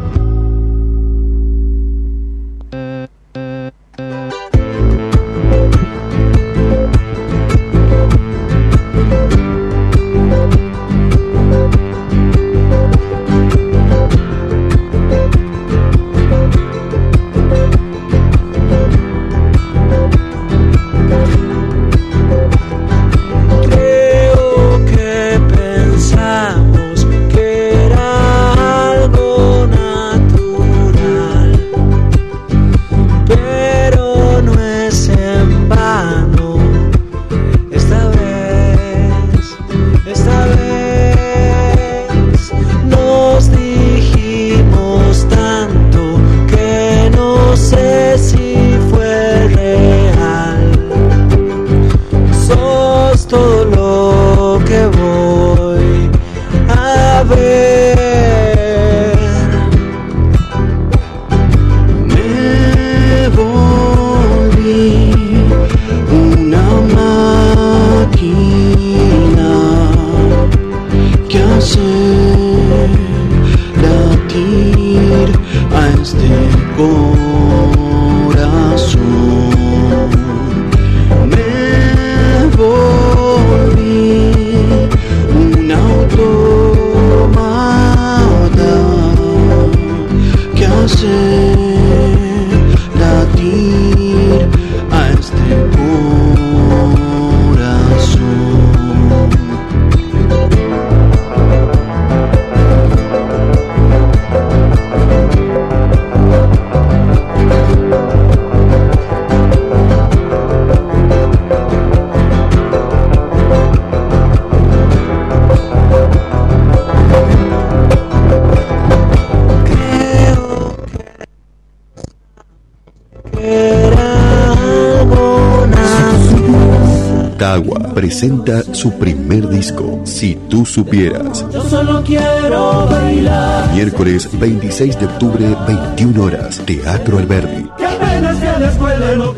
[128.23, 131.45] presenta su primer disco, Si tú supieras.
[131.53, 133.75] Yo solo quiero bailar.
[133.75, 137.69] Miércoles 26 de octubre, 21 horas, Teatro Alberdi.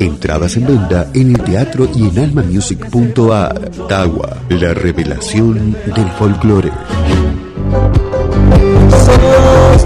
[0.00, 3.70] Entradas en venta en el teatro y en almamusic.ar.
[3.88, 6.70] Tagua, la revelación del folclore.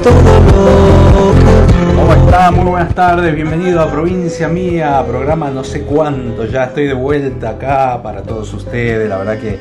[0.02, 1.17] todo
[1.86, 2.50] ¿Cómo está?
[2.50, 7.50] Muy buenas tardes, bienvenido a Provincia Mía, programa no sé cuánto, ya estoy de vuelta
[7.50, 9.58] acá para todos ustedes, la verdad que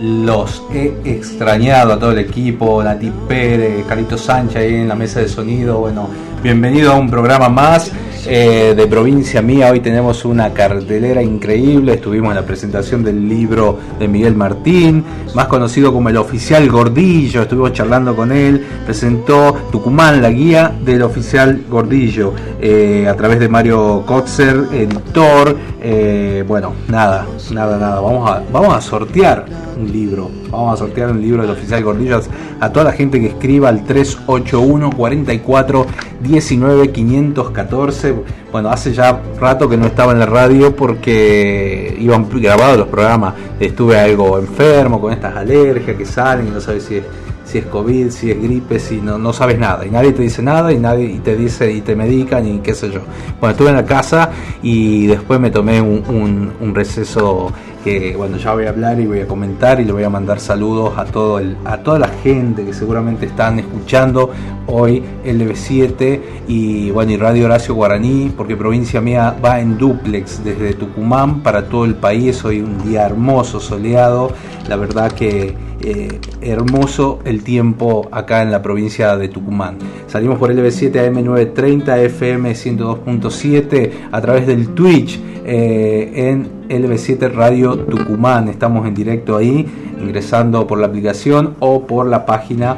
[0.00, 5.18] los he extrañado a todo el equipo, Nati Pérez, Carito Sánchez ahí en la mesa
[5.18, 6.08] de sonido, bueno,
[6.44, 7.90] bienvenido a un programa más
[8.30, 13.78] eh, de Provincia Mía, hoy tenemos una cartelera increíble, estuvimos en la presentación del libro
[13.98, 15.02] de Miguel Martín,
[15.34, 21.02] más conocido como el oficial Gordillo, estuvimos charlando con él, presentó Tucumán, la guía del
[21.02, 28.30] oficial Gordillo, eh, a través de Mario Kotzer, editor, eh, bueno, nada, nada, nada, vamos
[28.30, 29.46] a, vamos a sortear
[29.80, 32.20] un libro, vamos a sortear un libro del oficial Gordillo
[32.60, 35.86] a toda la gente que escriba al 381 44
[36.20, 38.14] 19 514
[38.52, 43.34] bueno, hace ya rato que no estaba en la radio porque iban grabados los programas.
[43.60, 47.04] Estuve algo enfermo con estas alergias que salen y no sabes si es,
[47.44, 49.84] si es COVID, si es gripe, si no, no sabes nada.
[49.86, 52.90] Y nadie te dice nada y nadie te dice y te medican y qué sé
[52.90, 53.00] yo.
[53.38, 54.30] Bueno, estuve en la casa
[54.62, 57.52] y después me tomé un- un receso
[57.88, 60.40] que bueno ya voy a hablar y voy a comentar y le voy a mandar
[60.40, 64.30] saludos a todo el, a toda la gente que seguramente están escuchando
[64.66, 70.74] hoy LB7 y bueno y Radio Horacio Guaraní porque provincia mía va en duplex desde
[70.74, 72.44] Tucumán para todo el país.
[72.44, 74.32] Hoy un día hermoso soleado.
[74.68, 79.78] La verdad que eh, hermoso el tiempo acá en la provincia de Tucumán.
[80.06, 88.48] Salimos por LB7 AM930 FM 102.7 a través del Twitch eh, en LB7 Radio Tucumán.
[88.48, 89.66] Estamos en directo ahí,
[90.00, 92.76] ingresando por la aplicación o por la página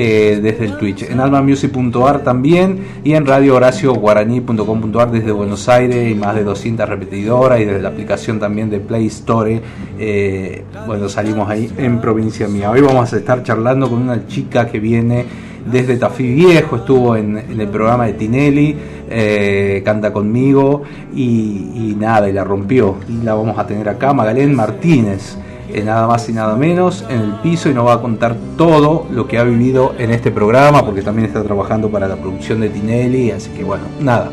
[0.00, 1.02] eh, desde el Twitch.
[1.10, 6.88] En almamusic.ar también y en Radio Horacio Guaraní.com.ar desde Buenos Aires y más de 200
[6.88, 9.60] repetidoras y desde la aplicación también de Play Store.
[9.98, 12.70] eh, bueno, salimos ahí en provincia mía.
[12.70, 15.24] Hoy vamos a estar charlando con una chica que viene
[15.68, 18.76] desde Tafí Viejo, estuvo en, en el programa de Tinelli,
[19.10, 22.98] eh, canta conmigo y, y nada, y la rompió.
[23.08, 25.36] Y la vamos a tener acá, Magalén Martínez.
[25.72, 29.06] Eh, nada más y nada menos, en el piso y nos va a contar todo
[29.10, 32.68] lo que ha vivido en este programa, porque también está trabajando para la producción de
[32.68, 34.30] Tinelli, así que bueno, nada,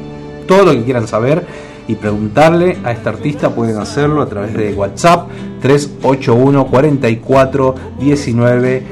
[0.47, 1.45] todo lo que quieran saber
[1.87, 5.29] y preguntarle a este artista pueden hacerlo a través de WhatsApp
[5.61, 8.83] 381 44 19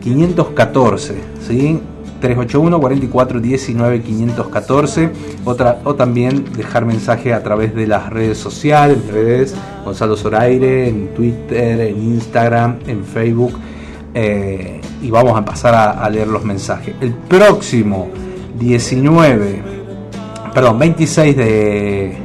[0.00, 1.14] 514,
[1.46, 1.80] ¿sí?
[2.20, 5.10] 381 44 19 514
[5.44, 9.54] otra, o también dejar mensaje a través de las redes sociales, redes
[9.84, 13.58] Gonzalo Zoraire, en Twitter, en Instagram, en Facebook
[14.18, 16.94] eh, y vamos a pasar a, leer los mensajes.
[17.02, 18.08] El próximo
[18.58, 19.62] 19,
[20.54, 22.16] perdón, 26 de,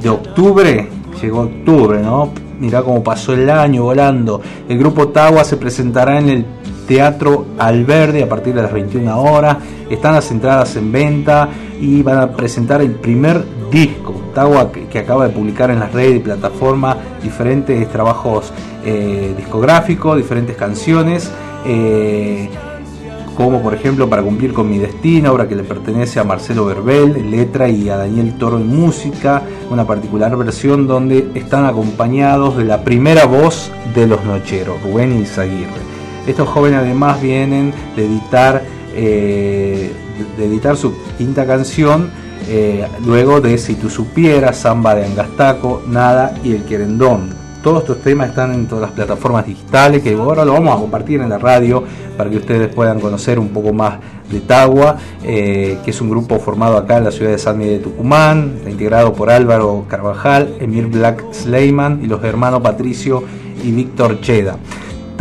[0.00, 0.88] de octubre,
[1.20, 2.30] llegó octubre, ¿no?
[2.60, 4.40] Mirá cómo pasó el año volando.
[4.68, 6.46] El grupo Tawa se presentará en el
[6.86, 9.58] Teatro Alverde a partir de las 21 horas.
[9.90, 11.48] Están las entradas en venta
[11.80, 14.14] y van a presentar el primer disco.
[14.34, 18.52] Tawa que, acaba de publicar en las redes y plataformas diferentes trabajos
[18.84, 21.30] eh, discográficos, diferentes canciones.
[21.64, 22.48] Eh,
[23.36, 27.30] como por ejemplo Para cumplir con mi destino, obra que le pertenece a Marcelo Verbel
[27.30, 32.84] letra y a Daniel Toro en música, una particular versión donde están acompañados de la
[32.84, 35.91] primera voz de los Nocheros, Rubén Izaguirre.
[36.26, 38.62] Estos jóvenes además vienen de editar,
[38.94, 39.92] eh,
[40.38, 42.10] editar su quinta canción
[42.48, 47.30] eh, luego de Si tú supieras, Samba de Angastaco, Nada y El Querendón.
[47.62, 51.20] Todos estos temas están en todas las plataformas digitales que ahora lo vamos a compartir
[51.20, 51.84] en la radio
[52.16, 56.40] para que ustedes puedan conocer un poco más de Tagua, eh, que es un grupo
[56.40, 60.88] formado acá en la ciudad de San Miguel de Tucumán, integrado por Álvaro Carvajal, Emir
[60.88, 63.22] Black Sleiman y los hermanos Patricio
[63.62, 64.56] y Víctor Cheda.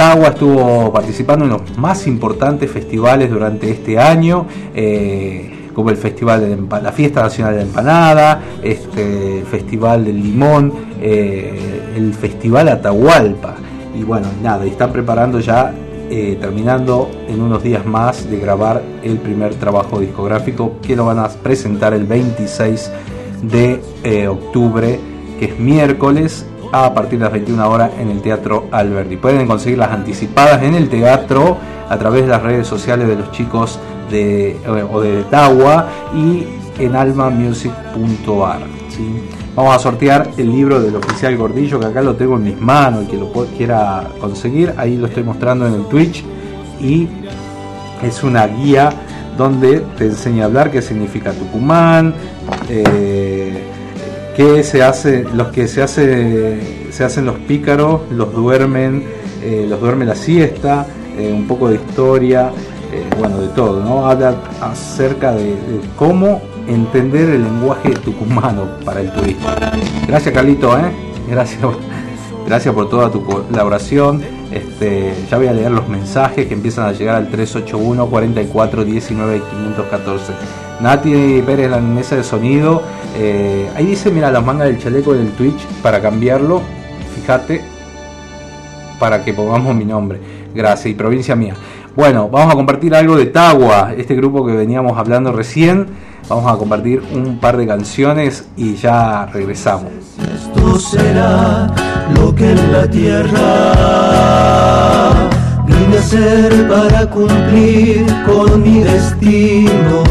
[0.01, 4.47] Tagua estuvo participando en los más importantes festivales durante este año.
[4.73, 10.73] Eh, como el Festival de la Fiesta Nacional de la Empanada, este, Festival del Limón,
[10.99, 13.53] eh, el Festival Atahualpa.
[13.95, 15.71] Y bueno, nada, y están preparando ya,
[16.09, 21.19] eh, terminando en unos días más de grabar el primer trabajo discográfico que lo van
[21.19, 22.91] a presentar el 26
[23.43, 24.99] de octubre,
[25.37, 29.17] que es miércoles, a partir de las 21 horas en el Teatro Alberti.
[29.17, 31.57] Pueden conseguir las anticipadas en el teatro
[31.89, 33.79] a través de las redes sociales de los chicos
[34.09, 36.45] de, eh, o Tawa y
[36.79, 38.61] en almamusic.ar.
[39.55, 43.03] Vamos a sortear el libro del oficial Gordillo, que acá lo tengo en mis manos,
[43.03, 46.23] y que lo quiera conseguir, ahí lo estoy mostrando en el Twitch.
[46.79, 47.07] Y
[48.01, 48.91] es una guía
[49.37, 52.13] donde te enseña a hablar qué significa Tucumán,
[52.69, 53.70] eh,
[54.41, 59.03] qué se hace, los que se hace, se hacen los pícaros, los duermen,
[59.43, 62.51] eh, los duerme la siesta, un poco de historia,
[62.91, 64.07] eh, bueno, de todo, ¿no?
[64.07, 65.55] Habla acerca de,
[65.95, 69.47] cómo entender el lenguaje tucumano para el turismo.
[70.07, 70.91] Gracias, Carlito, ¿eh?
[71.29, 71.61] Gracias,
[72.47, 74.23] gracias por toda tu colaboración.
[74.51, 79.41] Este, ya voy a leer los mensajes que empiezan a llegar al 381 44 19
[79.51, 80.33] 514.
[80.81, 82.81] Nati Pérez, la mesa de sonido.
[83.15, 86.61] Eh, ahí dice, mira, las mangas del chaleco del Twitch para cambiarlo.
[87.15, 87.61] Fíjate,
[88.99, 90.19] para que pongamos mi nombre.
[90.53, 91.53] Gracias, y provincia mía.
[91.95, 95.87] Bueno, vamos a compartir algo de Tagua, este grupo que veníamos hablando recién.
[96.29, 99.91] Vamos a compartir un par de canciones y ya regresamos.
[100.33, 101.67] Esto será
[102.15, 103.33] lo que en la tierra
[105.65, 110.10] vine a ser para cumplir con mi destino.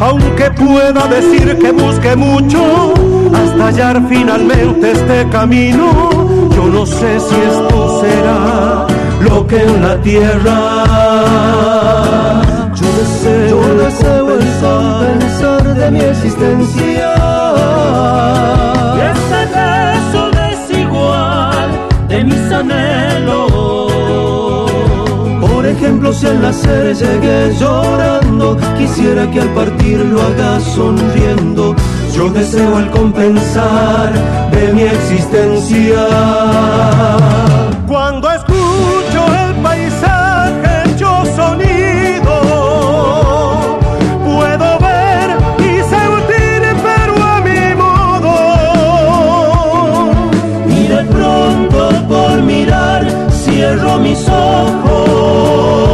[0.00, 2.94] Aunque pueda decir que busque mucho
[3.34, 8.86] hasta hallar finalmente este camino, yo no sé si esto será
[9.20, 10.84] lo que en la tierra.
[12.74, 17.14] Yo deseo, yo deseo el compensar de mi existencia.
[26.08, 31.76] Por ejemplo, si al nacer llegué llorando, quisiera que al partir lo haga sonriendo.
[32.14, 34.12] Yo deseo el compensar
[34.50, 36.06] de mi existencia.
[37.86, 38.28] Cuando
[54.00, 55.87] mis ojos.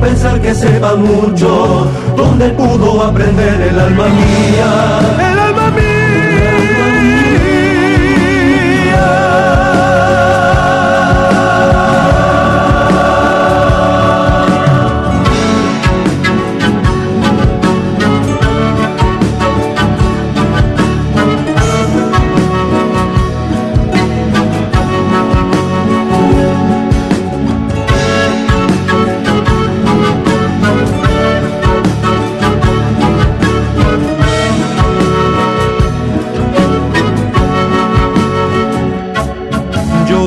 [0.00, 3.60] Pensar que sepa mucho, ¿dónde pudo aprender?
[3.60, 5.35] El alma mía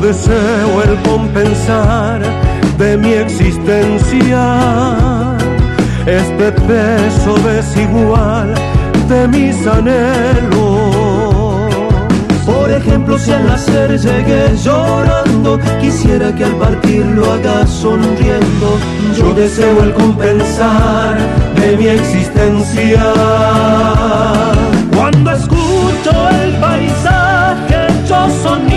[0.10, 2.20] deseo el compensar
[2.80, 4.42] de mi existencia
[6.08, 8.52] este peso desigual
[9.08, 10.90] de mis anhelos.
[12.44, 18.68] Por ejemplo, si al nacer llegué llorando, quisiera que al partir lo haga sonriendo.
[19.16, 21.20] Yo deseo el compensar
[21.56, 23.04] de mi existencia.
[24.96, 26.12] Cuando escucho
[26.42, 28.69] el paisaje, yo sonido.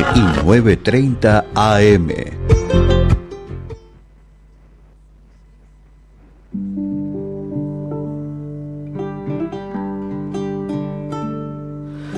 [0.00, 2.08] 7 y 9.30 AM.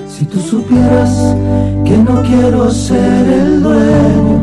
[0.07, 1.35] Si tú supieras
[1.83, 4.41] que no quiero ser el dueño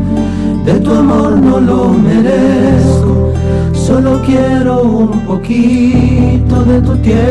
[0.65, 3.33] de tu amor, no lo merezco.
[3.73, 7.30] Solo quiero un poquito de tu tiempo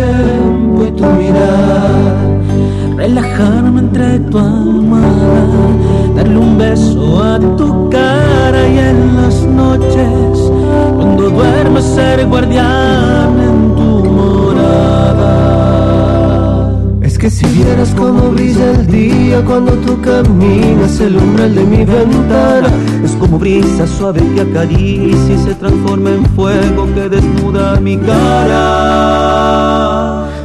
[18.31, 22.69] brilla el día cuando tú caminas el umbral de mi ventana,
[23.05, 29.41] es como brisa suave que acaricia y se transforma en fuego que desnuda mi cara.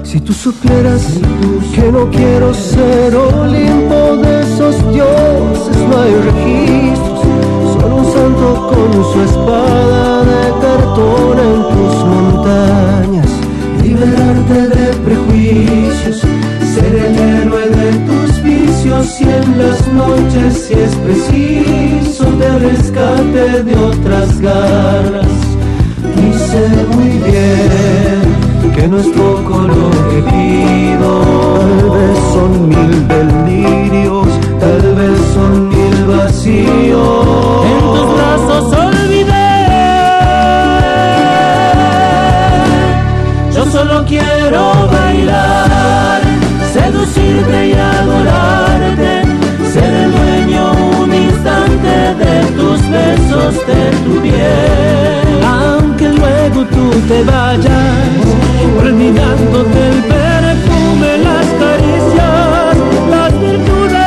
[0.04, 1.20] Si tú supieras
[1.74, 7.20] que no quiero ser Olimpo de esos dioses, no hay registros,
[7.74, 13.30] solo un santo con su espada de cartón en tus montañas,
[13.84, 16.18] liberarte de prejuicios,
[16.76, 17.45] ser el
[18.86, 25.36] y en las noches si es preciso de rescate de otras garras.
[26.04, 31.22] Y sé muy bien que no es poco lo que pido.
[31.60, 34.28] Tal vez son mil delirios,
[34.60, 37.66] tal vez son mil vacíos.
[37.66, 39.52] En tus brazos olvidé.
[43.56, 46.22] Yo solo quiero bailar,
[46.72, 47.74] seducirte y
[48.96, 49.22] adorarte,
[49.74, 50.64] ser dueño
[51.02, 55.44] un instante de tus besos, de tu piel.
[55.44, 58.16] Aunque luego tú te vayas
[58.80, 62.76] olvidándote el perfume, las caricias,
[63.10, 64.06] las virtudes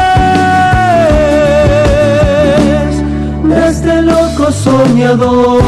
[3.44, 5.62] de este loco soñador.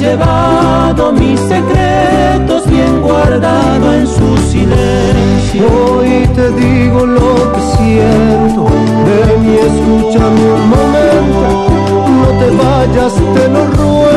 [0.00, 5.66] Llevado mis secretos bien guardado en su silencio.
[5.66, 8.64] Hoy te digo lo que siento,
[9.06, 11.42] ven y escúchame un momento.
[12.18, 14.09] No te vayas, te lo ruego,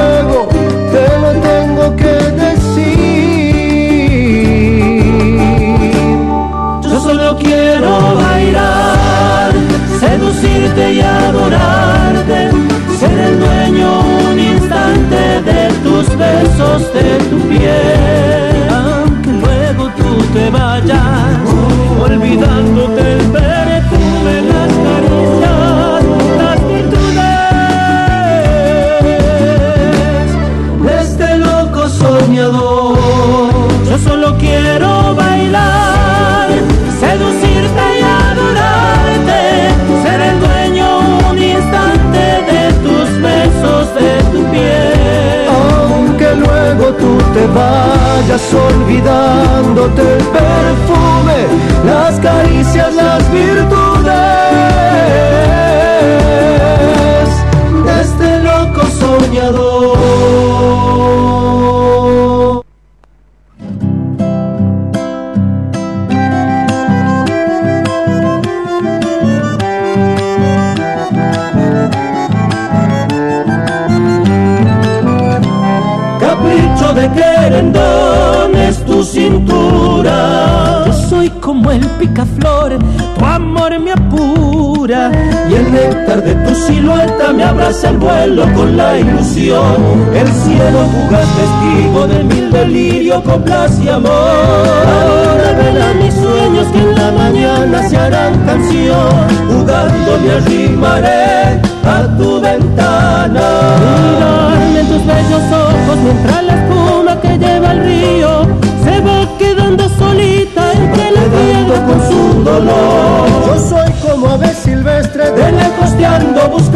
[88.34, 89.76] vuelo con la ilusión.
[90.14, 94.12] El cielo fugaz testigo de mil delirios, coplas y amor.
[94.12, 99.28] Ahora vela mis sueños que en la mañana se harán canción.
[99.48, 103.78] Jugando me arrimaré a tu ventana.
[104.04, 108.48] Mirarme en tus bellos ojos mientras la espuma que lleva el río
[108.84, 113.28] se va quedando solita entre la piedra con su dolor.
[113.48, 116.73] Yo soy como ave silvestre de lejos te ando buscando.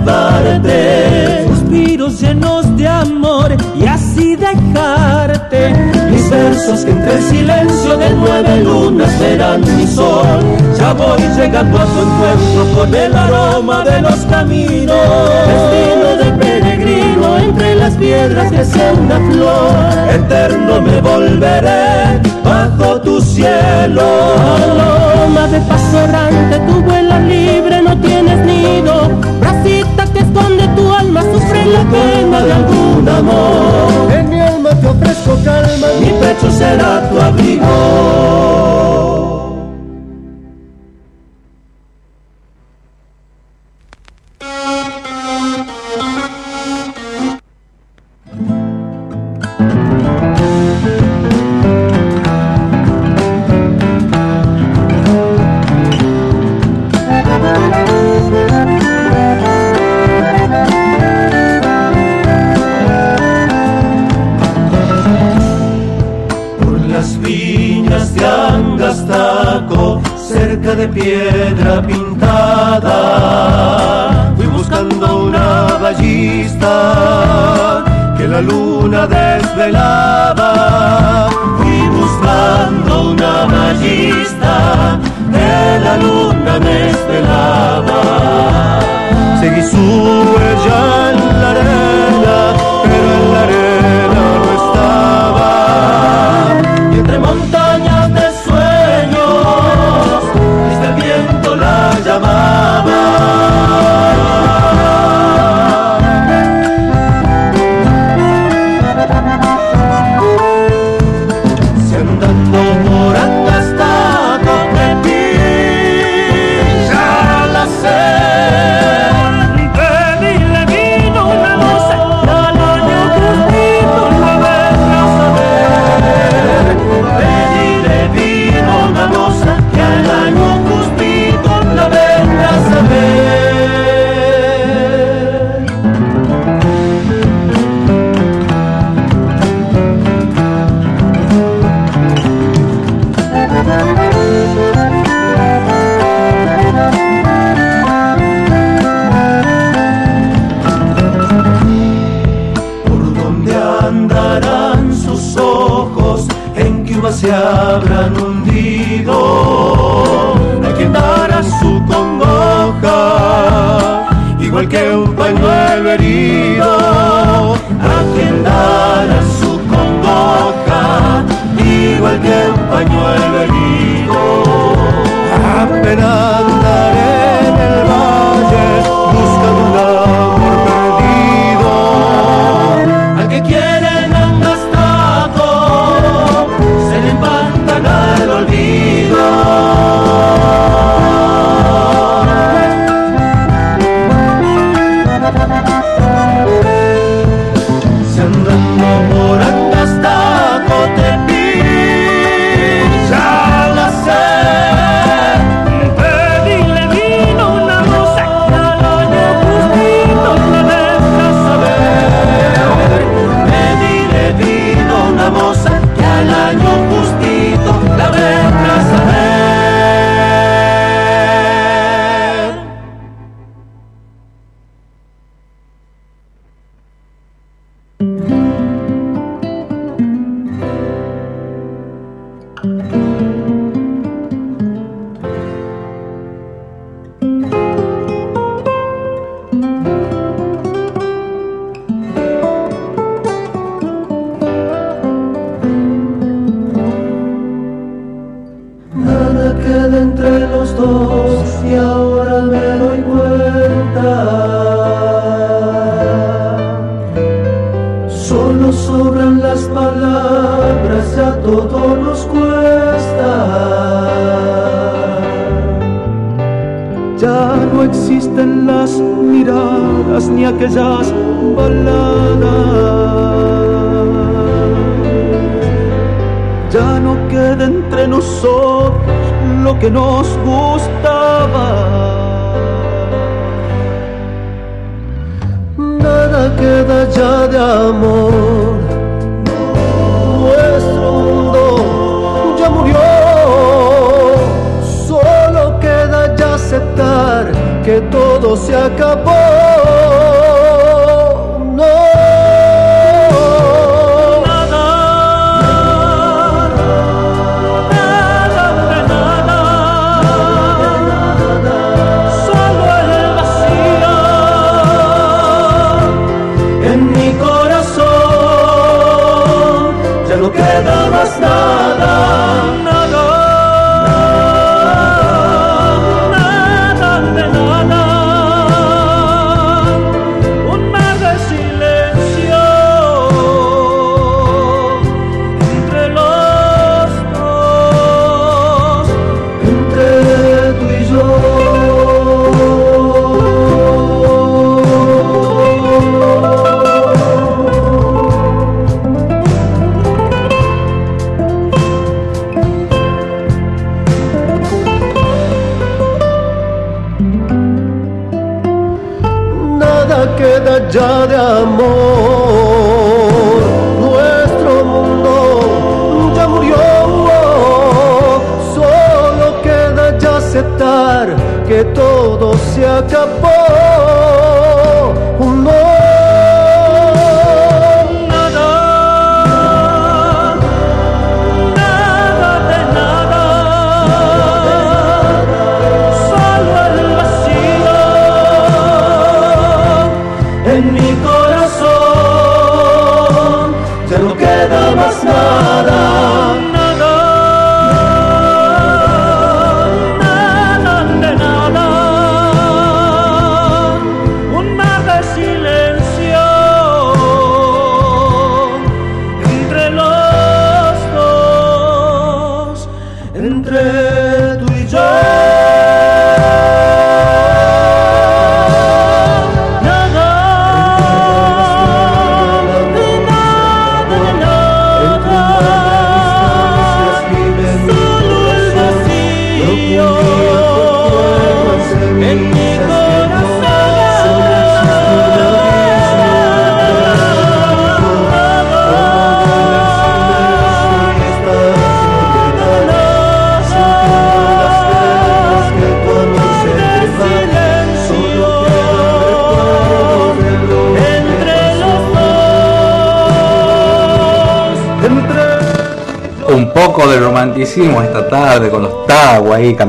[0.00, 5.72] Para llevarte suspiros llenos de amor y así dejarte.
[6.10, 10.40] mis versos que entre el silencio de nueve lunas verán mi sol.
[10.78, 14.96] Ya voy llegando a tu encuentro con el aroma de los caminos.
[15.46, 20.14] Destino de peregrino entre las piedras que sea una flor.
[20.14, 24.02] Eterno me volveré bajo tu cielo.
[24.58, 28.91] Paloma de paso errante, tú vuelas libre, no tienes nido.
[31.62, 34.12] Sufre la pena de algún amor.
[34.12, 38.61] En mi alma te ofrezco calma, mi pecho será tu abrigo.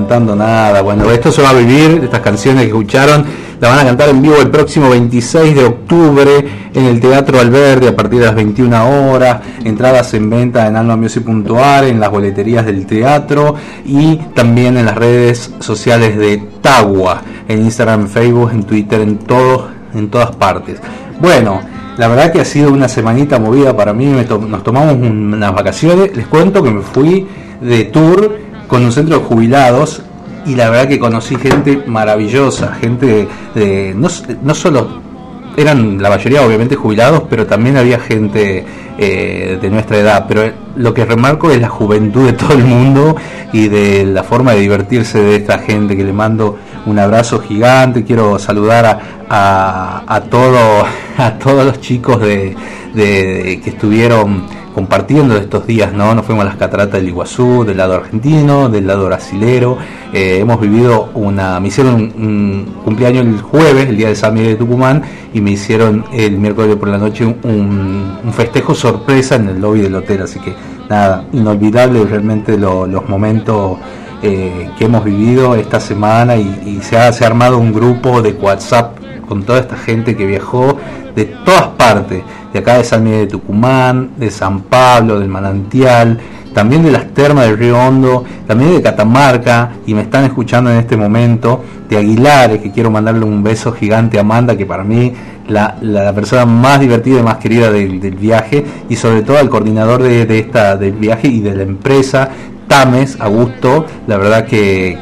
[0.10, 0.82] Nada.
[0.82, 3.26] Bueno, esto se va a vivir, estas canciones que escucharon,
[3.60, 7.88] la van a cantar en vivo el próximo 26 de octubre en el Teatro Alberdi
[7.88, 9.40] a partir de las 21 horas.
[9.64, 15.52] Entradas en venta en almamusic.ar, en las boleterías del teatro y también en las redes
[15.60, 20.80] sociales de Tawa, en Instagram, Facebook, en Twitter, en todos, en todas partes.
[21.22, 21.62] Bueno,
[21.98, 26.16] la verdad que ha sido una semanita movida para mí, nos tomamos un- unas vacaciones,
[26.18, 27.28] les cuento que me fui
[27.62, 28.43] de tour
[28.74, 30.02] con un centro de jubilados
[30.48, 34.08] y la verdad que conocí gente maravillosa, gente de, no,
[34.42, 34.88] no solo
[35.56, 38.66] eran la mayoría obviamente jubilados, pero también había gente
[38.98, 40.26] eh, de nuestra edad.
[40.28, 43.16] Pero lo que remarco es la juventud de todo el mundo
[43.52, 46.58] y de la forma de divertirse de esta gente, que le mando
[46.88, 48.04] un abrazo gigante.
[48.04, 50.86] Quiero saludar a, a, a todo-
[51.20, 52.56] a todos los chicos de-
[52.96, 56.14] que estuvieron compartiendo estos días, ¿no?
[56.16, 59.78] Nos fuimos a las cataratas del Iguazú, del lado argentino, del lado brasilero.
[60.12, 61.60] Eh, hemos vivido una.
[61.60, 65.52] Me hicieron un, cumpleaños el jueves, el día de San Miguel de Tucumán, y me
[65.52, 70.22] hicieron el miércoles por la noche un, un festejo sorpresa en el lobby del hotel.
[70.24, 70.54] Así que
[70.90, 73.78] nada, inolvidable realmente lo- los momentos
[74.22, 78.22] eh, que hemos vivido esta semana y, y se, ha, se ha armado un grupo
[78.22, 80.78] de WhatsApp con toda esta gente que viajó
[81.16, 86.20] de todas partes, de acá de San Miguel de Tucumán, de San Pablo, del Manantial,
[86.54, 90.78] también de las termas del Río Hondo, también de Catamarca, y me están escuchando en
[90.78, 95.12] este momento, de Aguilares, que quiero mandarle un beso gigante a Amanda, que para mí
[95.48, 100.04] la, la persona más divertida y más querida del, viaje, y sobre todo al coordinador
[100.04, 102.30] de, de, esta, del viaje y de la empresa,
[102.68, 104.98] Tames, Augusto, la verdad que,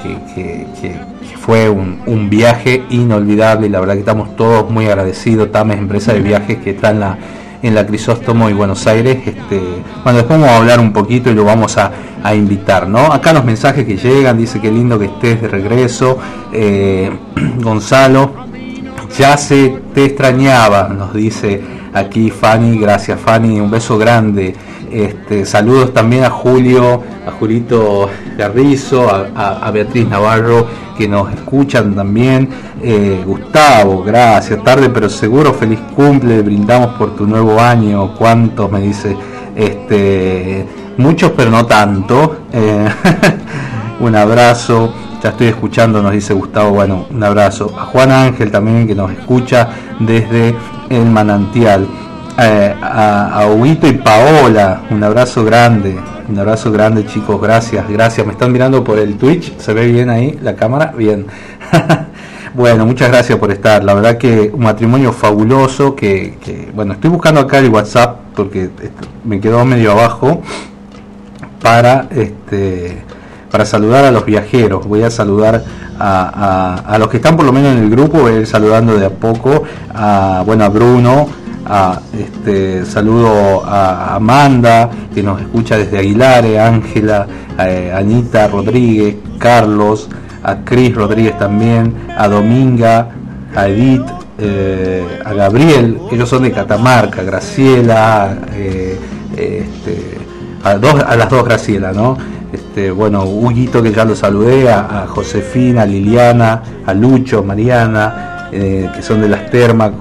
[1.39, 6.21] fue un, viaje inolvidable y la verdad que estamos todos muy agradecidos, Tames, empresa de
[6.21, 7.17] viajes que está en la
[7.61, 9.19] en la Crisóstomo y Buenos Aires.
[9.25, 9.61] Este,
[10.03, 11.91] bueno, después vamos a hablar un poquito y lo vamos a,
[12.35, 13.11] invitar, ¿no?
[13.11, 16.19] Acá los mensajes que llegan, dice que lindo que estés de regreso.
[16.53, 17.09] Eh,
[17.57, 18.31] Gonzalo,
[19.17, 24.55] ya se te extrañaba, nos dice aquí Fanny, gracias Fanny, un beso grande.
[24.91, 32.49] Este, saludos también a Julio, a Julito Garrizo, a, Beatriz Navarro, que nos escuchan también.
[32.81, 38.13] Eh, Gustavo, gracias, tarde pero seguro, feliz cumple, brindamos por tu nuevo año.
[38.15, 38.69] ¿Cuántos?
[38.69, 39.15] Me dice,
[39.55, 40.65] este,
[40.97, 42.41] muchos pero no tanto.
[42.51, 42.89] Eh,
[44.01, 47.73] un abrazo, ya estoy escuchando, nos dice Gustavo, bueno, un abrazo.
[47.79, 50.53] A Juan Ángel también que nos escucha desde
[50.95, 51.87] el manantial.
[52.37, 55.95] Eh, a, a y Paola, un abrazo grande,
[56.29, 58.25] un abrazo grande chicos, gracias, gracias.
[58.25, 60.93] Me están mirando por el Twitch, ¿se ve bien ahí la cámara?
[60.97, 61.25] Bien.
[62.53, 63.83] bueno, muchas gracias por estar.
[63.83, 68.69] La verdad que un matrimonio fabuloso que, bueno, estoy buscando acá el WhatsApp porque
[69.25, 70.41] me quedó medio abajo
[71.61, 73.03] para este
[73.51, 74.87] para saludar a los viajeros.
[74.87, 75.63] Voy a saludar
[75.99, 78.97] a, a, los que están por lo menos en el grupo, voy a ir saludando
[78.97, 81.27] de a poco a bueno a Bruno,
[81.65, 87.27] a, este, saludo a Amanda, que nos escucha desde Aguilares, Ángela,
[87.59, 90.09] eh, Anita Rodríguez, Carlos,
[90.43, 93.09] a Cris Rodríguez también, a Dominga,
[93.55, 94.05] a Edith,
[94.39, 98.97] eh, a Gabriel, ellos son de Catamarca, Graciela, eh,
[99.33, 100.17] este,
[100.63, 102.17] a, dos, a las dos Graciela, ¿no?
[102.51, 109.01] Este, bueno, Huguito que ya lo saludé, a, Josefina, a Liliana, a Lucho, Mariana, que
[109.01, 109.91] son de las termas,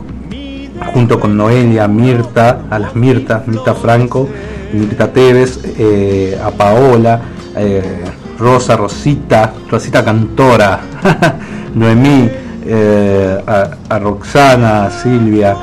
[0.92, 4.28] junto con Noelia, Mirta, a las Mirtas, Mirta Franco,
[4.72, 7.20] Mirta Tevez, eh, a Paola,
[7.56, 8.04] eh,
[8.38, 10.80] Rosa, Rosita, Rosita Cantora,
[11.74, 12.28] Noemí,
[12.66, 15.56] eh, a, Roxana, a Silvia,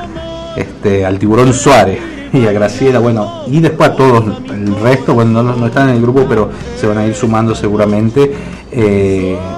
[0.56, 5.44] este, al Tiburón Suárez y a Graciela, bueno, y después a todos el resto, bueno,
[5.44, 8.32] no, no están en el grupo, pero se van a ir sumando seguramente.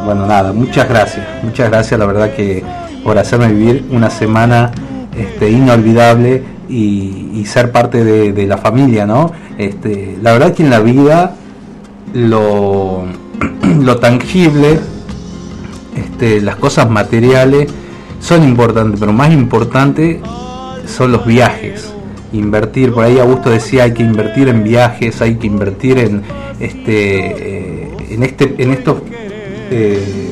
[0.06, 2.64] bueno, nada, muchas gracias, muchas gracias, la verdad que
[3.04, 4.72] por hacerme vivir una semana
[5.18, 9.32] este, inolvidable y, ser parte de, la familia, ¿no?
[9.58, 11.36] Este, la verdad que en la vida
[12.14, 13.06] lo,
[13.82, 14.80] lo tangible,
[15.96, 17.72] este, las cosas materiales
[18.22, 20.22] son importantes, pero más importante
[20.86, 21.92] son los viajes.
[22.32, 26.22] Invertir, por ahí Augusto decía hay que invertir en viajes, hay que invertir en
[26.60, 28.98] este, eh, en este, en estos
[29.72, 30.30] eh,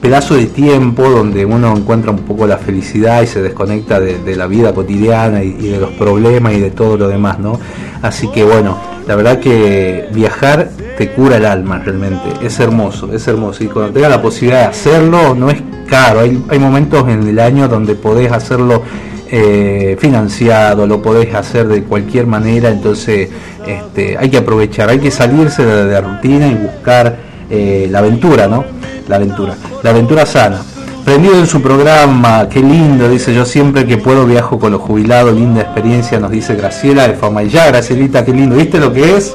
[0.00, 4.46] pedazo de tiempo donde uno encuentra un poco la felicidad y se desconecta de, la
[4.46, 7.58] vida cotidiana y, de los problemas y de todo lo demás, ¿no?
[8.00, 13.26] Así que bueno, la verdad que viajar te cura el alma realmente, es hermoso, es
[13.26, 13.64] hermoso.
[13.64, 17.38] Y cuando tengas la posibilidad de hacerlo, no es caro, hay, hay momentos en el
[17.40, 18.82] año donde podés hacerlo
[19.30, 23.28] eh, financiado, lo podés hacer de cualquier manera, entonces
[23.66, 27.16] este, hay que aprovechar, hay que salirse de la rutina y buscar
[27.50, 28.64] eh, la aventura, ¿no?
[29.08, 30.62] La aventura, la aventura sana.
[31.04, 35.34] Prendido en su programa, qué lindo, dice yo siempre que puedo viajo con los jubilados,
[35.34, 39.16] linda experiencia, nos dice Graciela de Fama y ya, Gracielita, qué lindo, ¿viste lo que
[39.16, 39.34] es?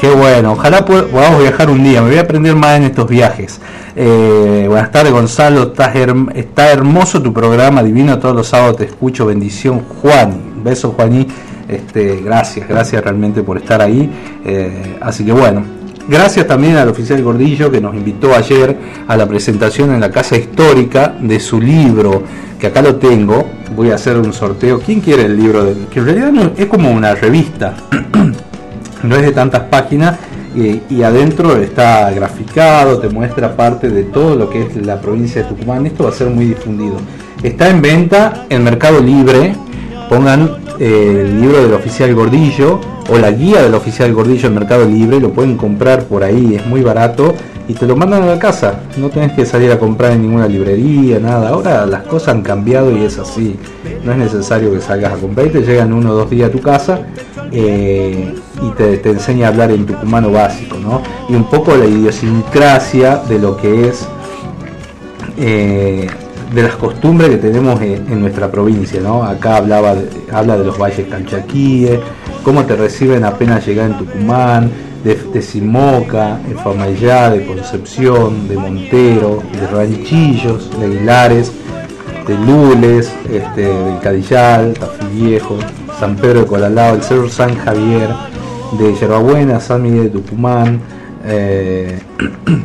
[0.00, 3.60] Qué bueno, ojalá podamos viajar un día, me voy a aprender más en estos viajes.
[3.94, 5.74] Eh, buenas tardes Gonzalo,
[6.34, 11.26] está, hermoso tu programa, divino, todos los sábados te escucho, bendición Juan, beso Juaní,
[11.68, 14.10] este, gracias, gracias realmente por estar ahí.
[14.42, 15.64] Eh, así que bueno,
[16.08, 20.36] Gracias también al oficial Gordillo que nos invitó ayer a la presentación en la Casa
[20.36, 22.24] Histórica de su libro,
[22.58, 23.48] que acá lo tengo.
[23.76, 24.80] Voy a hacer un sorteo.
[24.80, 25.64] ¿Quién quiere el libro?
[25.64, 25.86] De...
[25.86, 27.76] Que en realidad es como una revista,
[29.02, 30.18] no es de tantas páginas
[30.54, 35.48] y, adentro está graficado, te muestra parte de todo lo que es la provincia de
[35.48, 35.86] Tucumán.
[35.86, 36.96] Esto va a ser muy difundido.
[37.42, 39.54] Está en venta en Mercado Libre.
[40.08, 44.84] Pongan eh, el libro del oficial Gordillo o la guía del oficial Gordillo en Mercado
[44.84, 47.34] Libre, lo pueden comprar por ahí, es muy barato
[47.70, 48.80] y te lo mandan a la casa.
[48.96, 51.50] No tenés que salir a comprar en ninguna librería, nada.
[51.50, 53.56] Ahora las cosas han cambiado y es así.
[54.04, 56.52] No es necesario que salgas a comprar y te llegan uno o dos días a
[56.52, 57.02] tu casa
[57.52, 61.00] eh, y te, enseña a hablar en tucumano básico, ¿no?
[61.28, 64.08] Y un poco la idiosincrasia de lo que es.
[65.38, 66.08] Eh,
[66.52, 69.22] de las costumbres que tenemos en, nuestra provincia, ¿no?
[69.22, 69.94] Acá hablaba
[70.32, 72.00] habla de los valles canchaquíes,
[72.42, 74.72] cómo te reciben apenas llegar en Tucumán,
[75.04, 81.52] de, de Simoca, de Famayá, de Concepción, de Montero, de Ranchillos, de Aguilares,
[82.26, 85.58] de Lules, este, del Cadillal, Tafí Viejo,
[85.98, 88.08] San Pedro de Colalao, el Cerro San Javier,
[88.78, 90.80] de Yerbabuena, San Miguel de Tucumán,
[91.24, 91.98] eh,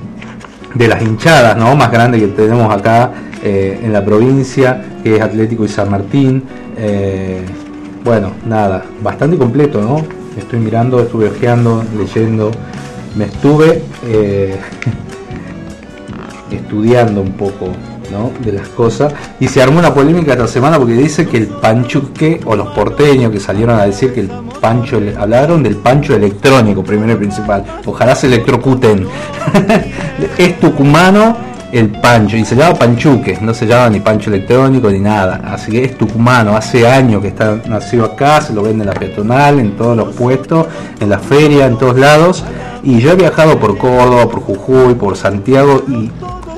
[0.76, 1.76] de las hinchadas ¿no?
[1.76, 3.12] más grandes que tenemos acá
[3.44, 6.44] eh, en la provincia, que es Atlético y San Martín.
[6.78, 7.42] Eh,
[8.04, 10.25] bueno, nada, bastante completo, ¿no?
[10.38, 12.52] Estoy mirando, estuve ojeando, leyendo,
[13.16, 13.84] me estuve
[16.52, 17.72] estudiando un poco
[18.12, 18.32] ¿no?
[18.44, 19.14] de las cosas.
[19.40, 23.32] Y se armó una polémica esta semana porque dice que el panchuque o los porteños
[23.32, 27.64] que salieron a decir que el pancho hablaron del pancho electrónico primero y principal.
[27.86, 29.08] Ojalá se electrocuten.
[30.38, 31.36] Es tucumano
[31.78, 35.42] el pancho y se llama panchuque no se llama ni pancho electrónico ni nada.
[35.46, 38.96] Así que es tucumano hace años que está nacido acá se lo vende en la
[38.96, 40.68] peatonal en todos los puestos
[41.00, 42.44] en la feria en todos lados.
[42.84, 46.10] Y yo he viajado por Córdoba por Jujuy por Santiago y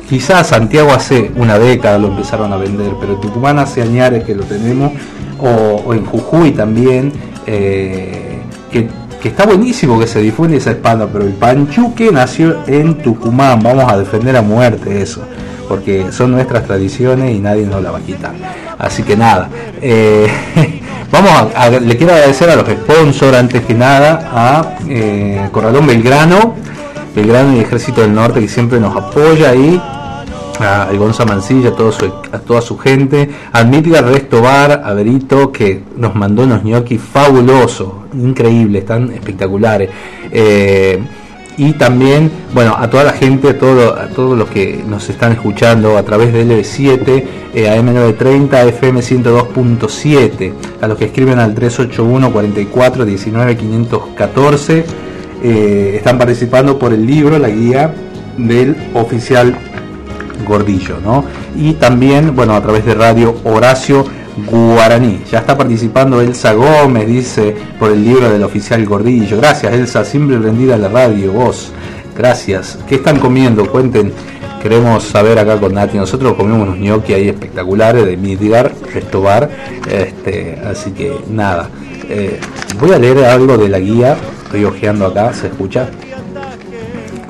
[0.07, 4.45] Quizás Santiago hace una década lo empezaron a vender, pero Tucumán hace años que lo
[4.45, 4.93] tenemos,
[5.37, 7.11] o, en Jujuy también,
[7.45, 8.39] eh,
[8.71, 8.87] que,
[9.27, 13.97] está buenísimo que se difunde esa espada, pero el panchuque nació en Tucumán, vamos a
[13.97, 15.21] defender a muerte eso,
[15.67, 18.33] porque son nuestras tradiciones y nadie nos la va a quitar.
[18.77, 19.49] Así que nada,
[19.81, 20.27] eh,
[21.11, 26.55] vamos a, le quiero agradecer a los sponsors antes que nada, a eh, Corralón Belgrano,
[27.15, 29.81] Belgrano y Ejército del Norte que siempre nos apoya ahí
[30.59, 35.83] a Gonza Mancilla, a, a toda su gente, a Midgar Resto Bar, a Berito, que
[35.97, 39.89] nos mandó unos gnocchi fabulosos, increíbles, están espectaculares.
[40.31, 40.99] Eh,
[41.57, 45.31] y también, bueno, a toda la gente, a, todo, a todos los que nos están
[45.31, 47.23] escuchando a través de LB7,
[47.55, 54.85] eh, AM930, FM 102.7, a los que escriben al 381 44 19 514,
[55.43, 57.93] están participando por el libro, la guía
[58.37, 59.57] del oficial
[60.45, 61.25] Gordillo, ¿no?
[61.55, 64.05] Y también, bueno, a través de Radio Horacio
[64.45, 65.21] Guaraní.
[65.31, 69.37] Ya está participando Elsa Gómez, dice, por el libro del oficial Gordillo.
[69.37, 71.71] Gracias, Elsa, siempre prendida a la radio, vos.
[72.15, 72.79] Gracias.
[72.87, 73.69] ¿Qué están comiendo?
[73.69, 74.11] Cuenten.
[74.61, 75.97] Queremos saber acá con Nati.
[75.97, 79.49] Nosotros comemos unos gnocchi ahí espectaculares de Midgar, Restobar.
[79.89, 81.69] Este, así que nada.
[82.09, 82.39] Eh,
[82.79, 84.17] voy a leer algo de la guía.
[84.45, 85.89] Estoy ojeando acá, ¿se escucha?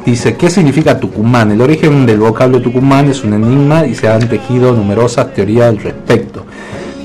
[0.08, 1.52] Dice, ¿qué significa Tucumán?
[1.52, 5.80] El origen del vocablo Tucumán es un enigma y se han tejido numerosas teorías al
[5.80, 6.46] respecto.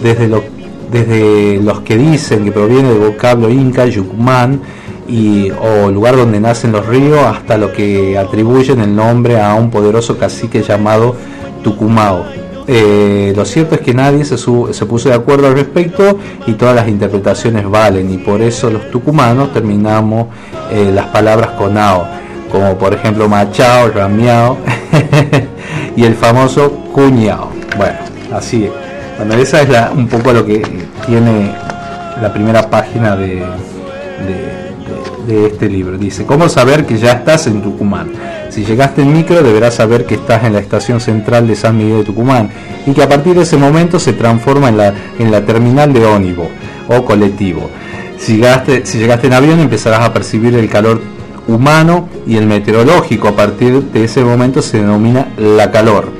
[0.00, 4.60] Desde, los que dicen que proviene del vocablo inca, Yucumán,
[5.08, 9.72] y, o lugar donde nacen los ríos, hasta lo que atribuyen el nombre a un
[9.72, 11.16] poderoso cacique llamado
[11.64, 12.24] Tucumao.
[12.68, 16.76] Eh, lo cierto es que nadie se, se, puso de acuerdo al respecto y todas
[16.76, 20.28] las interpretaciones valen y por eso los tucumanos terminamos
[20.70, 22.21] eh, las palabras con ao
[22.52, 24.58] como por ejemplo Machao, Ramiao
[25.96, 27.50] y el famoso Cuñao.
[27.78, 27.98] Bueno,
[28.32, 28.70] así es.
[29.16, 30.62] Bueno, esa es un poco lo que
[31.06, 31.54] tiene
[32.20, 33.42] la primera página de,
[35.26, 35.96] de, este libro.
[35.96, 38.12] Dice, ¿cómo saber que ya estás en Tucumán?
[38.50, 41.98] Si llegaste en micro deberás saber que estás en la estación central de San Miguel
[41.98, 42.50] de Tucumán
[42.84, 46.04] y que a partir de ese momento se transforma en la, en la terminal de
[46.04, 46.50] ónivo
[46.88, 47.70] o colectivo.
[48.18, 51.00] Si llegaste, si llegaste en avión empezarás a percibir el calor
[51.48, 53.28] humano y el meteorológico.
[53.28, 56.10] A partir de ese momento se denomina la calor.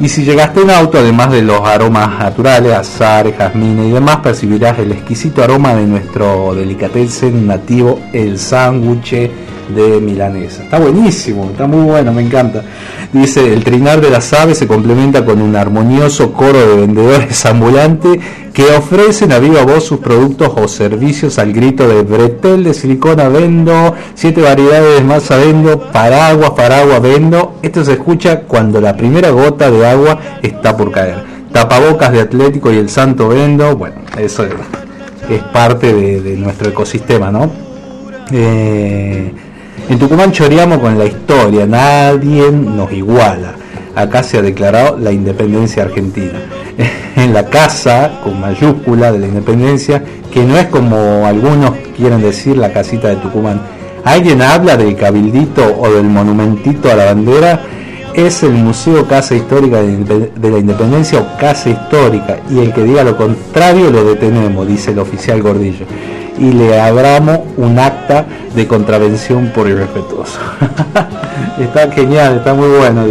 [0.00, 4.78] Y si llegaste en auto, además de los aromas naturales, azar, jazmines y demás, percibirás
[4.80, 9.30] el exquisito aroma de nuestro delicatessen nativo, el sándwich
[9.68, 10.64] de milanesa.
[10.64, 12.64] Está buenísimo, está muy bueno, me encanta.
[13.12, 18.18] Dice, el trinar de las aves se complementa con un armonioso coro de vendedores ambulantes
[18.52, 23.28] que ofrecen a viva voz sus productos o servicios al grito de bretel de silicona
[23.28, 27.54] vendo, siete variedades de masa vendo, paraguas, paraguas vendo.
[27.62, 31.24] Esto se escucha cuando la primera gota de agua está por caer.
[31.50, 34.52] Tapabocas de Atlético y el Santo vendo, bueno, eso es,
[35.52, 37.50] parte de, nuestro ecosistema, ¿no?
[38.32, 39.32] Eh,
[39.88, 43.54] en Tucumán choreamos con la historia, nadie nos iguala.
[43.94, 46.38] Acá se ha declarado la independencia argentina.
[47.16, 50.02] En la casa, con mayúscula, de la independencia,
[50.32, 53.60] que no es como algunos quieren decir la casita de Tucumán.
[54.04, 57.60] ¿Alguien habla del cabildito o del monumentito a la bandera?
[58.14, 63.04] Es el Museo Casa Histórica de la Independencia o Casa Histórica, y el que diga
[63.04, 65.86] lo contrario lo detenemos, dice el oficial Gordillo
[66.38, 70.38] y le abramos un acta de contravención por irrespetuoso.
[71.60, 73.04] está genial, está muy bueno.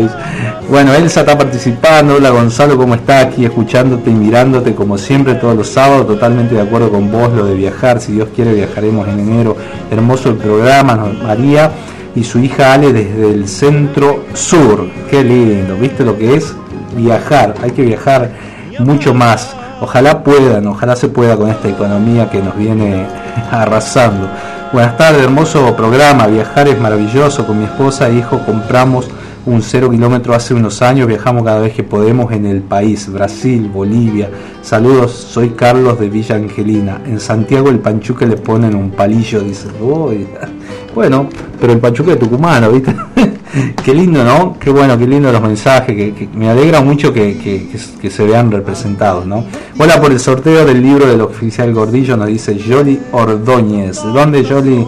[0.69, 3.19] Bueno, Elsa está participando, hola Gonzalo, ¿cómo está?
[3.19, 7.45] Aquí escuchándote y mirándote como siempre todos los sábados, totalmente de acuerdo con vos, lo
[7.45, 9.57] de viajar, si Dios quiere viajaremos en enero.
[9.91, 11.71] Hermoso el programa, María
[12.15, 14.87] y su hija Ale desde el centro sur.
[15.09, 16.53] Qué lindo, ¿viste lo que es?
[16.95, 18.31] Viajar, hay que viajar
[18.79, 19.55] mucho más.
[19.81, 23.07] Ojalá puedan, ojalá se pueda con esta economía que nos viene
[23.51, 24.29] arrasando.
[24.71, 26.27] Buenas tardes, hermoso programa.
[26.27, 27.47] Viajar es maravilloso.
[27.47, 29.09] Con mi esposa e hijo compramos
[29.47, 33.71] un cero kilómetro hace unos años, viajamos cada vez que podemos en el país, Brasil,
[33.73, 34.29] Bolivia.
[34.61, 37.01] Saludos, soy Carlos de Villa Angelina.
[37.07, 39.67] En Santiago el panchuque le ponen un palillo, dice.
[40.95, 41.27] bueno,
[41.59, 42.95] pero el panchuque de tucumano, ¿viste?
[43.83, 44.57] qué lindo, ¿no?
[44.59, 47.67] Qué bueno, qué lindo los mensajes, que, me alegra mucho que,
[48.09, 49.45] se vean representados, ¿no?
[49.77, 54.03] Hola por el sorteo del libro del oficial Gordillo, nos dice Jolly Ordóñez.
[54.03, 54.87] ¿De dónde Jolly?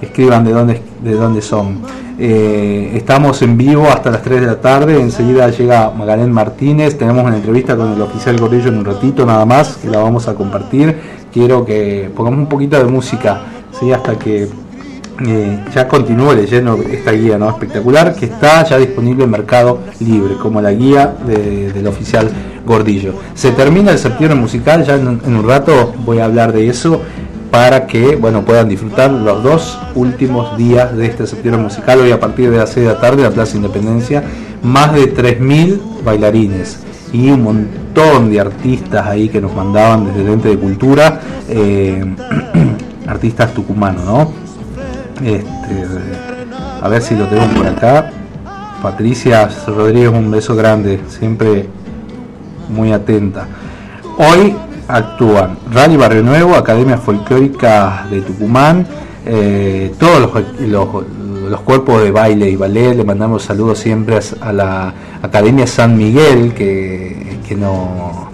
[0.00, 1.80] Escriban de dónde, de dónde son.
[2.18, 5.00] Eh, estamos en vivo hasta las 3 de la tarde.
[5.00, 6.98] Enseguida llega Magalén Martínez.
[6.98, 10.28] Tenemos una entrevista con el oficial Gordillo en un ratito nada más, que la vamos
[10.28, 10.96] a compartir.
[11.32, 13.40] Quiero que pongamos un poquito de música,
[13.78, 13.90] ¿sí?
[13.90, 14.48] hasta que
[15.24, 17.48] eh, ya continúe leyendo esta guía ¿no?
[17.48, 22.28] espectacular que está ya disponible en Mercado Libre, como la guía del oficial
[22.66, 23.14] Gordillo.
[23.34, 27.00] Se termina el septiembre musical, ya en, un rato voy a hablar de eso
[27.50, 32.20] para que bueno puedan disfrutar los dos últimos días de este septiembre musical hoy a
[32.20, 34.22] partir de las 6 de la tarde en la Plaza Independencia
[34.62, 36.80] más de 3.000 bailarines
[37.12, 42.04] y un montón de artistas ahí que nos mandaban desde el ente de cultura eh,
[43.06, 44.45] artistas tucumanos no
[45.22, 45.86] este,
[46.82, 48.10] a ver si lo tengo por acá.
[48.82, 51.66] Patricia Rodríguez un beso grande siempre
[52.68, 53.46] muy atenta.
[54.18, 54.54] Hoy
[54.88, 58.86] actúan Rally Barrio Nuevo, Academia Folclórica de Tucumán,
[59.24, 60.20] eh, todos
[60.60, 66.54] los, cuerpos de baile y ballet, le mandamos saludos siempre a, la Academia San Miguel,
[66.54, 68.30] que, que, no,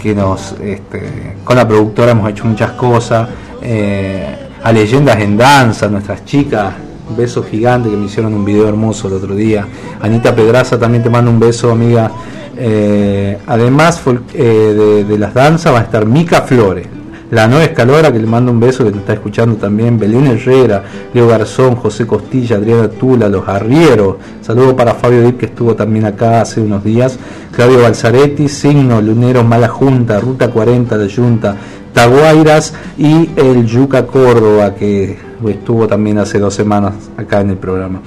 [0.00, 3.28] que nos, este, con la productora hemos hecho muchas cosas,
[3.62, 6.74] eh, a Leyendas en Danza, nuestras chicas,
[7.08, 9.66] un beso gigante que me hicieron un video hermoso el otro día,
[9.98, 12.10] Anita Pedraza también te mando un beso amiga,
[12.54, 14.02] eh, además
[14.34, 16.86] eh, de, las danzas va a estar Mica Flores,
[17.30, 20.84] la nueva escalora que le mando un beso que te está escuchando también, Belén Herrera,
[21.14, 26.04] Leo Garzón, José Costilla, Adriana Tula, Los Arrieros, saludo para Fabio Dip que estuvo también
[26.04, 27.18] acá hace unos días,
[27.52, 31.56] Claudio Balzaretti, Signo, Lunero, Mala Junta, Ruta 40 de Junta,
[31.98, 35.18] Taguairas y el Yuca Córdoba que
[35.48, 38.02] estuvo también hace dos semanas acá en el programa.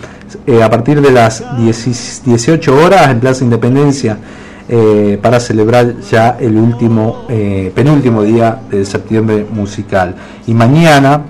[0.48, 4.18] Eh, a partir de las 18 horas en Plaza Independencia
[4.70, 10.16] eh, para celebrar ya el último, eh, penúltimo día de septiembre musical.
[10.48, 11.24] Y mañana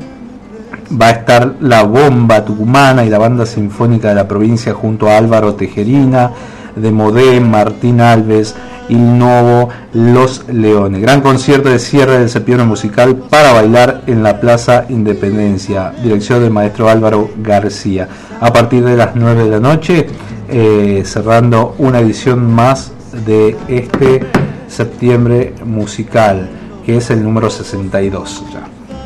[1.01, 5.17] va a estar la bomba tucumana y la banda sinfónica de la provincia junto a
[5.17, 6.29] Álvaro Tejerina,
[6.75, 8.53] de Modem, Martín Alves,
[8.91, 11.01] Il Novo, Los Leones.
[11.01, 15.93] Gran concierto de cierre del septiembre musical para bailar en la Plaza Independencia.
[16.03, 18.09] Dirección del maestro Álvaro García.
[18.41, 20.07] A partir de las 9 de la noche,
[20.49, 22.91] eh, cerrando una edición más
[23.25, 24.25] de este
[24.67, 26.49] septiembre musical,
[26.85, 28.63] que es el número 62 ya.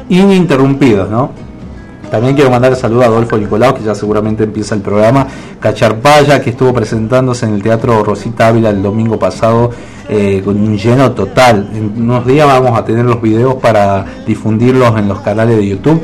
[0.09, 1.29] Ininterrumpidos, ¿no?
[2.15, 5.27] También quiero mandar saludo a Adolfo Nicolau, que ya seguramente empieza el programa.
[5.59, 9.71] Cacharpaya, que estuvo presentándose en el Teatro Rosita Ávila el domingo pasado
[10.07, 11.67] eh, con un lleno total.
[11.75, 16.01] En unos días vamos a tener los videos para difundirlos en los canales de YouTube.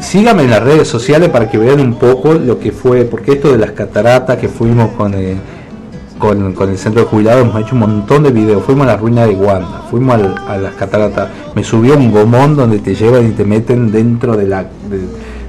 [0.00, 3.52] Síganme en las redes sociales para que vean un poco lo que fue, porque esto
[3.52, 5.12] de las cataratas que fuimos con...
[5.12, 5.36] Eh,
[6.18, 8.62] con, el centro de jubilados hemos hecho un montón de videos.
[8.62, 11.28] Fuimos a la ruina de Guanda, fuimos a las cataratas.
[11.54, 14.64] Me subió un gomón donde te llevan y te meten dentro de la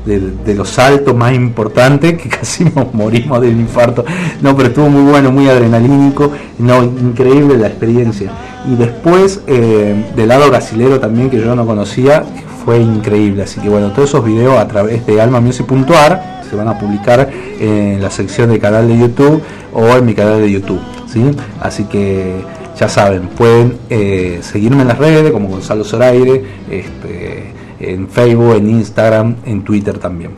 [0.06, 4.06] los saltos más importantes que casi nos morimos del infarto.
[4.41, 8.32] No, pero estuvo muy bueno, muy adrenalínico, no, increíble la experiencia.
[8.72, 12.24] Y después eh, del lado brasilero también que yo no conocía,
[12.64, 13.43] fue increíble.
[13.43, 17.30] Así que bueno, todos esos videos a través de almamusic.ar se van a publicar
[17.60, 19.41] en la sección del canal de YouTube
[19.74, 20.80] o en mi canal de YouTube.
[21.08, 21.24] ¿sí?
[21.62, 22.41] Así que
[22.80, 27.51] ya saben, pueden eh, seguirme en las redes como Gonzalo Zoraire, este,
[27.91, 30.31] en Facebook, en Instagram, en Twitter también.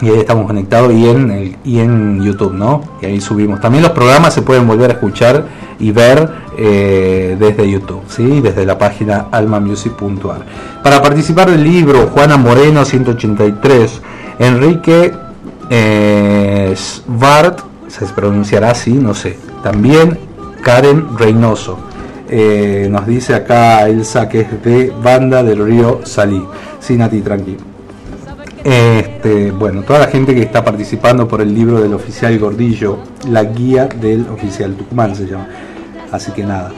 [0.00, 2.82] Y ahí estamos conectados y en, y en YouTube, ¿no?
[3.00, 3.60] Y ahí subimos.
[3.60, 5.46] También los programas se pueden volver a escuchar
[5.78, 8.40] y ver eh, desde YouTube, ¿sí?
[8.40, 10.44] Desde la página almamusic.ar.
[10.82, 14.02] Para participar del libro, Juana Moreno 183,
[14.40, 15.12] Enrique
[15.70, 19.38] eh, Svart, se pronunciará así, no sé.
[19.62, 20.18] También
[20.62, 21.78] Karen Reynoso.
[22.36, 26.44] Eh, nos dice acá Elsa que es de Banda del Río Salí.
[26.80, 27.60] Sí, Nati, tranquilo.
[28.64, 33.44] Este, bueno, toda la gente que está participando por el libro del oficial Gordillo, la
[33.44, 35.46] guía del oficial Tucumán se llama.
[36.10, 36.72] Así que nada.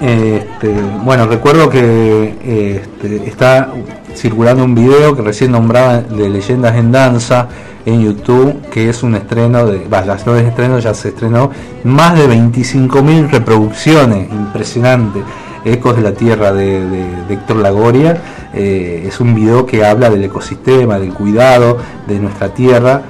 [0.00, 0.74] Este,
[1.04, 3.72] bueno, recuerdo que este, está
[4.16, 7.46] circulando un video que recién nombraba de Leyendas en Danza
[7.86, 11.50] en YouTube, que es un estreno de, bah, las nueve estrenos ya se estrenó,
[11.84, 15.22] más de 25.000 reproducciones, impresionante.
[15.64, 18.22] Ecos de la Tierra de, de, Héctor Lagoria.
[18.54, 21.76] Eh, es un video que habla del ecosistema, del cuidado
[22.06, 23.02] de nuestra tierra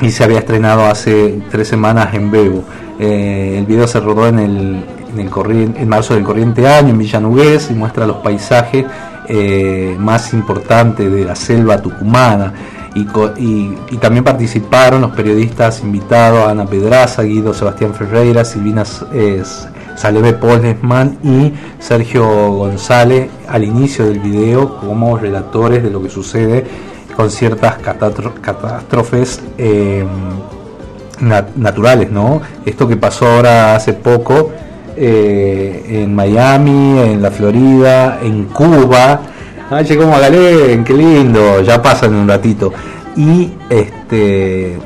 [0.00, 2.64] y se había estrenado hace tres semanas en Bebo.
[2.98, 6.90] Eh, el video se rodó en el, en, el corriente, en marzo del corriente año
[6.90, 8.86] en Villanugués y muestra los paisajes
[9.28, 12.52] eh, más importantes de la selva tucumana.
[12.94, 19.42] Y, también participaron los periodistas invitados Ana Pedraza, Guido Sebastián Ferreira, Silvina eh,
[19.96, 26.64] Saleve Polesman y Sergio González al inicio del video como relatores de lo que sucede
[27.16, 30.06] con ciertas catástrofes eh,
[31.56, 32.40] naturales, ¿no?
[32.64, 34.52] Esto que pasó ahora hace poco
[34.96, 39.20] eh, en Miami, en la Florida, en Cuba.
[39.70, 42.72] Ay, llegó Magalén, qué lindo, ya pasa en un ratito.
[43.16, 44.78] Y este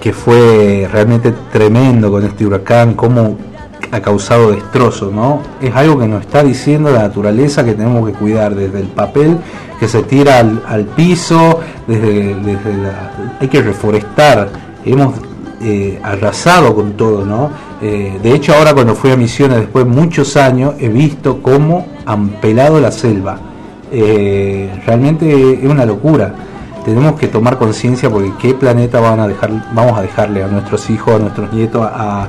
[0.00, 3.36] que fue realmente tremendo con este huracán, cómo
[3.90, 5.40] ha causado destrozos, ¿no?
[5.60, 9.38] Es algo que nos está diciendo la naturaleza que tenemos que cuidar desde el papel
[9.80, 14.48] que se tira al, piso, desde, desde la, hay que reforestar,
[14.84, 15.14] hemos
[15.62, 17.50] eh, arrasado con todo, ¿no?
[17.80, 21.86] Eh, de hecho ahora cuando fui a Misiones después de muchos años he visto cómo
[22.04, 23.38] han pelado la selva.
[23.98, 26.34] Eh, realmente es una locura.
[26.84, 30.90] Tenemos que tomar conciencia porque qué planeta van a dejar, vamos a dejarle a nuestros
[30.90, 32.28] hijos, a nuestros nietos, a,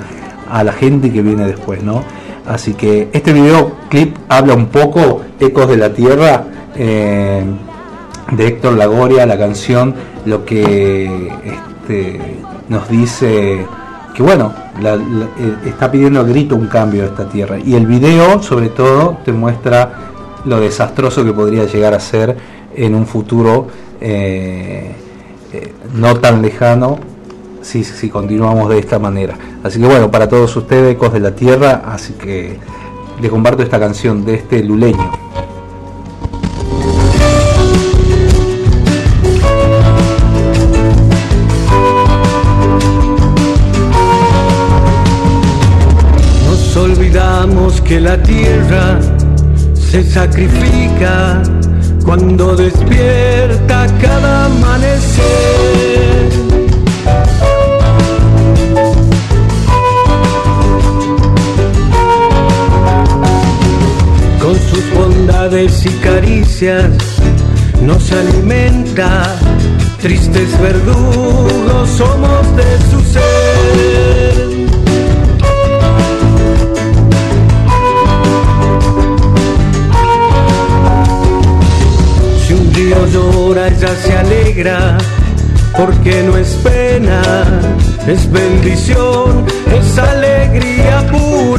[0.50, 2.04] a la gente que viene después, ¿no?
[2.48, 6.46] Así que este video clip habla un poco, Ecos de la Tierra,
[6.76, 7.44] eh,
[8.32, 9.94] de Héctor Lagoria, la canción,
[10.26, 12.18] lo que este,
[12.70, 13.66] nos dice
[14.16, 17.58] que bueno, eh, está pidiendo a grito un cambio de esta tierra.
[17.60, 20.08] Y el video, sobre todo, te muestra
[20.48, 22.38] lo desastroso que podría llegar a ser
[22.76, 23.68] en un futuro
[24.00, 24.96] eh,
[25.94, 27.00] no tan lejano
[27.62, 29.38] si, si continuamos de esta manera.
[29.64, 32.58] Así que bueno, para todos ustedes, ecos de la tierra, así que
[33.22, 35.12] les comparto esta canción de este luleño.
[46.46, 49.00] Nos olvidamos que la tierra
[49.98, 51.42] se sacrifica
[52.06, 55.18] cuando despierta cada amanecer.
[65.86, 66.92] y caricias
[67.82, 69.36] nos alimenta,
[70.02, 73.07] tristes verdugos somos de su
[83.48, 84.98] llora, ella se alegra,
[85.78, 87.22] porque no es pena,
[88.08, 91.57] es bendición, es alegría pura.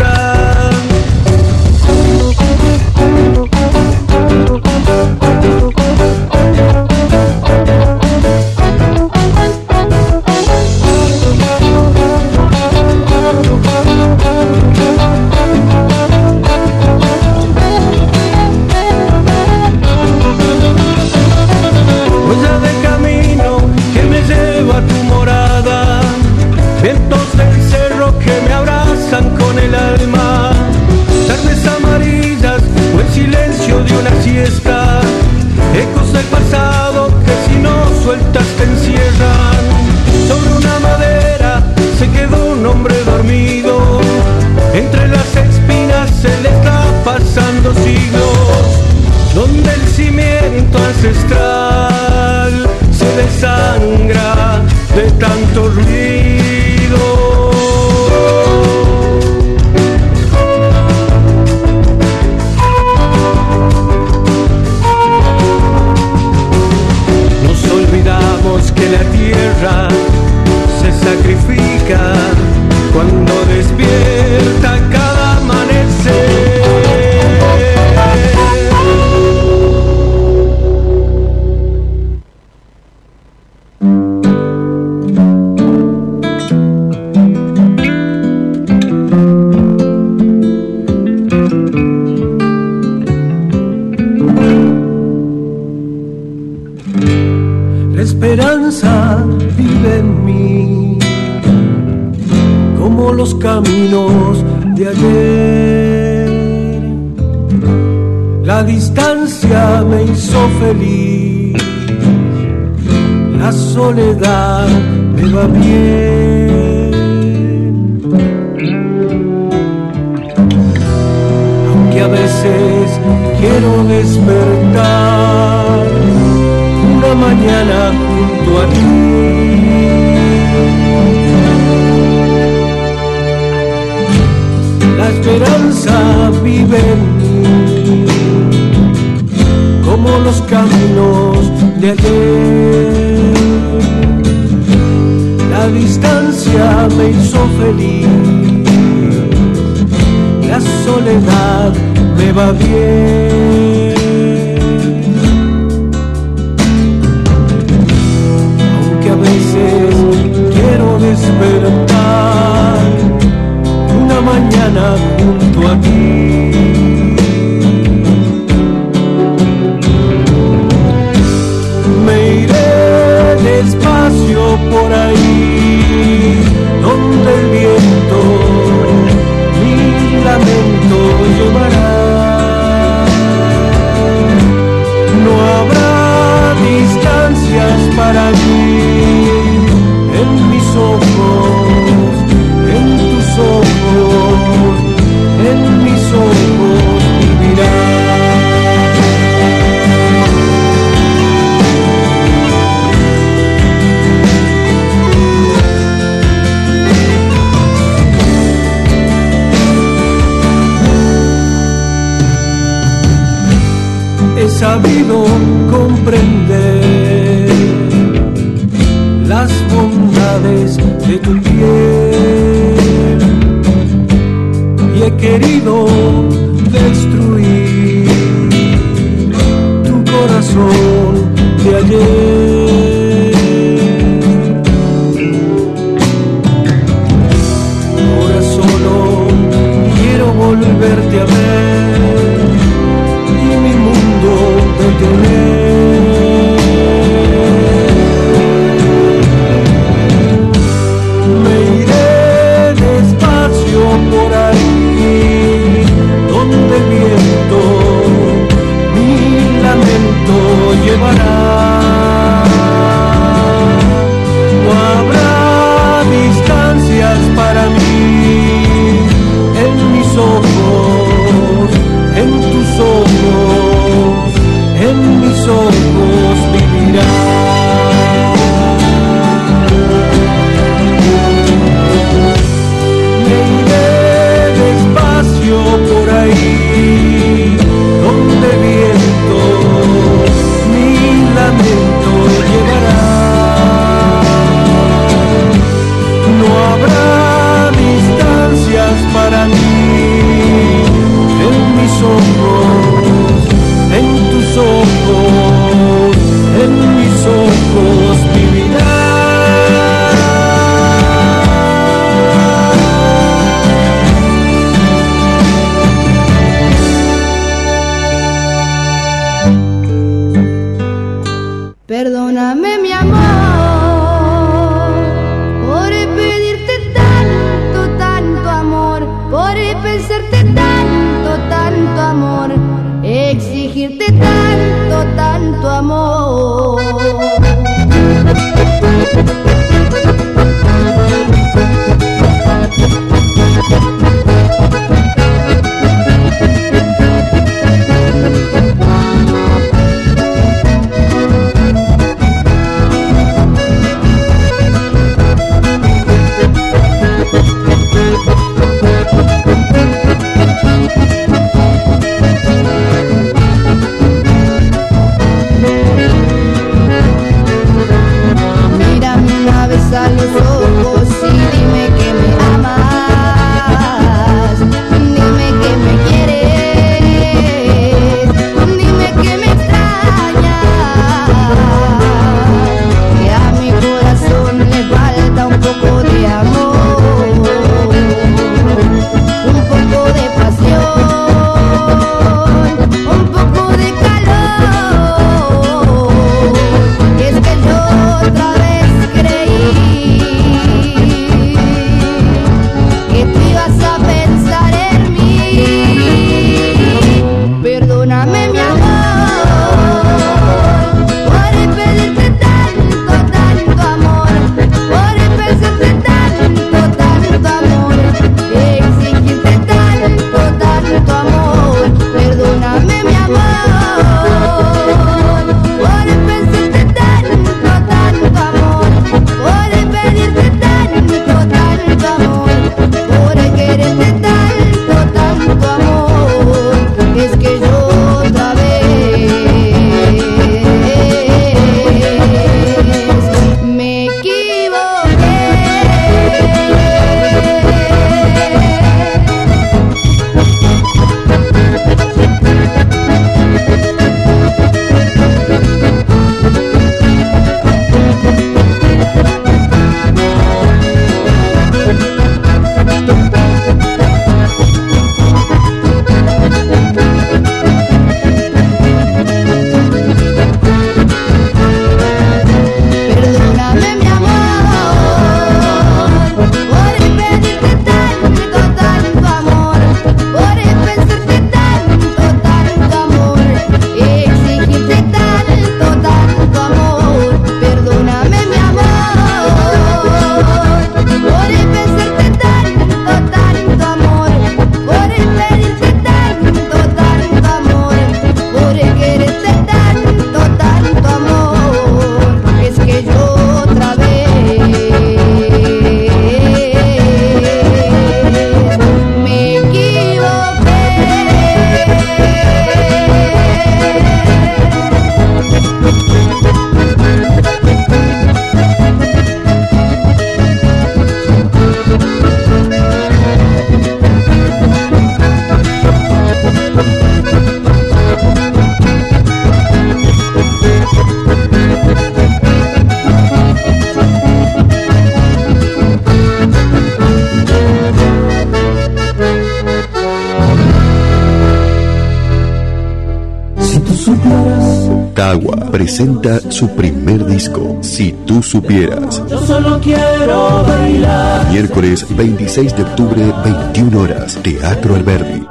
[545.89, 549.23] Presenta su primer disco, Si tú supieras.
[549.27, 551.51] Yo solo quiero bailar.
[551.51, 555.47] Miércoles 26 de octubre, 21 horas, Teatro Alberdi.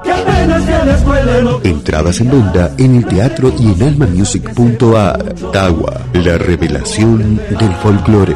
[1.63, 5.33] Entradas en venta en el teatro y en almamusic.ar.
[5.51, 8.35] Tagua, la revelación del folclore.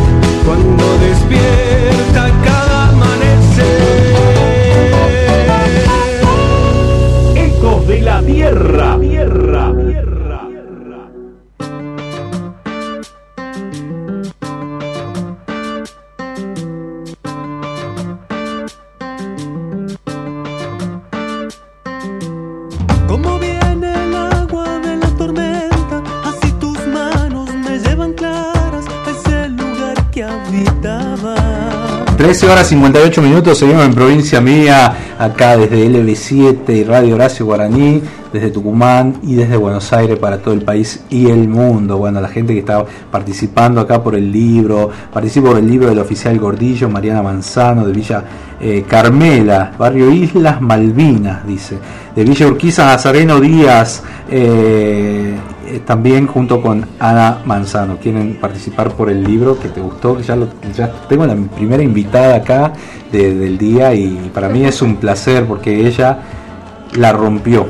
[0.45, 3.65] cuando despierta cada amanecer.
[7.35, 8.97] Ecos de la Tierra.
[8.99, 9.50] Tierra.
[32.21, 37.99] 13 horas 58 minutos, seguimos en provincia mía, acá desde LB7 y Radio Horacio Guaraní,
[38.31, 41.97] desde Tucumán y desde Buenos Aires para todo el país y el mundo.
[41.97, 45.97] Bueno, la gente que está participando acá por el libro, participo por el libro del
[45.97, 48.23] oficial Gordillo, Mariana Manzano, de Villa
[48.59, 51.79] eh, Carmela, barrio Islas Malvinas, dice,
[52.15, 55.33] de Villa Urquiza, Nazareno Díaz, eh,
[55.71, 57.97] eh, también junto con Ana Manzano.
[57.97, 61.81] Quieren participar por el libro que te gustó, que ya, lo, ya tengo la primera
[61.83, 62.73] invitada acá
[63.11, 66.19] de- del día y para mí es un placer porque ella
[66.95, 67.67] la rompió.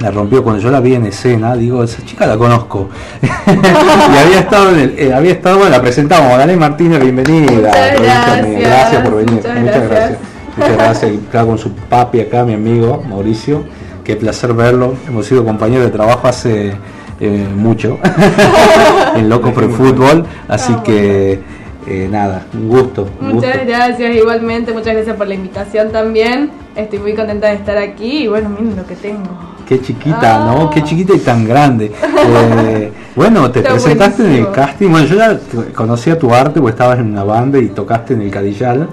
[0.00, 2.90] La rompió cuando yo la vi en escena, digo, esa chica la conozco.
[3.46, 7.52] y había estado en el, eh, había estado, bueno, la presentamos, Dani Martínez, bienvenida.
[7.70, 9.34] Muchas gracias, Gracias por venir.
[9.36, 9.90] muchas Muchas gracias.
[9.90, 10.18] gracias.
[10.56, 11.12] Muchas gracias.
[11.28, 13.64] Acá con su papi acá, mi amigo Mauricio.
[14.04, 14.94] Qué placer verlo.
[15.08, 16.74] Hemos sido compañeros de trabajo hace
[17.20, 17.98] eh, mucho
[19.16, 20.24] en Loco Pro Fútbol.
[20.48, 21.40] Así Ah, que
[21.86, 23.08] eh, nada, un gusto.
[23.20, 23.66] Un Muchas gusto.
[23.68, 26.50] gracias, igualmente, muchas gracias por la invitación también.
[26.74, 29.28] Estoy muy contenta de estar aquí y bueno, miren lo que tengo.
[29.66, 30.52] Qué chiquita, Ah.
[30.54, 30.70] ¿no?
[30.70, 31.90] Qué chiquita y tan grande.
[32.26, 34.88] Eh, bueno, te Está presentaste en el casting.
[34.90, 35.38] Bueno, yo ya
[35.74, 38.88] conocía tu arte porque estabas en una banda y tocaste en el Cadillal.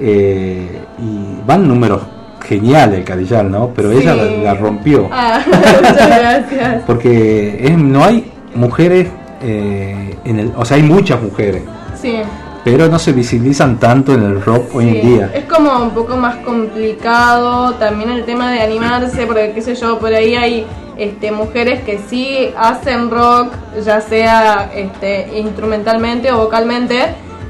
[0.00, 2.00] eh, y van números
[2.44, 3.70] geniales el Cadillal, ¿no?
[3.74, 5.08] Pero ella la, rompió.
[5.10, 6.82] Ah, muchas gracias.
[6.86, 9.08] Porque es- no hay mujeres
[9.42, 10.52] eh, en el.
[10.56, 11.62] O sea, hay muchas mujeres.
[12.00, 12.16] Sí.
[12.64, 15.30] Pero no se visibilizan tanto en el rock hoy en día.
[15.34, 19.98] Es como un poco más complicado también el tema de animarse, porque qué sé yo,
[19.98, 20.66] por ahí hay
[20.96, 23.52] este, mujeres que sí hacen rock,
[23.84, 27.00] ya sea este, instrumentalmente o vocalmente,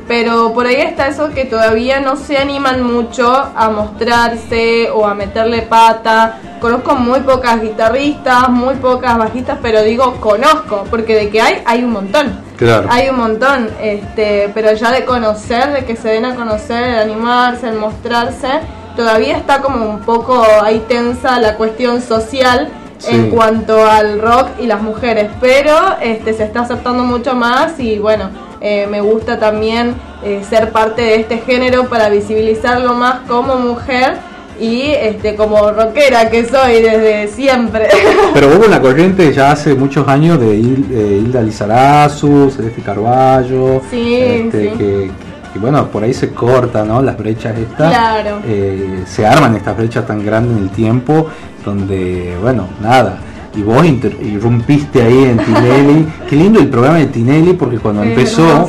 [0.06, 5.14] pero por ahí está eso que todavía no se animan mucho a mostrarse o a
[5.14, 6.38] meterle pata.
[6.60, 11.84] Conozco muy pocas guitarristas, muy pocas bajistas, pero digo conozco, porque de que hay, hay
[11.84, 12.40] un montón.
[12.56, 12.86] Claro.
[12.90, 16.98] Hay un montón, este, pero ya de conocer, de que se den a conocer, de
[16.98, 18.48] animarse, de mostrarse,
[18.96, 23.10] todavía está como un poco ahí tensa la cuestión social Sí.
[23.14, 27.98] en cuanto al rock y las mujeres, pero este, se está aceptando mucho más y
[27.98, 28.30] bueno,
[28.66, 29.94] eh, me gusta también
[30.24, 34.16] eh, ser parte de este género para visibilizarlo más como mujer
[34.58, 37.88] y este, como rockera que soy desde siempre.
[38.34, 40.90] Pero hubo una corriente ya hace muchos años de Il-
[41.26, 44.78] Hilda Lizarazu, Celeste Carballo, Sí, este, sí.
[44.78, 45.10] Que,
[45.60, 47.02] bueno, por ahí se cortan ¿no?
[47.02, 48.38] las brechas estas, Claro.
[48.46, 51.26] Eh, se arman estas brechas tan grandes en el tiempo,
[51.64, 53.18] donde, bueno, nada.
[53.56, 56.06] Y vos irrumpiste ahí en Tinelli.
[56.28, 58.68] Qué lindo el programa de Tinelli, porque cuando Qué empezó,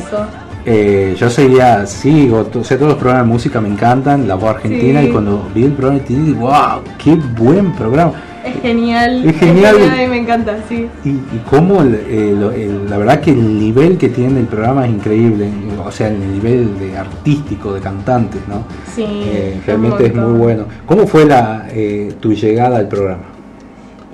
[0.64, 4.50] eh, yo seguía, sigo, o sea, todos los programas de música me encantan, la voz
[4.50, 5.08] argentina, Sí.
[5.08, 8.12] y cuando vi el programa de Tinelli, wow, qué buen programa.
[8.44, 9.24] Es genial.
[9.28, 9.74] Es genial.
[10.04, 10.86] y me encanta, sí.
[11.04, 14.86] Y, y cómo, el- el- el- la verdad que el nivel que tiene el programa
[14.86, 15.48] es increíble,
[15.84, 18.64] o sea, el nivel de artístico, de cantantes, ¿no?
[18.94, 19.04] Sí.
[19.04, 20.64] Eh, realmente es muy bueno.
[20.86, 23.22] ¿Cómo fue la, eh, tu llegada al programa?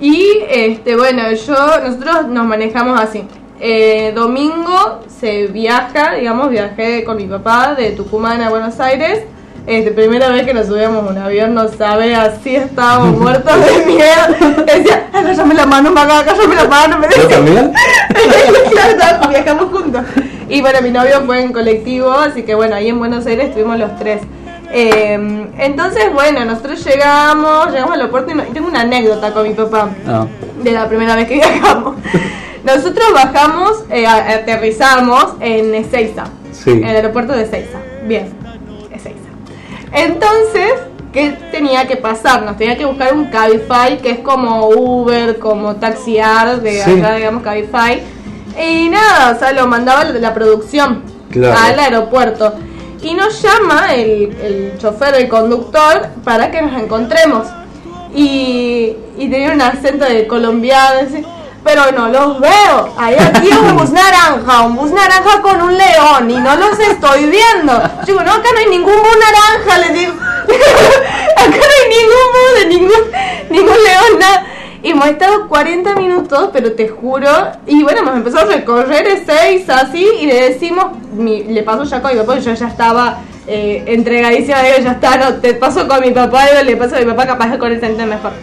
[0.03, 3.23] Y este, bueno, yo, nosotros nos manejamos así.
[3.61, 9.21] Eh, domingo se viaja, digamos, viajé con mi papá de Tucumán a Buenos Aires.
[9.65, 13.85] Este, primera vez que nos subíamos a un avión, no sabe, así estábamos muertos de
[13.85, 14.65] miedo.
[14.65, 17.37] Decía, agárrame la mano, Maga, agárrame la mano, me ¿Yo decía.
[17.37, 17.71] también?
[18.97, 20.01] claro, viajamos juntos.
[20.49, 23.79] Y bueno, mi novio fue en colectivo, así que bueno, ahí en Buenos Aires estuvimos
[23.79, 24.21] los tres.
[24.75, 29.47] Eh, entonces, bueno, nosotros llegamos, llegamos al aeropuerto y, no- y tengo una anécdota con
[29.47, 30.27] mi papá No.
[30.63, 31.95] de la primera vez que viajamos.
[32.63, 36.71] Nosotros bajamos, eh, aterrizamos en Ezeiza, Sí.
[36.71, 37.77] en el aeropuerto de Ezeiza.
[38.07, 38.29] Bien,
[38.91, 39.19] Ezeiza.
[39.91, 40.71] Entonces,
[41.11, 42.41] ¿qué tenía que pasar?
[42.43, 46.99] Nos tenía que buscar un Cabify, que es como Uber, como Taxiar, de Sí.
[46.99, 48.01] acá, digamos, Cabify.
[48.59, 51.57] Y nada, o sea, lo mandaba la, la producción Claro.
[51.59, 52.53] al aeropuerto.
[53.03, 57.47] Y nos llama el, el chofer, el conductor, para que nos encontremos.
[58.15, 61.21] Y, y tenía un acento de colombiano, así,
[61.65, 62.93] pero no los veo.
[62.97, 67.25] Hay aquí un bus naranja, un bus naranja con un león y no los estoy
[67.25, 67.73] viendo.
[67.99, 70.13] Yo digo, no, acá no hay ningún bus naranja, le digo.
[71.35, 73.11] acá no hay ningún bus de ningún,
[73.49, 74.45] ningún león, nada.
[74.85, 77.29] Hemos estado 40 minutos, pero te juro,
[77.65, 82.11] y bueno, hemos empezado a recorrer seis así, y le decimos, le paso ya con
[82.11, 86.11] mi papá, yo ya estaba eh, entregadísima, digo, ya está, no, te paso con mi
[86.11, 88.33] papá, le paso a mi papá, capaz que con mejor.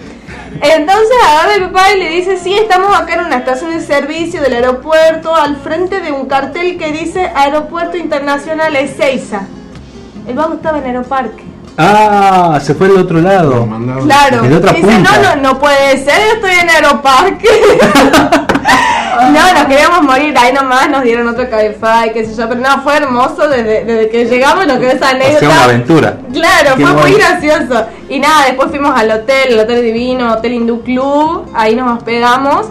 [0.62, 4.40] Entonces agarra mi papá y le dice, sí, estamos acá en una estación de servicio
[4.40, 9.42] del aeropuerto, al frente de un cartel que dice Aeropuerto Internacional Ezeiza.
[10.26, 11.49] El vago estaba en Aeroparque.
[11.82, 13.66] Ah, se fue al otro lado.
[14.04, 14.44] Claro.
[14.44, 15.10] En otra Dice, punta.
[15.16, 17.48] no, no, no puede ser, yo estoy en Aeroparque.
[19.32, 22.82] no, nos queríamos morir, ahí nomás nos dieron otro Cabify, qué sé yo, pero no,
[22.82, 25.46] fue hermoso desde, desde que llegamos, lo que esa anécdota.
[25.46, 26.16] una aventura.
[26.32, 27.86] Claro, Qué fue muy gracioso.
[28.08, 32.66] Y nada, después fuimos al hotel, el hotel divino, Hotel Hindú Club, ahí nos hospedamos.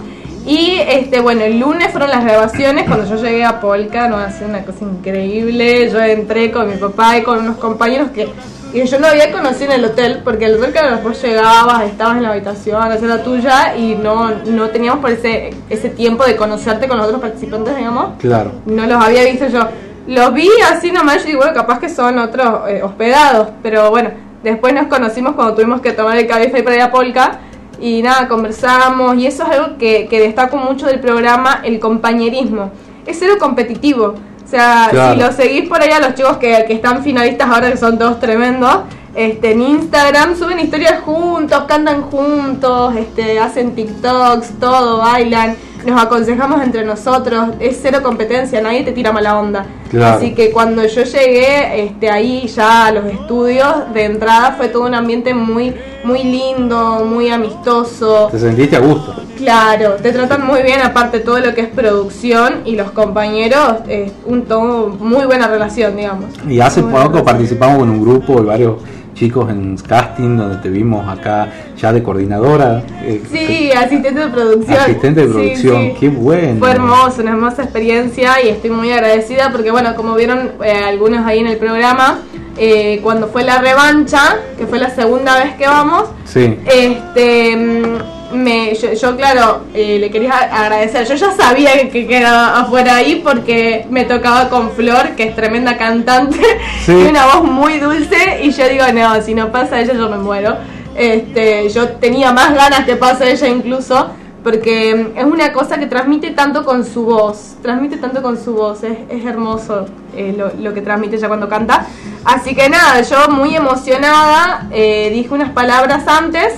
[0.49, 2.87] Y este, bueno, el lunes fueron las grabaciones.
[2.87, 5.91] Cuando yo llegué a Polka, no ha sido una cosa increíble.
[5.91, 8.27] Yo entré con mi papá y con unos compañeros que,
[8.73, 12.17] que yo no había conocido en el hotel, porque el hotel, claro, después llegabas, estabas
[12.17, 16.35] en la habitación, esa era tuya, y no, no teníamos por ese, ese tiempo de
[16.35, 18.17] conocerte con los otros participantes, digamos.
[18.17, 18.53] Claro.
[18.65, 19.67] No los había visto yo.
[20.07, 23.49] Los vi así nomás y digo, bueno, capaz que son otros eh, hospedados.
[23.61, 24.09] Pero bueno,
[24.41, 27.39] después nos conocimos cuando tuvimos que tomar el Cabify para ir a Polka.
[27.81, 29.15] Y nada, conversamos.
[29.17, 32.71] Y eso es algo que, que destaco mucho del programa, el compañerismo.
[33.05, 34.15] Es cero competitivo.
[34.43, 35.13] O sea, Claro.
[35.13, 37.97] si lo seguís por ahí a los chicos que, que están finalistas ahora, que son
[37.99, 38.79] todos tremendos,
[39.15, 45.55] este, en Instagram suben historias juntos, cantan juntos, este, hacen TikToks, todo, bailan,
[45.85, 49.65] nos aconsejamos entre nosotros, es cero competencia, nadie te tira mala onda.
[49.89, 50.17] Claro.
[50.17, 54.83] Así que cuando yo llegué este, ahí ya a los estudios, de entrada fue todo
[54.83, 55.73] un ambiente muy,
[56.03, 58.29] muy lindo, muy amistoso.
[58.31, 59.15] Te sentiste a gusto.
[59.37, 64.11] Claro, te tratan muy bien, aparte todo lo que es producción y los compañeros, es
[64.25, 66.25] un todo muy buena relación, digamos.
[66.47, 68.75] Y hace Muy poco participamos con un grupo de varios
[69.19, 72.81] chicos en casting donde te vimos acá ya de coordinadora.
[73.03, 74.77] eh, Sí, asistente de producción.
[74.79, 75.93] Asistente de producción, sí.
[75.99, 76.59] qué bueno.
[76.59, 81.25] Fue hermoso, una hermosa experiencia y estoy muy agradecida porque, bueno, como vieron eh, algunos
[81.25, 82.19] ahí en el programa,
[82.57, 86.57] eh, cuando fue la revancha, que fue la segunda vez que vamos, Sí.
[86.65, 92.07] este mm, me, yo, yo, claro eh, le quería agradecer yo ya sabía que, que
[92.07, 96.39] quedaba afuera ahí porque me tocaba con Flor que es tremenda cantante
[96.85, 96.91] Sí.
[96.93, 100.17] y una voz muy dulce y yo digo no si no pasa ella yo me
[100.17, 100.57] muero
[100.95, 104.11] este yo tenía más ganas que pase ella incluso
[104.43, 108.53] porque mm, es una cosa que transmite tanto con su voz, transmite tanto con su
[108.53, 111.85] voz, es, es hermoso eh, lo, lo que transmite ella cuando canta.
[112.25, 116.55] Así que nada, yo muy emocionada, eh, dije unas palabras antes,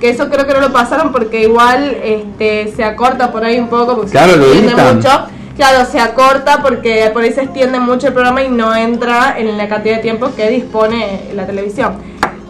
[0.00, 3.68] que eso creo que no lo pasaron porque igual este, se acorta por ahí un
[3.68, 4.96] poco, porque Claro, se lo extiende editan.
[4.96, 5.26] mucho.
[5.56, 9.56] Claro, se acorta porque por ahí se extiende mucho el programa y no entra en
[9.56, 11.94] la cantidad de tiempo que dispone la televisión.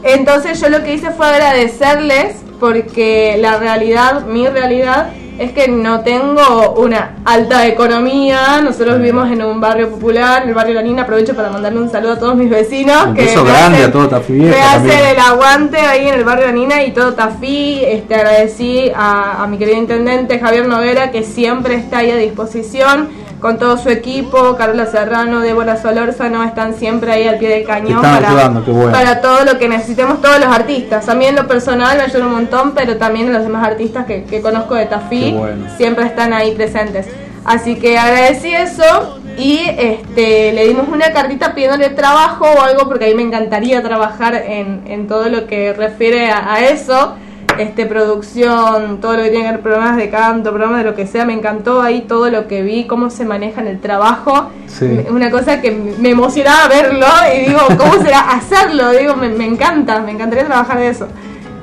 [0.03, 6.01] Entonces yo lo que hice fue agradecerles porque la realidad, mi realidad, es que no
[6.01, 8.61] tengo una alta economía.
[8.63, 11.03] Nosotros vivimos en un barrio popular, en el barrio La Nina.
[11.03, 13.07] Aprovecho para mandarle un saludo a todos mis vecinos.
[13.09, 16.15] Un que beso me grande hacen- a todo Tafí Me hacen el aguante ahí en
[16.15, 17.83] el barrio La Nina y todo Tafí.
[17.85, 23.09] Este, agradecí a, a mi querido intendente Javier Noguera que siempre está ahí a disposición
[23.45, 28.01] con todo su equipo, Carola Serrano, Débora Solórzano, están siempre ahí al pie del cañón
[28.01, 28.91] para, ayudando, qué bueno.
[28.91, 31.11] para todo lo que necesitemos todos los artistas.
[31.11, 34.25] A mí en lo personal me ayuda un montón, pero también los demás artistas que,
[34.25, 35.67] que conozco de Tafí bueno.
[35.77, 37.07] siempre están ahí presentes.
[37.45, 43.05] Así que agradecí eso y este, le dimos una cartita pidiéndole trabajo o algo porque
[43.05, 47.17] a mí me encantaría trabajar en, en todo lo que refiere a, a eso.
[47.59, 51.07] Este, producción, todo lo que tiene que ver programas de canto, programas de lo que
[51.07, 54.51] sea, me encantó ahí todo lo que vi, cómo se maneja en el trabajo.
[54.67, 55.05] Sí.
[55.11, 58.91] Una cosa que me emocionaba verlo y digo, ¿cómo será hacerlo?
[58.91, 61.09] Digo, me, me encanta, me encantaría trabajar de eso.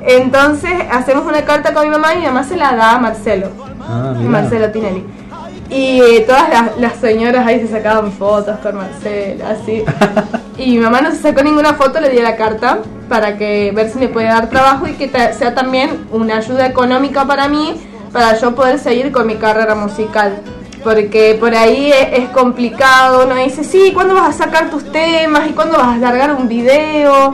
[0.04, 3.48] Entonces hacemos una carta con mi mamá y mi mamá se la da a Marcelo.
[3.82, 4.16] Ah.
[4.20, 5.06] Marcelo Tinelli.
[5.72, 9.84] Y todas las, las señoras ahí se sacaban fotos con Marcelo, así.
[10.58, 13.90] Y mi mamá no se sacó ninguna foto, le di la carta para que ver
[13.90, 17.82] si me puede dar trabajo y que sea también una ayuda económica para mí,
[18.14, 20.40] para yo poder seguir con mi carrera musical.
[20.84, 25.50] Porque por ahí es, es complicado, uno dice, sí, ¿cuándo vas a sacar tus temas?
[25.50, 27.34] ¿Y cuándo vas a largar un video?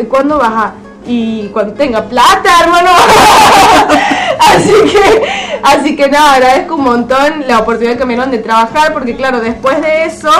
[0.00, 0.72] ¿Y ¿Cuándo vas a...?
[1.08, 2.90] Y cuando tenga plata, hermano.
[4.38, 5.22] así que,
[5.62, 9.40] así que nada, agradezco un montón la oportunidad que me dieron de trabajar, porque claro,
[9.40, 10.30] después de eso,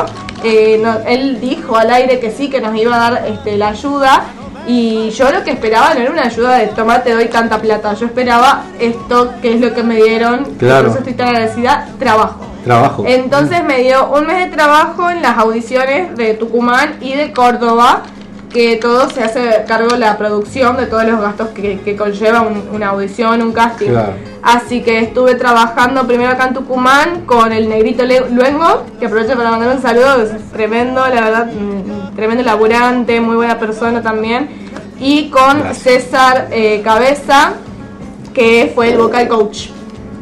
[0.45, 3.69] eh, no- él dijo al aire que sí, que nos iba a dar este, la
[3.69, 4.25] ayuda.
[4.67, 7.95] Y yo lo que esperaba no era una ayuda de tomar te doy tanta plata.
[7.95, 10.45] Yo esperaba esto, que es lo que me dieron.
[10.59, 10.83] Claro.
[10.83, 12.41] Por eso estoy tan agradecida, trabajo.
[12.65, 13.05] Trabajo.
[13.07, 18.03] Entonces me dio un mes de trabajo en las audiciones de Tucumán y de Córdoba,
[18.53, 22.41] que todo se hace cargo de la producción de todos los gastos que, que conlleva
[22.41, 23.89] un- una audición, un casting.
[23.91, 24.13] Claro.
[24.43, 29.51] Así que estuve trabajando primero acá en Tucumán con el negrito Luengo, que aprovecho para
[29.51, 34.49] mandar un saludo, es tremendo, la verdad, mm, tremendo laburante, muy buena persona también.
[35.01, 35.79] Y con Gracias.
[36.05, 37.53] César eh, Cabeza,
[38.33, 39.69] que fue el vocal coach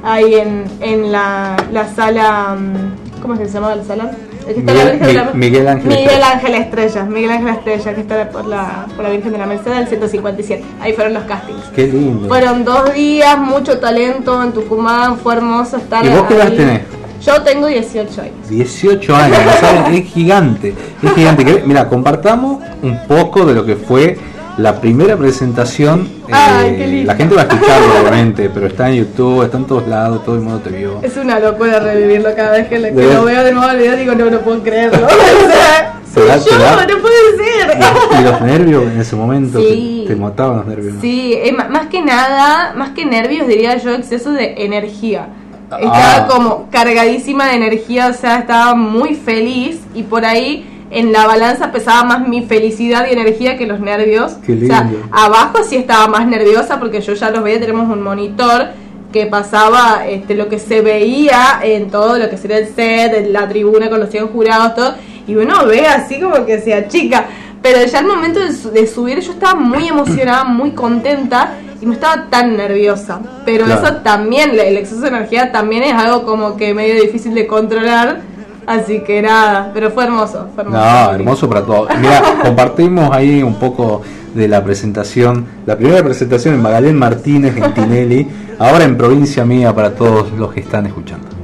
[0.02, 2.56] ahí en, en la, la sala.
[2.58, 4.10] mm, ¿Cómo es que se llama la sala?
[4.46, 6.30] Está Miguel- la Virgen de la- Mi- Miguel Ángel Miguel Estrella.
[6.32, 7.04] Ángel Estrella.
[7.04, 10.64] Miguel Ángel Estrella, que está por la, por la Virgen de la Merced del 157.
[10.80, 11.62] Ahí fueron los castings.
[11.74, 12.28] Qué lindo.
[12.28, 16.80] Fueron dos días, mucho talento en Tucumán, fue hermoso estar ¿Y vos qué edad tenés?
[17.24, 18.48] Yo tengo 18 años.
[18.48, 19.98] 18 años, ¿sabes?
[19.98, 21.62] es gigante, es gigante.
[21.66, 24.16] Mira, compartamos un poco de lo que fue
[24.58, 26.08] la primera presentación.
[26.28, 27.06] eh, Ay, qué lindo.
[27.12, 30.36] la gente va a escucharlo, obviamente, pero está en YouTube, está en todos lados, todo
[30.36, 31.00] el mundo te vio.
[31.02, 33.14] Es una locura revivirlo cada vez que, lo- que ¿Ves?
[33.14, 35.06] lo veo de nuevo al video digo, no, no puedo creerlo.
[36.16, 37.78] o no puede ser.
[38.18, 40.04] Y los nervios en ese momento, Sí.
[40.06, 40.94] te, te mataban los nervios.
[41.02, 45.28] Sí, eh, más que nada, más que nervios diría yo, exceso de energía.
[45.70, 45.78] Ah.
[45.80, 51.26] Estaba como cargadísima de energía, o sea, estaba muy feliz y por ahí en la
[51.26, 54.34] balanza pesaba más mi felicidad y energía que los nervios.
[54.44, 55.00] Qué O sea, lindo.
[55.12, 58.68] abajo sí estaba más nerviosa porque yo ya los veía, tenemos un monitor
[59.12, 63.32] que pasaba este, lo que se veía en todo lo que sería el set, en
[63.32, 64.94] la tribuna con los 100 jurados, todo,
[65.26, 67.24] y uno ve así como que se achica.
[67.62, 71.94] Pero ya al momento de, de subir yo estaba muy emocionada, muy contenta y no
[71.94, 73.20] estaba tan nerviosa.
[73.44, 73.82] Pero Claro.
[73.86, 78.20] eso también, el exceso de energía también es algo como que medio difícil de controlar.
[78.66, 80.48] Así que nada, pero fue hermoso.
[80.54, 80.82] Fue hermoso.
[80.84, 81.88] No, hermoso para todos.
[82.00, 84.02] Mira, compartimos ahí un poco
[84.34, 89.74] de la presentación, la primera presentación en Magalén Martínez en Tinelli, ahora en provincia mía
[89.74, 91.35] para todos los que están escuchando.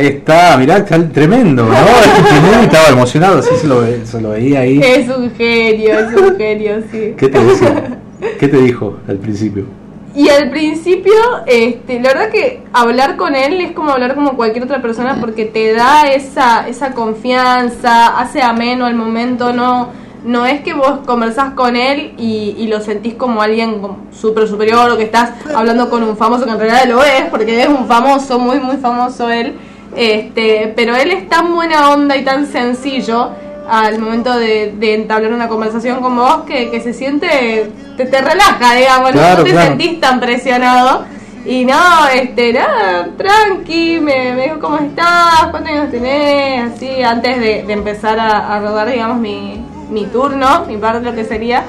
[0.00, 1.74] Ahí está, mirá, está tremendo, ¿no?
[2.30, 4.80] Tinelli estaba emocionado, así se lo, se lo veía ahí.
[4.82, 7.14] Es un genio, es un genio, sí.
[7.18, 7.98] ¿Qué te decía?
[8.40, 9.66] ¿Qué te dijo al principio?
[10.14, 11.12] Y al principio,
[11.44, 15.44] este, la verdad que hablar con él es como hablar como cualquier otra persona porque
[15.44, 19.90] te da esa, esa confianza, hace ameno al momento, no,
[20.24, 23.82] no es que vos conversás con él y, y lo sentís como alguien
[24.12, 27.60] súper superior o que estás hablando con un famoso que en realidad lo es, porque
[27.60, 29.58] es un famoso, muy, muy famoso él.
[29.96, 33.30] Este, pero él es tan buena onda y tan sencillo
[33.68, 38.20] al momento de, de entablar una conversación con vos que, que se siente, te, te
[38.20, 39.68] relaja, digamos, no- Claro, no te claro.
[39.68, 41.04] sentís tan presionado.
[41.46, 47.40] Y no, este, nada, tranqui, me, me dijo cómo estás, cuántos años tenés, así, antes
[47.40, 51.62] de, de empezar a, a rodar, digamos, mi, mi turno, mi parte, lo que sería.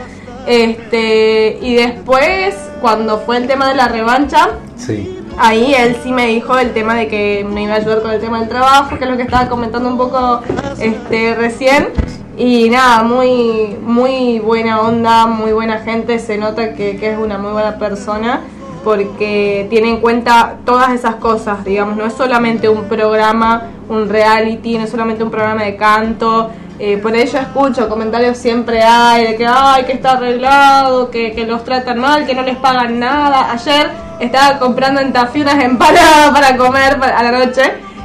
[0.45, 5.17] Este, y después, cuando fue el tema de la revancha, Sí.
[5.37, 8.19] Ahí él sí me dijo el tema de que me iba a ayudar con el
[8.19, 10.41] tema del trabajo, que es lo que estaba comentando un poco
[10.79, 11.89] este recién.
[12.37, 17.37] Y nada, muy muy buena onda, muy buena gente, se nota que, que es una
[17.37, 18.41] muy buena persona
[18.83, 24.77] porque tiene en cuenta todas esas cosas, digamos, no es solamente un programa, un reality,
[24.77, 26.49] no es solamente un programa de canto,
[26.79, 31.45] eh, por ello escucho comentarios siempre hay de que ay que está arreglado, que, que
[31.45, 33.51] los tratan mal, que no les pagan nada.
[33.51, 33.91] Ayer
[34.21, 37.63] estaba comprando en Tafí unas empanadas para comer a la noche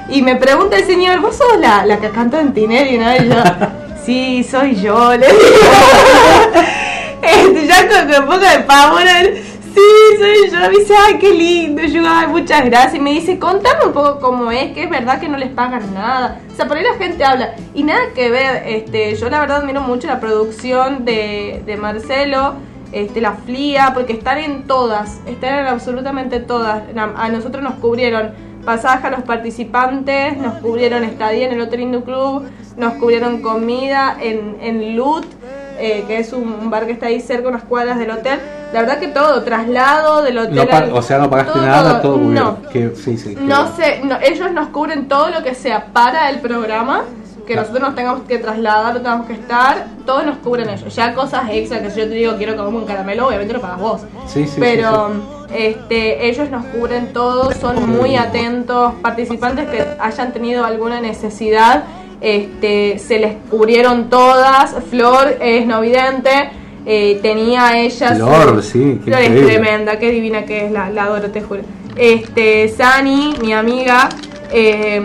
[0.08, 2.98] y me pregunta el señor, ¿vos sos la, la que canta en Tineri?
[2.98, 3.14] ¿no?
[3.14, 3.34] Y yo,
[4.04, 5.36] sí, soy yo, le digo.
[7.22, 9.42] Este, ya con, con un poco de pavor, él,
[9.74, 9.80] sí,
[10.16, 10.60] soy yo.
[10.60, 11.82] Me dice, ay, qué lindo.
[11.82, 12.94] Yo, ay, muchas gracias.
[12.94, 15.92] Y me dice, contame un poco cómo es, que es verdad que no les pagan
[15.92, 16.40] nada.
[16.52, 17.56] O sea, por ahí la gente habla.
[17.74, 22.54] Y nada que ver, este, yo la verdad admiro mucho la producción de, de Marcelo.
[22.96, 26.82] Este, la FLIA, porque están en todas, están en absolutamente todas.
[26.96, 28.30] A nosotros nos cubrieron
[28.64, 32.48] pasaje a los participantes, nos cubrieron estadía en el Hotel Hindu Club,
[32.78, 35.26] nos cubrieron comida en, en Lut,
[35.78, 38.40] eh, que es un, bar que está ahí cerca, unas cuadras del hotel.
[38.72, 40.54] La verdad que todo, traslado del hotel.
[40.54, 42.68] No al- o sea, no pagaste todo, nada, todo No, cubierto.
[42.70, 46.30] Que- sí, sí, que- no sé, no, ellos nos cubren todo lo que sea para
[46.30, 47.02] el programa,
[47.46, 47.68] que Claro.
[47.68, 50.94] nosotros nos tengamos que trasladar, no tengamos que estar, todos nos cubren ellos.
[50.94, 53.80] Ya cosas extra que si yo te digo quiero comer un caramelo, obviamente lo pagas
[53.80, 54.00] vos.
[54.26, 55.10] Sí, sí, sí, Pero
[55.54, 61.84] este ellos nos cubren todo, son muy atentos, participantes que hayan tenido alguna necesidad,
[62.20, 66.50] este se les cubrieron todas, Flor es no vidente,
[66.84, 70.90] eh, tenía ella su- Flor, sí, qué Flor es tremenda, qué divina que es, la,
[70.90, 71.60] la adoro, te juro.
[71.96, 74.08] Este, Sani, mi amiga,
[74.52, 75.00] eh,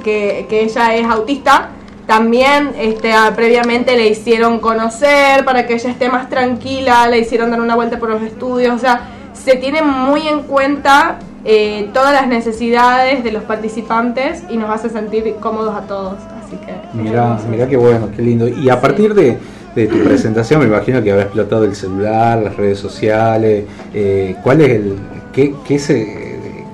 [0.00, 1.70] que, que ella es autista,
[2.06, 7.50] también este, ah, previamente le hicieron conocer para que ella esté más tranquila, le hicieron
[7.50, 12.12] dar una vuelta por los estudios, o sea, se tiene muy en cuenta eh, todas
[12.12, 16.16] las necesidades de los participantes y nos hace sentir cómodos a todos.
[16.44, 16.72] Así que
[17.08, 17.46] hermoso.
[17.48, 18.48] mira qué bueno, qué lindo.
[18.48, 19.38] Y a partir de,
[19.74, 23.64] de tu presentación, me imagino que habrá explotado el celular, las redes sociales.
[23.94, 24.96] eh, ¿Cuál es el.
[25.32, 26.29] qué, qué se,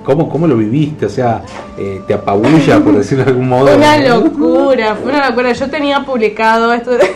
[0.07, 1.05] cómo, ¿Cómo lo viviste?
[1.05, 1.41] O sea,
[1.77, 3.75] eh, ¿te apabulla, por decirlo de algún modo?
[3.75, 5.51] Una locura, fue una locura.
[5.51, 7.11] Yo tenía publicado esto, es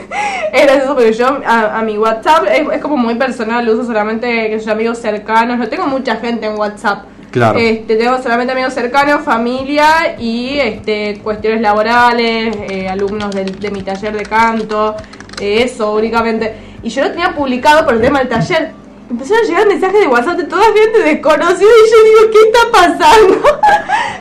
[0.65, 4.27] gracioso porque yo a, a mi WhatsApp es, es como muy personal, lo uso solamente
[4.49, 7.05] que yo, amigos cercanos, no tengo mucha gente en WhatsApp.
[7.31, 7.57] Claro.
[7.57, 13.83] Este, tengo solamente amigos cercanos, familia y este, cuestiones laborales, eh, alumnos del- de, mi
[13.83, 14.97] taller de canto,
[15.39, 16.53] eh, eso únicamente.
[16.83, 18.80] Y yo lo tenía publicado por el tema del taller.
[19.11, 22.71] Empezaron a llegar mensajes de WhatsApp de toda gente desconocida y yo digo, ¿qué está
[22.71, 23.41] pasando?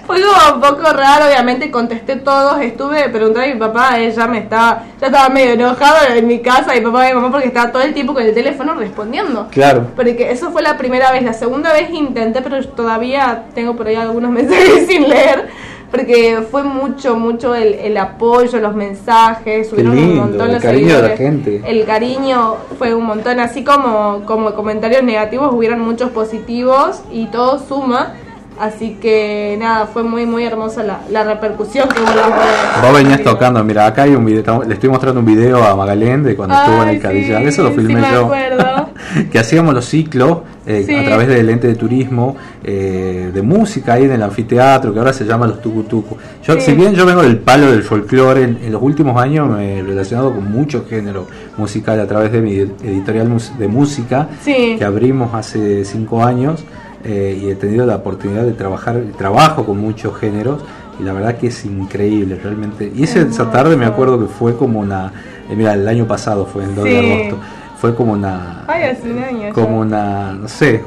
[0.04, 4.38] Fue como un poco raro, obviamente contesté todos, estuve preguntando a mi papá, ella me
[4.38, 7.70] estaba, ya estaba medio enojado en mi casa, mi papá y mi mamá porque estaba
[7.70, 9.46] todo el tiempo con el teléfono respondiendo.
[9.52, 9.86] Claro.
[9.94, 11.22] Porque eso fue la primera vez.
[11.22, 15.50] La segunda vez intenté, pero todavía tengo por ahí algunos mensajes sin leer.
[15.90, 20.62] Porque fue mucho, mucho el, el apoyo, los mensajes, subieron un lindo, montón el los
[20.62, 21.62] cariño de la gente.
[21.66, 27.58] El cariño fue un montón, así como, como comentarios negativos, hubieron muchos positivos y todo
[27.58, 28.14] suma.
[28.60, 32.82] Así que nada, fue muy, muy hermosa la, la repercusión que hubo.
[32.82, 36.22] Vos venías tocando, mira, acá hay un video, le estoy mostrando un video a Magalén
[36.22, 38.90] de cuando estuvo en el sí, eso lo sí filmé me yo, acuerdo.
[39.32, 40.94] que hacíamos los ciclos eh, Sí.
[40.94, 45.14] a través del ente de turismo eh, de música ahí en el anfiteatro, que ahora
[45.14, 46.18] se llama los Tucutucu.
[46.44, 49.78] Yo, si bien yo vengo del palo del folclore, en, en los últimos años me
[49.78, 51.26] he relacionado con mucho género
[51.56, 56.62] musical a través de mi editorial de música, que abrimos hace cinco años
[57.04, 60.60] eh, y he tenido la oportunidad de trabajar, trabajo con muchos géneros
[60.98, 62.92] y la verdad que es increíble realmente.
[62.94, 65.12] Y ese- esa tarde me acuerdo que fue como una,
[65.48, 67.36] eh, mira, el año pasado fue en 2 de agosto,
[67.78, 69.40] fue como una, Ay, hace un año.
[69.48, 69.52] ya.
[69.52, 70.82] como una, no sé,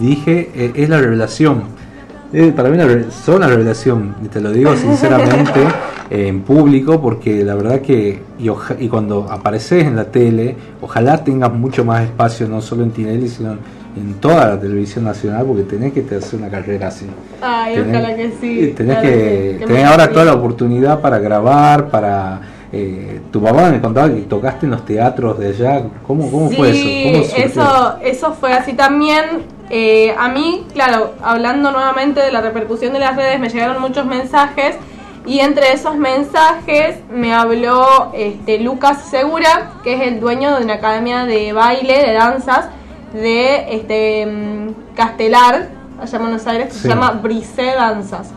[0.00, 1.62] dije, eh, es la revelación.
[2.32, 2.76] Eh, para mí
[3.24, 5.60] son una revelación, y te lo digo sinceramente
[6.10, 11.24] en público, porque la verdad que, y, oja- y cuando apareces en la tele, ojalá
[11.24, 13.58] tengas mucho más espacio, no solo en Tinelli, sino en
[14.20, 17.06] toda la televisión nacional, porque tenés que te hacer una carrera así.
[17.40, 18.74] Ay, Tenés- ojalá que sí.
[18.76, 22.40] Tenés claro que, que tenés ahora toda la oportunidad para grabar, para...
[22.72, 25.82] eh, tu papá me contaba que tocaste en los teatros de allá.
[26.06, 26.78] ¿Cómo, cómo fue eso?
[26.78, 29.24] Sí, ¿Cómo eso, eso fue así también.
[29.70, 34.06] Eh, a mí, claro, hablando nuevamente de la repercusión de las redes, me llegaron muchos
[34.06, 34.76] mensajes
[35.26, 40.74] y entre esos mensajes me habló este, Lucas Segura, que es el dueño de una
[40.74, 42.70] academia de baile, de danzas,
[43.20, 45.68] de este, mm, Castelar,
[46.00, 46.80] allá en Buenos Aires, que Sí.
[46.80, 48.30] se llama Brisé Danzas.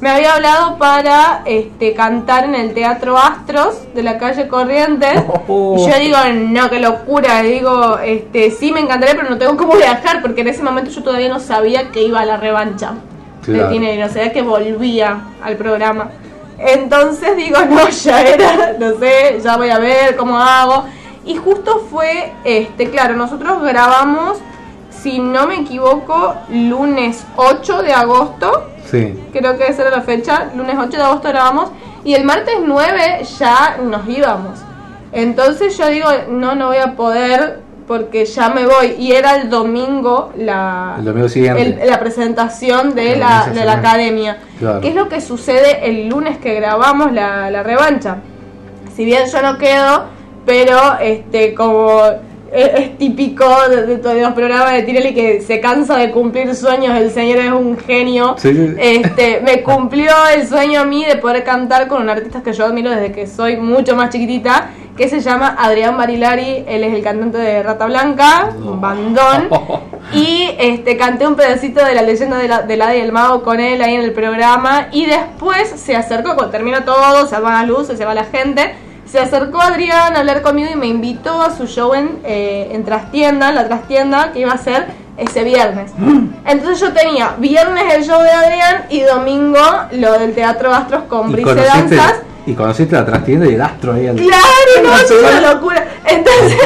[0.00, 5.22] Me había hablado para este, cantar en el Teatro Astros de la calle Corrientes.
[5.48, 5.76] Oh.
[5.78, 7.42] Y yo digo, no, qué locura.
[7.44, 10.90] Y digo, este, sí me encantaría, pero no tengo cómo viajar, porque en ese momento
[10.90, 12.94] yo todavía no sabía que iba a la revancha
[13.42, 13.68] Claro.
[13.68, 16.10] de Tinelli, no sabía que volvía al programa.
[16.58, 20.84] Entonces digo, no, ya era, no sé, ya voy a ver cómo hago.
[21.24, 24.38] Y justo fue, este, claro, nosotros grabamos,
[24.90, 29.18] si no me equivoco, lunes 8 de agosto Sí.
[29.32, 31.70] creo que esa era la fecha, lunes 8 de agosto grabamos
[32.04, 34.60] y el martes 9 ya nos íbamos.
[35.12, 38.94] Entonces yo digo, no, no voy a poder porque ya me voy.
[38.98, 41.78] Y era el domingo la, El domingo siguiente.
[41.82, 44.38] el- la presentación de La de la academia.
[44.58, 44.80] Claro.
[44.80, 48.16] ¿Qué es lo que sucede el lunes que grabamos la, la revancha?
[48.96, 50.04] Si bien yo no quedo,
[50.44, 52.00] pero este como
[52.54, 56.54] es, es típico de, de todos los programas de Tirelli que se cansa de cumplir
[56.54, 58.36] sueños, el señor es un genio.
[58.38, 58.74] Sí, sí.
[58.78, 62.64] Este, me cumplió el sueño a mí de poder cantar con un artista que yo
[62.64, 67.02] admiro desde que soy mucho más chiquitita, que se llama Adrián Barilari, él es el
[67.02, 69.48] cantante de Rata Blanca, un bandón.
[70.12, 73.42] Y este canté un pedacito de la leyenda de la, del Hada y el Mago
[73.42, 74.88] con él ahí en el programa.
[74.92, 78.74] Y después se acercó, cuando termina todo, se van las luces, se va la gente.
[79.06, 82.84] Se acercó Adrián a hablar conmigo y me invitó a su show en, eh, en
[82.84, 84.86] Trastienda, la Trastienda, que iba a ser
[85.16, 85.92] ese viernes.
[86.44, 89.60] Entonces yo tenía viernes el show de Adrián y domingo
[89.92, 92.14] lo del Teatro Astros con Brice Danzas.
[92.46, 94.42] y conociste la trastienda y el astro ahí al Claro,
[94.82, 95.86] no, es una locura.
[96.04, 96.58] Entonces,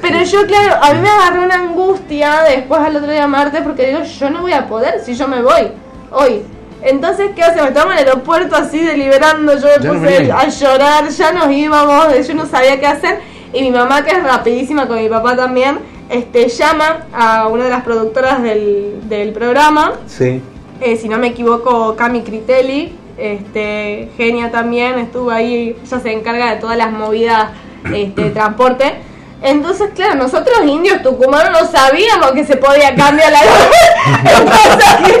[0.00, 3.86] pero yo, claro, a mí me agarró una angustia después al otro día martes porque
[3.86, 5.70] digo, yo no voy a poder si yo me voy
[6.10, 6.42] hoy.
[6.82, 7.62] Entonces, ¿qué hace?
[7.62, 11.50] Me estaba en el aeropuerto así deliberando, yo me no puse a llorar, ya nos
[11.52, 13.18] íbamos, yo no sabía qué hacer.
[13.52, 15.78] Y mi mamá, que es rapidísima con mi papá también,
[16.08, 20.42] este llama a una de las productoras del, del programa Sí.
[20.80, 26.54] eh, si no me equivoco, Cami Critelli, este, genia también, estuvo ahí, ella se encarga
[26.54, 27.50] de todas las movidas
[27.94, 28.94] este, de transporte.
[29.42, 33.40] Entonces, claro, nosotros indios tucumanos no sabíamos que se podía cambiar la
[34.40, 35.18] Entonces,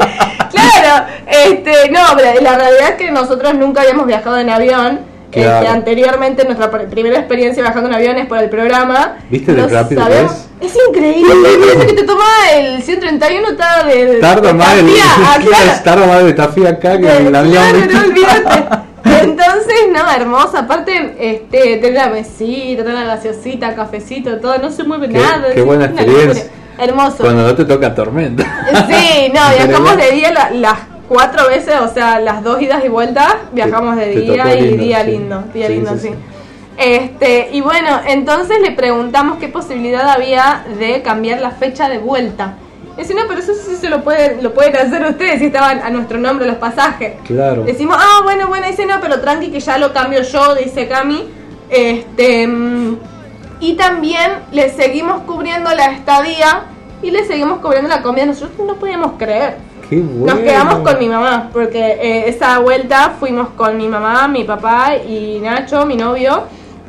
[0.50, 5.12] claro, este, no, pero la realidad es que nosotros nunca habíamos viajado en avión.
[5.30, 5.60] Claro.
[5.60, 9.16] Este, anteriormente, nuestra pr- primera experiencia viajando en avión es por el programa.
[9.30, 12.24] ¿Viste No rápido que sabíamos- Es increíble, parece que te toma
[12.54, 14.92] el 131 está de, de Tarda de más el,
[15.84, 17.64] tarda más de Tafía acá que en el avión.
[17.90, 18.64] No olvídate.
[19.22, 20.60] Entonces, no, hermosa.
[20.60, 25.52] Aparte, este, tener la mesita, tener la gaseosita, cafecito, todo, no se mueve Qué- nada.
[25.54, 26.44] qué buena experiencia.
[26.78, 27.18] Hermoso.
[27.18, 28.44] Cuando no te toca tormenta.
[28.88, 30.78] Sí, no, viajamos de día la- las
[31.08, 35.04] cuatro veces, o sea, las dos idas y vueltas, viajamos de día y lindo, día
[35.04, 35.10] sí.
[35.10, 36.08] lindo, día Sí, lindo, sí, sí.
[36.08, 36.14] sí.
[36.78, 42.54] Este, y bueno, entonces le preguntamos qué posibilidad había de cambiar la fecha de vuelta.
[42.96, 45.90] Dice, no, pero eso sí se lo pueden, lo pueden hacer ustedes si estaban a
[45.90, 47.14] nuestro nombre los pasajes.
[47.24, 47.64] Claro.
[47.64, 51.24] Decimos, ah, bueno, bueno, dice no, pero tranqui que ya lo cambio yo, dice Cami.
[51.70, 52.96] Este, mm,
[53.60, 56.64] y también le seguimos cubriendo la estadía
[57.02, 58.26] y le seguimos cubriendo la comida.
[58.26, 59.56] Nosotros no podíamos creer.
[59.88, 60.34] Qué bueno.
[60.34, 64.96] Nos quedamos con mi mamá, porque eh, esa vuelta fuimos con mi mamá, mi papá
[64.96, 66.44] y Nacho, mi novio.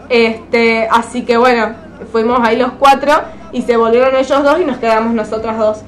[0.10, 1.76] Este, así que bueno,
[2.12, 3.14] fuimos ahí los cuatro
[3.54, 5.84] y se volvieron ellos dos y nos quedamos nosotras dos.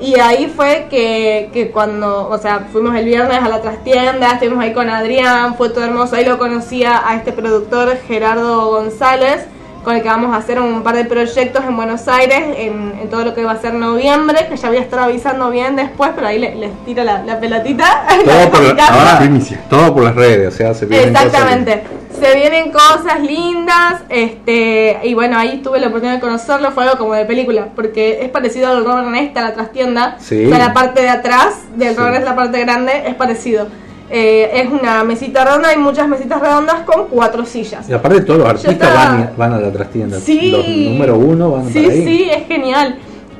[0.00, 4.62] Y ahí fue que, que cuando, o sea, fuimos el viernes a la trastienda, estuvimos
[4.62, 6.16] ahí con Adrián, fue todo hermoso.
[6.16, 9.46] Ahí lo conocía a este productor Gerardo González,
[9.86, 13.08] con el que vamos a hacer un par de proyectos en Buenos Aires, en, en
[13.08, 16.10] todo lo que va a ser noviembre, que ya voy a estar avisando bien después,
[16.12, 18.04] pero ahí le- les tiro la, la pelotita.
[18.24, 19.30] Todo por, La ahora,
[19.70, 21.84] todo por las redes, o sea, se vienen cosas- Exactamente.
[22.20, 26.98] Se vienen cosas lindas, este, y bueno, ahí tuve la oportunidad de conocerlo, fue algo
[26.98, 30.46] como de película, porque es parecido al Robert Nesta, la trastienda, Sí.
[30.46, 31.96] o sea, la parte de atrás del Sí.
[31.96, 33.68] Robert es la parte grande, es parecido.
[34.08, 37.88] Eh, es una mesita redonda, hay muchas mesitas redondas con cuatro sillas.
[37.88, 40.20] Y aparte todos los artistas estaba- van, van a la trastienda.
[40.20, 40.50] Sí.
[40.52, 42.04] Los número uno van Sí, para ahí.
[42.04, 42.98] sí, es genial.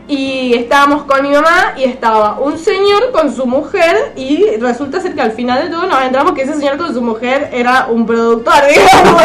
[0.09, 5.15] Y estábamos con mi mamá y estaba un señor con su mujer y resulta ser
[5.17, 8.07] que al final de todo nos entramos que ese señor con su mujer era un
[8.07, 9.23] productor, digamos.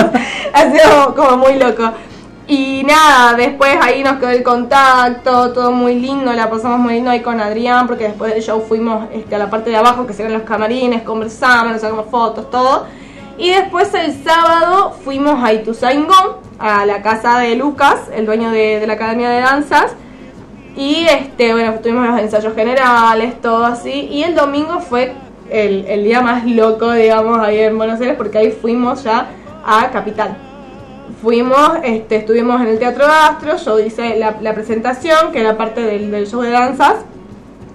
[0.53, 1.83] ha sido como muy loco.
[2.47, 7.09] Y nada, después ahí nos quedó el contacto, todo muy lindo, la pasamos muy lindo
[7.09, 10.13] ahí con Adrián, porque después del show fuimos este, a la parte de abajo, que
[10.13, 12.87] serían los camarines, conversamos, nos sacamos fotos, todo.
[13.37, 18.79] Y después el sábado fuimos a Ituzaingó, a la casa de Lucas, el dueño de,
[18.79, 19.93] de la Academia de Danzas.
[20.75, 24.07] Y este, bueno, tuvimos los ensayos generales, todo así.
[24.11, 25.13] Y el domingo fue
[25.49, 29.27] el, el día más loco, digamos, ahí en Buenos Aires, porque ahí fuimos ya
[29.65, 30.50] a Capital.
[31.21, 35.81] Fuimos, este, estuvimos en el Teatro Astro, yo hice la, la presentación, que era parte
[35.81, 36.95] del, del show de danzas.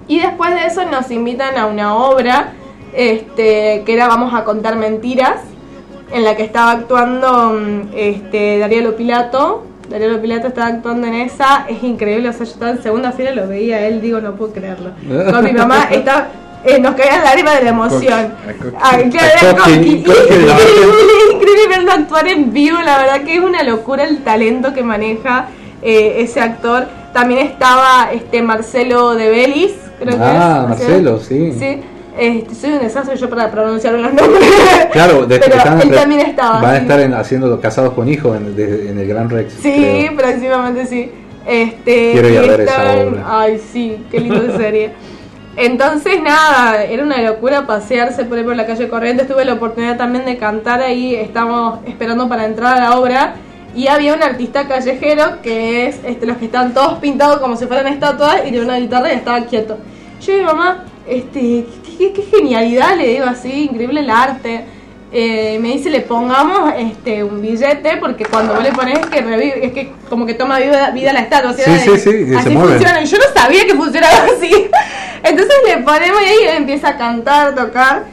[0.08, 2.54] Y después de eso nos invitan a una obra,
[2.92, 5.42] este, que era Vamos a contar mentiras,
[6.12, 9.64] en la que estaba actuando mm, este, Darío Pilato.
[9.88, 13.30] Darío Pilato estaba actuando en esa, es increíble, o sea, yo estaba en segunda fila,
[13.30, 14.90] lo veía a él, digo, no puedo creerlo.
[15.32, 16.28] Con mi mamá estaba,
[16.64, 18.34] eh, nos caían lágrimas de la emoción.
[18.80, 20.04] Claro, era Coqui.
[21.36, 25.46] increíble verlo actuar en vivo, la verdad que es una locura el talento que maneja
[25.82, 26.86] eh, ese actor.
[27.12, 30.68] También estaba este Marcelo de Belis, creo que Ah, es.
[30.68, 31.52] Marcelo, sí.
[31.58, 31.80] Sí,
[32.18, 34.28] este, soy un desastre yo para pronunciar los nombres.
[34.92, 36.60] Claro, desde pero que están él también estaba.
[36.62, 39.52] Van a estar en- haciendo Casados con Hijos en, de- en el Gran Rex.
[39.62, 40.16] Sí, creo.
[40.16, 41.10] próximamente sí.
[41.46, 43.24] Este, Quiero ir a ver esa obra.
[43.26, 44.90] Ay, sí, qué linda serie.
[45.56, 49.26] Entonces, nada, era una locura pasearse por ahí por la calle Corrientes.
[49.26, 53.34] Tuve la oportunidad también de cantar ahí, estábamos esperando para entrar a la obra.
[53.74, 57.66] Y había un artista callejero que es este, los que están todos pintados como si
[57.66, 59.78] fueran estatuas y tiene una guitarra y estaba quieto.
[60.20, 64.64] Yo y mi mamá, este, qué, qué- qué genialidad, le digo así, increíble el arte.
[65.12, 69.20] Eh, me dice le pongamos este un billete porque cuando vos le pones es que
[69.20, 71.52] revive, es que como que toma vida, vida la estatua.
[71.52, 72.72] Sí, sí, sí, y se mueve.
[72.72, 73.04] funciona.
[73.04, 74.50] Yo no sabía que funcionaba así.
[75.22, 78.04] Entonces le ponemos y ahí él empieza a cantar, tocar.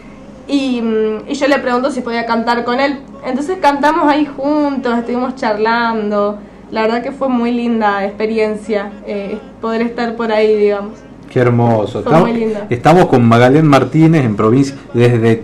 [0.47, 2.99] Y, mm, y yo le pregunto si podía cantar con él.
[3.25, 6.39] Entonces cantamos ahí juntos, estuvimos charlando.
[6.69, 10.93] La verdad que fue muy linda experiencia eh, poder estar por ahí, digamos.
[11.31, 12.03] Qué hermoso.
[12.03, 12.59] Fue Estamos, muy lindo.
[12.69, 15.43] estamos con Magalén Martínez en provincia, desde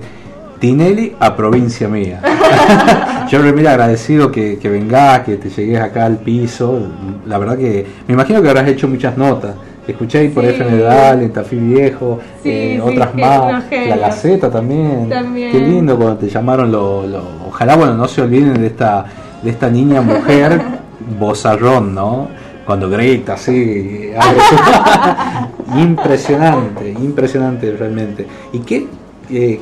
[0.59, 2.21] Tinelli a provincia mía.
[3.29, 6.79] Yo realmente agradecido que, que vengas, que te llegues acá al piso.
[7.25, 9.53] La verdad que me imagino que habrás hecho muchas notas.
[9.87, 10.49] Escuché ahí por Sí.
[10.51, 15.09] FM Dal, en Tafí Viejo, Sí, eh, sí, otras más, la Gaceta también.
[15.09, 15.51] También.
[15.51, 19.05] Qué lindo cuando te llamaron lo, lo- ojalá bueno no se olviden de esta
[19.41, 20.61] de esta niña mujer
[21.19, 22.27] bozarrón, ¿no?
[22.65, 24.11] Cuando grita así,
[25.75, 28.27] impresionante, impresionante realmente.
[28.53, 28.87] ¿Y qué
[29.31, 29.59] eh,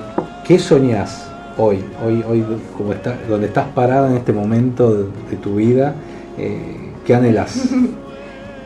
[0.48, 2.46] qué soñás hoy, hoy hoy
[2.78, 5.94] como está, donde estás parada en este momento de, tu vida?
[6.38, 7.70] eh, ¿Qué anhelas?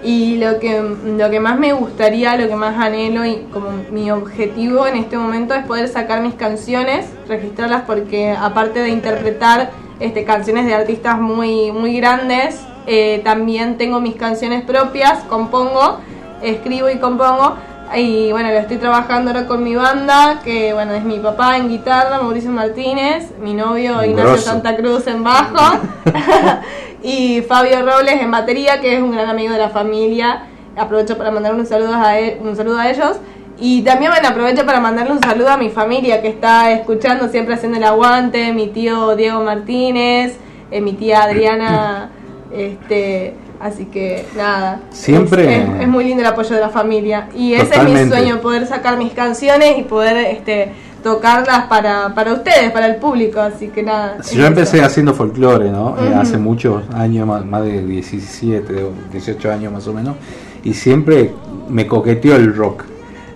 [0.04, 4.10] Y lo que, lo que más me gustaría, lo que más anhelo y como mi
[4.10, 10.24] objetivo en este momento es poder sacar mis canciones, registrarlas porque aparte de interpretar este,
[10.24, 16.00] canciones de artistas muy, muy grandes, eh, también tengo mis canciones propias, compongo,
[16.42, 17.58] escribo y compongo.
[17.96, 21.68] Y bueno, lo estoy trabajando ahora con mi banda, que bueno, es mi papá en
[21.68, 24.50] guitarra, Mauricio Martínez, mi novio Un Ignacio grosso.
[24.50, 25.80] Santa Cruz en bajo
[27.04, 30.44] y Fabio Robles en batería, que es un gran amigo de la familia.
[30.78, 33.18] Aprovecho para mandar un saludo a, él- un saludo a ellos.
[33.60, 37.56] Y también bueno, aprovecho para mandarle un saludo a mi familia que está escuchando, siempre
[37.56, 40.38] haciendo el aguante, mi tío Diego Martínez,
[40.72, 42.10] eh, mi tía Adriana,
[42.56, 44.82] este, así que nada.
[44.92, 47.28] Siempre- Es, es- es muy lindo el apoyo de la familia.
[47.36, 50.72] Y ese es mi sueño, poder sacar mis canciones y poder este,
[51.04, 53.40] tocarlas para, para ustedes, para el público.
[53.40, 54.18] Así que nada.
[54.22, 55.96] Si yo empecé haciendo folclore, ¿no?
[56.00, 60.16] Eh, hace muchos años, más, más de 17 o 18 años más o menos,
[60.64, 61.32] y siempre
[61.70, 62.84] me coqueteó el rock.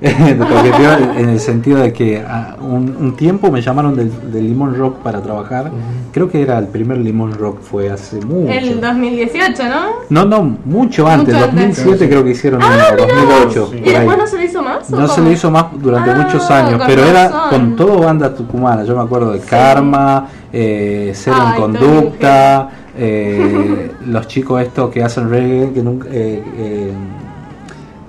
[0.02, 4.12] Me coqueteó en- en el sentido de que ah, un, un tiempo me llamaron del,
[4.32, 5.72] del Limón Rock para trabajar.
[6.12, 8.52] Creo que era el primer Limón Rock, fue hace mucho.
[8.52, 9.86] El 2018, ¿no?
[10.10, 11.78] No, no, mucho antes, Mucho antes.
[11.78, 13.60] 2007 creo que hicieron Ah, uno, mirá 2008.
[13.62, 13.70] vos.
[13.70, 14.18] por ¿Y después ahí.
[14.18, 14.90] no se le hizo más?
[14.90, 18.84] No se le hizo más durante Ah, muchos años, pero era con todo banda tucumana.
[18.84, 25.30] Yo me acuerdo de Karma, eh, Cero en Conducta, eh, los chicos estos que hacen
[25.30, 26.08] reggae, que nunca.
[26.12, 26.92] eh, eh,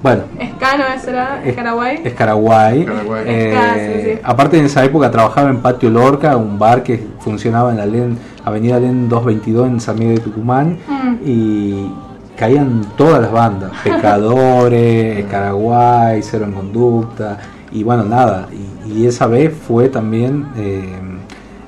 [0.02, 2.00] bueno, Escano, ese era, es Escaraguay.
[2.04, 2.80] Escaraguay.
[2.80, 3.22] Escaraguay.
[3.26, 4.20] Eh, Esca, sí, sí.
[4.22, 8.18] Aparte en esa época trabajaba en Patio Lorca, un bar que funcionaba en la Len,
[8.44, 11.14] Avenida Len 222 en San Miguel de Tucumán Mm.
[11.24, 11.92] y
[12.36, 17.38] caían todas las bandas, Pecadores, Escaraguay, Cero en Conducta
[17.72, 18.48] y bueno, nada,
[18.86, 20.94] y, y esa vez fue también eh,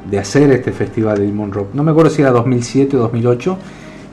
[0.09, 1.69] de hacer este festival de Limón Rock.
[1.75, 3.59] No me acuerdo si era 2007 o 2008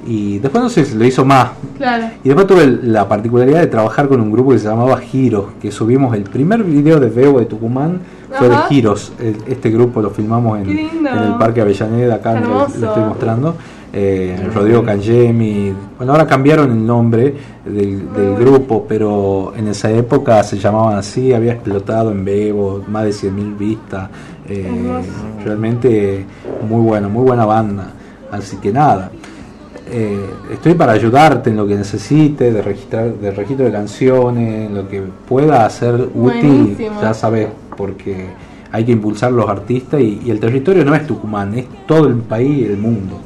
[0.06, 1.49] Y después no sé, se lo hizo más.
[1.77, 2.06] Claro.
[2.23, 5.72] Y después tuve la particularidad de trabajar con un grupo que se llamaba Giros, que
[5.72, 8.02] subimos el primer video de Bebo de Tucumán,
[8.32, 8.64] fue Ajá.
[8.64, 9.14] de Giros.
[9.19, 13.56] El- Este grupo lo filmamos en, el Parque Avellaneda, acá lo estoy mostrando.
[13.98, 15.73] Eh, Rodrigo Cangemi.
[15.98, 17.34] Bueno, ahora cambiaron el nombre
[17.65, 23.06] del, del grupo, pero en esa época se llamaban así, había explotado en Bebo, más
[23.06, 24.10] de 100.000 vistas.
[24.49, 24.68] Eh,
[25.45, 26.26] realmente
[26.69, 27.88] muy bueno, muy buena banda.
[28.32, 29.11] Así que nada.
[29.88, 34.76] Eh, estoy para ayudarte en lo que necesites, de registrar, de registro de canciones, en
[34.76, 37.48] lo que pueda ser útil, ya sabes,
[37.78, 38.26] porque
[38.72, 42.16] hay que impulsar los artistas y, y el territorio no es Tucumán, es todo el
[42.16, 43.20] país y el mundo.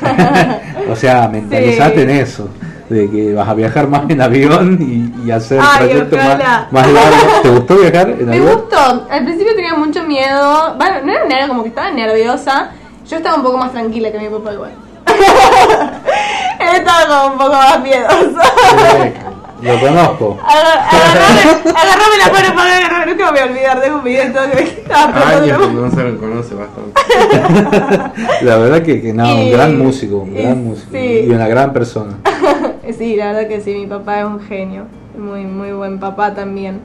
[0.90, 2.00] o sea, mentalizate Sí.
[2.02, 2.48] en eso,
[2.88, 6.68] de que vas a viajar más en avión y, y hacer Ay, trayectos ojalá.
[6.70, 7.42] más, más largos.
[7.42, 8.52] ¿Te gustó viajar en Me avión?
[8.54, 9.06] gustó.
[9.10, 10.74] Al principio tenía mucho miedo.
[10.76, 12.70] Bueno, no era nerviosa, como que estaba nerviosa.
[13.08, 14.70] Yo estaba un poco más tranquila que mi papá igual.
[16.60, 18.40] Él estaba como un poco más miedoso.
[19.60, 20.38] Sí, lo conozco.
[20.44, 23.12] Agar- Agarrame, agarrame la mano para agarrarme.
[23.14, 26.18] Nunca me voy a olvidar de un video que estaba Años que no se lo
[26.20, 28.12] conoce bastante.
[28.44, 31.24] La verdad que, que no, un Y- gran músico, un y gran músico sí.
[31.26, 32.14] y una gran persona.
[32.98, 34.84] Sí, la verdad que sí, mi papá es un genio.
[35.18, 36.80] Muy, muy buen papá también.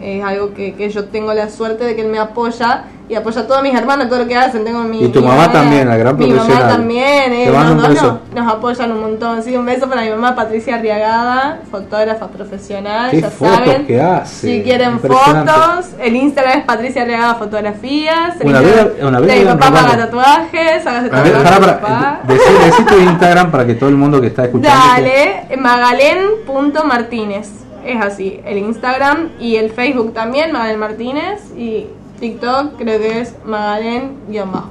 [0.00, 3.42] Es algo que, que yo tengo la suerte de que él me apoya y apoya
[3.42, 4.64] a todos mis hermanos, todo lo que hacen.
[4.64, 6.72] Tengo mi, Y tu mi mamá también, la gran Mi mamá profesional.
[6.76, 7.50] también, eh.
[7.50, 9.42] Nos, nos apoyan un montón.
[9.42, 13.10] Sí, un beso para mi mamá Patricia Arriagada, fotógrafa profesional.
[13.10, 13.86] Qué ya fotos saben.
[13.86, 18.40] que hace, Si quieren fotos, el Instagram es Patricia Arriagada Fotografías.
[18.40, 21.42] El Una Instagram vez- una vez de mi papá haga tatuajes, hágase tatuajes.
[21.42, 21.80] para, papá.
[21.80, 24.78] para, decí, decí tu Instagram para que todo el mundo que está escuchando.
[24.92, 27.63] Dale, magalen.martínez.
[27.84, 31.40] Es así, el Instagram y el Facebook también, Magalen Martínez.
[31.56, 31.86] Y
[32.20, 34.70] TikTok creo que es magalen-bajo.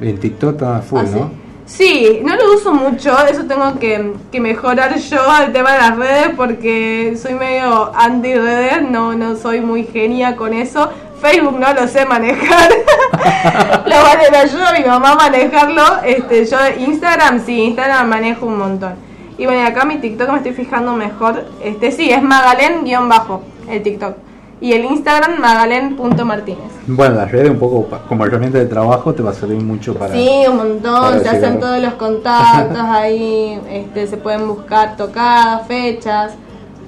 [0.00, 1.04] En TikTok está full, Ah.
[1.14, 1.42] ¿no?
[1.64, 5.96] Sí, no lo uso mucho, eso tengo que, que mejorar yo el tema de las
[5.96, 10.90] redes porque soy medio anti redes, no, no soy muy genia con eso.
[11.20, 12.68] Facebook no lo sé manejar.
[13.86, 15.82] lo vale, ayuda a mi mamá a manejarlo.
[16.04, 18.94] Este, yo Instagram sí, Instagram manejo un montón.
[19.38, 21.44] Y bueno, y acá mi TikTok me estoy fijando mejor.
[21.62, 24.16] Este sí, es magalen-bajo el TikTok.
[24.60, 26.70] Y el Instagram magalen.martínez.
[26.86, 30.14] Bueno, las redes un poco como herramienta de trabajo te va a servir mucho para...
[30.14, 36.34] Sí, un montón, se hacen todos los contactos ahí, este, se pueden buscar tocadas, fechas,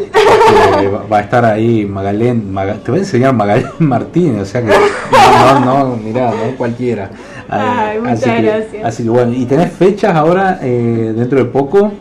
[0.80, 4.62] eh, va, a estar ahí Magalén, Maga- te voy a enseñar Magalén Martínez, o sea
[4.62, 7.06] que no, no, no, mirá, no cualquiera.
[7.06, 8.84] Eh, Ay, muchas así que, gracias.
[8.84, 11.92] Así que bueno, ¿y tenés fechas ahora eh, dentro de poco?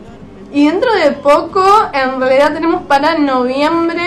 [0.52, 4.02] Y dentro de poco, en realidad tenemos para noviembre,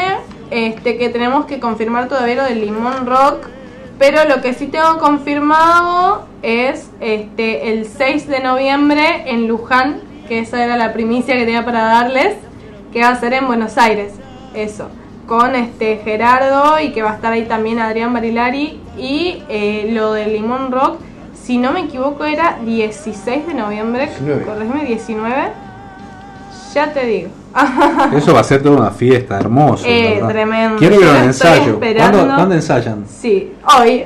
[0.51, 3.47] este que tenemos que confirmar todavía lo del Limón Rock,
[3.97, 10.39] pero lo que sí tengo confirmado es este el 6 de noviembre en Luján, que
[10.39, 12.35] esa era la primicia que tenía para darles,
[12.91, 14.13] que va a ser en Buenos Aires,
[14.53, 14.89] eso,
[15.27, 20.13] con este Gerardo y que va a estar ahí también Adrián Barilari y eh, lo
[20.13, 20.99] del Limón Rock,
[21.33, 24.45] si no me equivoco era 16 de noviembre, 19.
[24.45, 25.35] corrígeme, 19.
[26.73, 27.29] Ya te digo.
[28.15, 29.85] Eso va a ser toda una fiesta, hermoso.
[29.87, 30.29] Eh, ¿verdad?
[30.29, 30.77] tremendo.
[30.77, 31.79] Quiero ir a Yo un ensayo.
[31.79, 33.05] ¿Cuándo, cuándo ensayan?
[33.07, 34.03] Sí, hoy.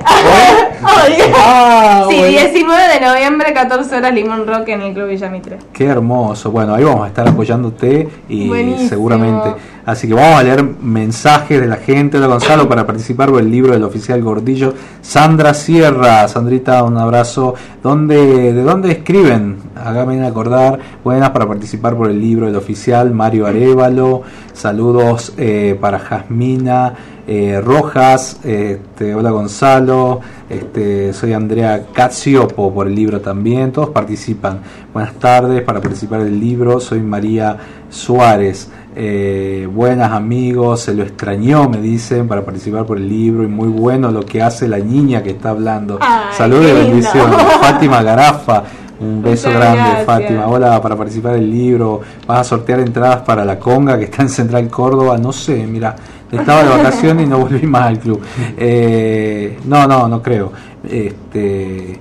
[0.82, 2.28] Ah, sí, bueno.
[2.28, 5.58] 19 de noviembre, 14 horas, Limón Rock en el Club Villamitre.
[5.74, 6.50] Qué hermoso.
[6.50, 8.88] Bueno, ahí vamos a estar apoyándote y Buenísimo.
[8.88, 9.50] seguramente.
[9.84, 12.18] Así que vamos a leer mensajes de la gente.
[12.18, 14.74] Hola Gonzalo para participar por el libro del oficial Gordillo.
[15.00, 17.54] Sandra Sierra, Sandrita, un abrazo.
[17.82, 19.56] ¿Dónde, ¿De dónde escriben?
[19.76, 20.78] Háganme acordar.
[21.02, 24.22] Buenas para participar por el libro del oficial Mario Arevalo.
[24.52, 26.94] Saludos eh, para Jasmina
[27.26, 28.40] eh, Rojas.
[28.44, 30.20] Este, hola Gonzalo.
[30.48, 33.72] Este, soy Andrea Caziopo por el libro también.
[33.72, 34.60] Todos participan.
[34.92, 36.80] Buenas tardes para participar del libro.
[36.80, 37.56] Soy María
[37.88, 38.68] Suárez.
[38.96, 43.68] Eh, buenas amigos, se lo extrañó, me dicen, para participar por el libro y muy
[43.68, 45.98] bueno lo que hace la niña que está hablando.
[46.00, 47.36] Ay, Salud y bendiciones.
[47.60, 48.64] Fátima Garafa,
[48.98, 50.06] un beso Muchas grande, gracias.
[50.06, 50.46] Fátima.
[50.48, 54.28] Hola, para participar del libro, vas a sortear entradas para la conga que está en
[54.28, 55.16] Central Córdoba.
[55.18, 55.94] No sé, mira,
[56.32, 58.20] estaba de vacaciones y no volví más al club.
[58.56, 60.52] Eh, no, no, no creo.
[60.88, 61.98] Este,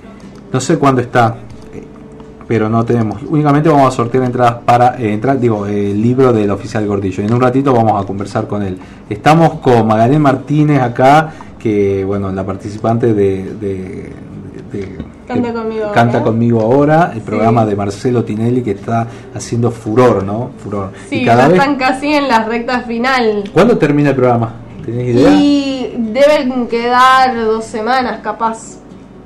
[0.52, 1.36] no sé cuándo está
[2.48, 3.22] pero no tenemos.
[3.30, 7.22] Únicamente vamos a sortear entradas para eh, entrar, digo, el libro del oficial Gordillo.
[7.24, 8.76] En un ratito vamos a conversar con él.
[9.08, 14.14] Estamos con Magalén Martínez acá, que bueno, la participante de, de-
[14.72, 14.98] de-
[15.28, 16.24] Canta conmigo canta ahora.
[16.32, 17.26] conmigo ahora, el Sí.
[17.26, 20.52] programa de Marcelo Tinelli que está haciendo furor, ¿no?
[20.64, 20.92] Furor.
[21.10, 21.60] Sí, y cada ya vez.
[21.60, 23.44] están casi en la recta final.
[23.54, 24.54] ¿Cuándo termina el programa?
[24.86, 25.30] ¿Tenés idea?
[25.36, 28.78] Y deben quedar dos semanas, capaz.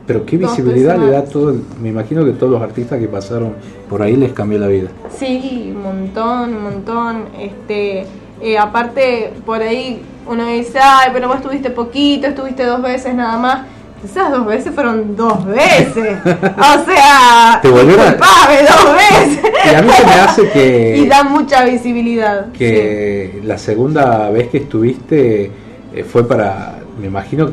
[0.05, 1.51] Pero qué visibilidad le da todo.
[1.51, 3.53] el- me imagino que todos los artistas que pasaron
[3.89, 4.89] por ahí les cambió la vida.
[5.17, 7.23] Sí, un montón, un montón.
[7.39, 8.05] Este,
[8.41, 13.37] eh, aparte, por ahí uno dice, ay, pero vos estuviste poquito, estuviste dos veces nada
[13.37, 13.61] más.
[14.03, 16.17] Esas dos veces fueron dos veces.
[16.25, 19.51] o sea, Te volvieron disculpame, dos veces.
[19.71, 20.97] Y a mí se me hace que.
[21.03, 22.51] y da mucha visibilidad.
[22.51, 25.51] que la segunda vez que estuviste
[25.93, 27.51] eh, fue para, me imagino,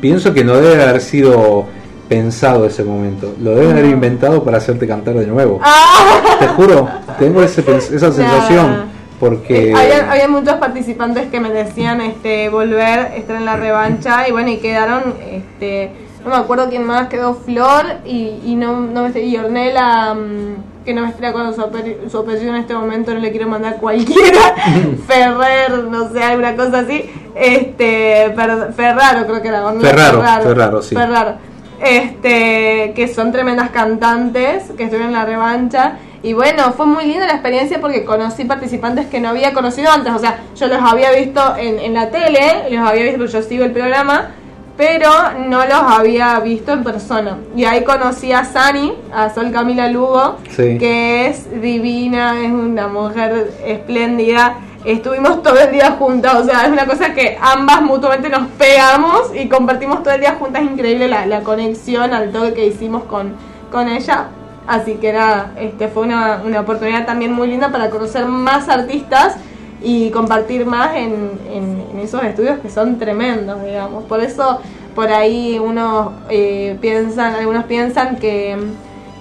[0.00, 1.66] pienso que no debe haber sido
[2.08, 5.60] pensado ese momento, lo deben haber inventado para hacerte cantar de nuevo.
[5.62, 6.36] Ah.
[6.38, 6.88] Te juro,
[7.18, 8.84] tengo ese esa sensación,
[9.20, 14.28] porque Eh, había, había muchos participantes que me decían este volver, estar en la revancha
[14.28, 15.90] y bueno, y quedaron, este
[16.24, 20.12] no me acuerdo quién más, quedó Flor y, y no, no me sé, y Ornella,
[20.12, 21.62] mm, que no me estoy con su,
[22.10, 24.40] su apellido en este momento, no le quiero mandar cualquiera,
[25.06, 30.82] Ferrer, no sé, alguna cosa así, este Fer- Ferraro creo que era, Ornella Ferraro, Ferraro,
[30.82, 30.96] sí.
[30.96, 31.34] Ferraro
[31.78, 37.26] este que son tremendas cantantes que estuvieron en la revancha y bueno fue muy linda
[37.26, 41.10] la experiencia porque conocí participantes que no había conocido antes o sea yo los había
[41.12, 44.30] visto en, en la tele los había visto porque yo sigo el programa
[44.76, 45.08] pero
[45.48, 50.36] no los había visto en persona y ahí conocí a Sani a Sol Camila Lugo
[50.50, 50.78] Sí.
[50.78, 56.68] que es divina es una mujer espléndida Estuvimos todo el día juntas, o sea, es
[56.70, 60.62] una cosa que ambas mutuamente nos pegamos y compartimos todo el día juntas.
[60.62, 63.34] Es increíble la, la conexión al toque que hicimos con,
[63.72, 64.28] con ella.
[64.66, 69.36] Así que nada, este fue una, una oportunidad también muy linda para conocer más artistas
[69.82, 74.04] y compartir más en, en- esos estudios que son tremendos, digamos.
[74.04, 74.60] Por eso,
[74.94, 78.56] por ahí unos eh, piensan, algunos piensan que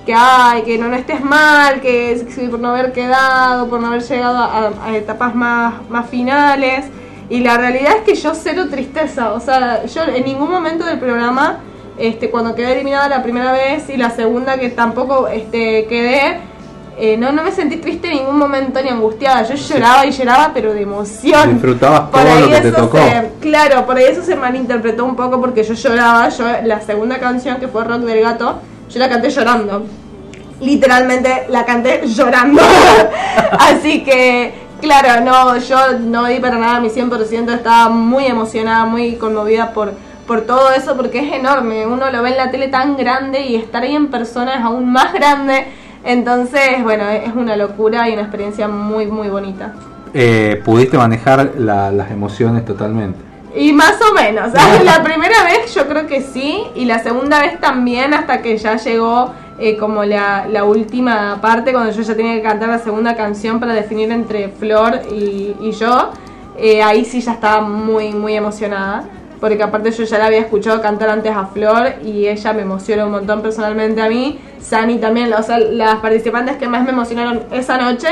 [0.05, 4.03] que ay, que no, no estés mal, que por no haber quedado, por no haber
[4.03, 6.85] llegado a, a etapas más, más finales.
[7.27, 10.99] Y la realidad es que yo cero tristeza, o sea, yo en ningún momento del
[10.99, 11.57] programa,
[11.97, 16.39] este, cuando quedé eliminada la primera vez y la segunda que tampoco este, quedé,
[16.97, 19.43] eh, no, no me sentí triste en ningún momento ni angustiada.
[19.43, 21.53] Yo lloraba y lloraba, pero de emoción.
[21.53, 22.97] Disfrutabas Por todo ahí lo que te eso tocó.
[22.97, 26.29] se- claro, por ahí eso se malinterpretó un poco porque yo lloraba.
[26.29, 28.59] Yo la segunda canción que fue Rock del Gato,
[28.89, 29.83] yo la canté llorando.
[30.61, 32.61] Literalmente la canté llorando.
[33.59, 39.15] Así que, claro, no, yo no di para nada mi 100%, estaba muy emocionada, muy
[39.15, 39.93] conmovida por,
[40.27, 41.85] por todo eso, porque es enorme.
[41.85, 44.91] Uno lo ve en la tele tan grande y estar ahí en persona es aún
[44.91, 45.65] más grande.
[46.03, 49.73] Entonces, bueno, es una locura y una experiencia muy, muy bonita.
[50.17, 53.19] eh, pudiste manejar la- las emociones totalmente.
[53.53, 54.53] Y más o menos.
[54.83, 58.77] La primera vez yo creo que sí, y la segunda vez también, hasta que ya
[58.77, 63.15] llegó eh, como la, la última parte, cuando yo ya tenía que cantar la segunda
[63.17, 66.11] canción para definir entre Flor y, y yo.
[66.57, 69.03] Eh, ahí sí ya estaba muy, muy emocionada.
[69.39, 73.05] Porque aparte yo ya la había escuchado cantar antes a Flor y ella me emociona
[73.05, 74.39] un montón personalmente a mí.
[74.59, 78.07] Sani también, o sea, las participantes que más me emocionaron esa noche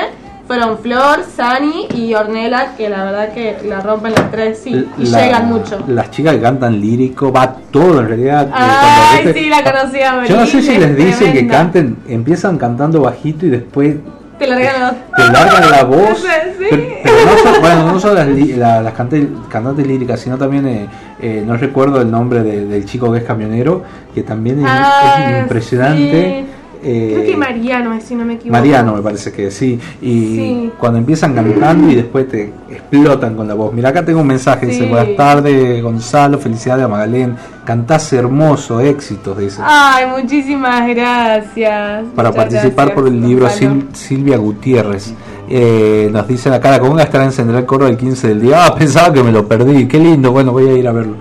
[0.45, 5.05] fueron Flor, Sani y Ornella, que la verdad que la rompen las tres sí, y
[5.05, 5.79] La- llegan mucho.
[5.87, 8.47] Las chicas que cantan lírico, va todo en realidad.
[8.49, 11.97] eh, Ay, sí, la conocí a Yo no sé si les es dicen que canten,
[12.09, 13.95] empiezan cantando bajito y después
[14.39, 14.97] Te largan la voz.
[15.15, 16.19] te largan la voz.
[16.19, 16.65] Sí.
[16.69, 17.15] Pero, pero
[17.53, 20.87] no bueno, no solo las, la- las cante- cantantes líricas, sino también, eh,
[21.21, 23.83] eh, no recuerdo el nombre de- del chico que es camionero,
[24.13, 26.45] que también es, Ah, es impresionante.
[26.85, 28.51] Eh, Creo que Mariano, si no me equivoco.
[28.59, 29.79] Mariano me parece que sí.
[30.01, 30.71] Y Sí.
[30.77, 33.73] cuando empiezan cantando y después te explotan con la voz.
[33.73, 39.37] Mira, acá tengo un mensaje, dice, buenas tardes Gonzalo, felicidades a Magalén, cantás hermoso, éxitos,
[39.37, 39.61] dice.
[39.63, 42.05] Ay, muchísimas gracias.
[42.15, 43.47] para Muchas participar gracias, por el libro.
[43.49, 45.13] Sil- Silvia Gutiérrez.
[45.49, 48.65] Eh, nos dicen acá la conga estará encender el coro el 15 del día.
[48.65, 49.87] Ah, pensaba que me lo perdí.
[49.87, 50.31] Qué lindo.
[50.31, 51.15] Bueno, voy a ir a verlo.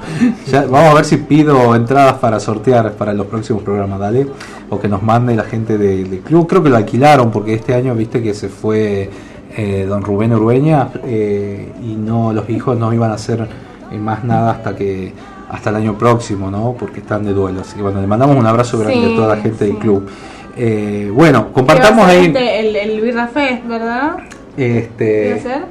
[0.51, 4.27] Ya, vamos a ver si pido entradas para sortear para los próximos programas, dale.
[4.71, 6.47] O que nos mande la gente de- del club.
[6.49, 9.11] Creo que lo alquilaron porque este año, viste que se fue
[9.55, 13.47] eh, don Rubén Urbeña eh, y no los hijos no iban a hacer
[13.91, 15.13] eh, más nada hasta que
[15.53, 16.75] hasta el año próximo, ¿no?
[16.79, 17.61] Porque están de duelo.
[17.61, 19.71] Así que bueno, le mandamos un abrazo grande Sí, a toda la gente sí.
[19.71, 20.09] del club.
[20.57, 22.27] Eh, bueno, ¿Qué va compartamos ahí.
[22.27, 24.17] este, el, el Birra Fest, ¿verdad?
[24.57, 25.65] ¿Qué va a Este, ser?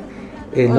[0.54, 0.70] eh,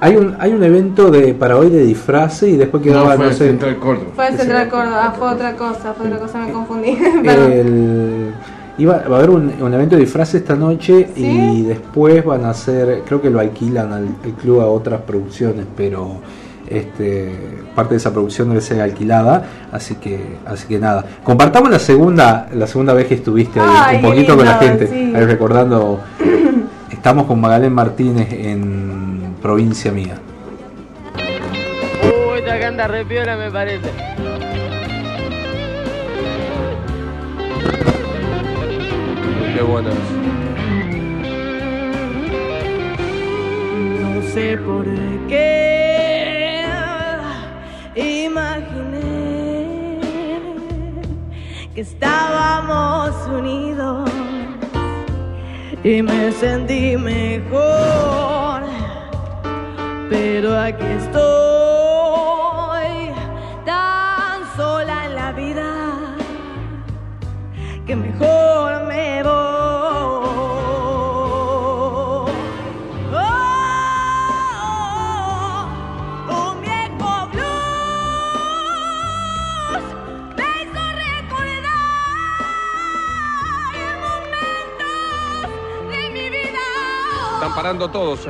[0.00, 3.26] hay un hay un evento de para hoy de disfraces y después quedaba No, fue
[3.26, 4.10] no sé Central Córdoba.
[4.14, 6.90] Fue el Central Córdoba, fue otra cosa, fue otra cosa, me confundí.
[7.24, 8.32] El,
[8.78, 11.24] iba va a haber un, un evento de disfraces esta noche ¿Sí?
[11.24, 15.64] y después van a hacer creo que lo alquilan al, al club a otras producciones
[15.76, 16.20] pero
[16.68, 17.32] este
[17.74, 22.48] parte de esa producción debe ser alquilada así que así que nada compartamos la segunda
[22.52, 25.12] la segunda vez que estuviste ahí Ay, un poquito con la gente sí.
[25.14, 26.00] ahí recordando
[26.90, 30.18] estamos con Magalén Martínez en provincia mía
[32.02, 33.90] Uy, esta canta re piola me parece.
[39.56, 39.88] Qué bueno.
[44.02, 44.84] No sé por
[45.28, 45.65] qué
[51.76, 54.10] que estábamos unidos
[55.84, 58.62] y me sentí mejor.
[60.08, 61.20] Pero aquí estoy
[63.66, 65.74] tan sola en la vida
[67.86, 68.75] que mejor
[87.56, 88.28] parando todos.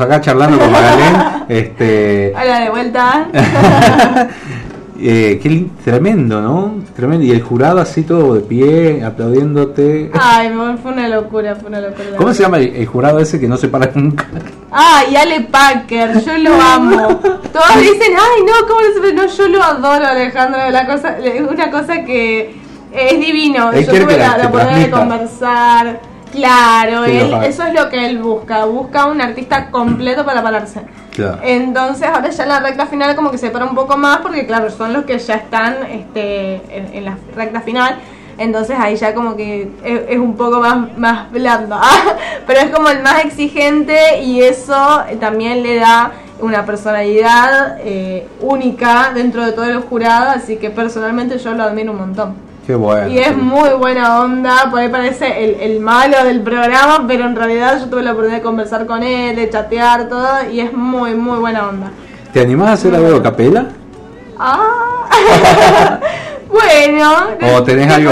[0.00, 1.16] Acá charlando con Magalén.
[1.48, 3.28] este, Hola de vuelta.
[5.00, 6.74] eh, qué tremendo, ¿no?
[6.94, 7.24] Tremendo.
[7.24, 10.10] Y el jurado así todo de pie, aplaudiéndote.
[10.14, 10.50] Ay,
[10.82, 12.16] fue una locura, fue una locura.
[12.16, 14.26] ¿Cómo se llama el, el jurado ese que no se para nunca?
[14.70, 17.08] Ay, Ale Packer, yo lo amo.
[17.20, 20.70] Todos dicen, ay, no, ¿cómo no se No, yo lo adoro, Alejandro.
[20.70, 21.16] La cosa,
[21.48, 22.54] una cosa que
[22.92, 23.72] es divino.
[23.72, 26.00] Él yo tuve la- la, la oportunidad de conversar.
[26.32, 28.64] Claro, Sí, él, eso es lo que él busca.
[28.64, 30.82] Busca un artista completo para pararse.
[31.14, 31.38] Claro.
[31.42, 34.70] Entonces ahora ya la recta final como que se para un poco más porque claro,
[34.70, 37.98] son los que ya están este, en, en la recta final.
[38.38, 41.78] Entonces ahí ya como que es, es un poco más, más blando.
[42.46, 49.10] Pero es como el más exigente y eso también le da una personalidad eh, única
[49.12, 50.30] dentro de todo el jurado.
[50.30, 52.47] Así que personalmente yo lo admiro un montón.
[52.68, 53.08] Qué bueno.
[53.08, 57.34] Y es muy buena onda, por ahí parece el, el malo del programa, pero en
[57.34, 61.14] realidad yo tuve la oportunidad de conversar con él, de chatear, todo, y es muy,
[61.14, 61.90] muy buena onda.
[62.30, 63.68] ¿Te animás a hacer algo de capela?
[64.38, 65.08] Ah,
[66.50, 68.10] bueno, ¿O tenés, ¿qué algo?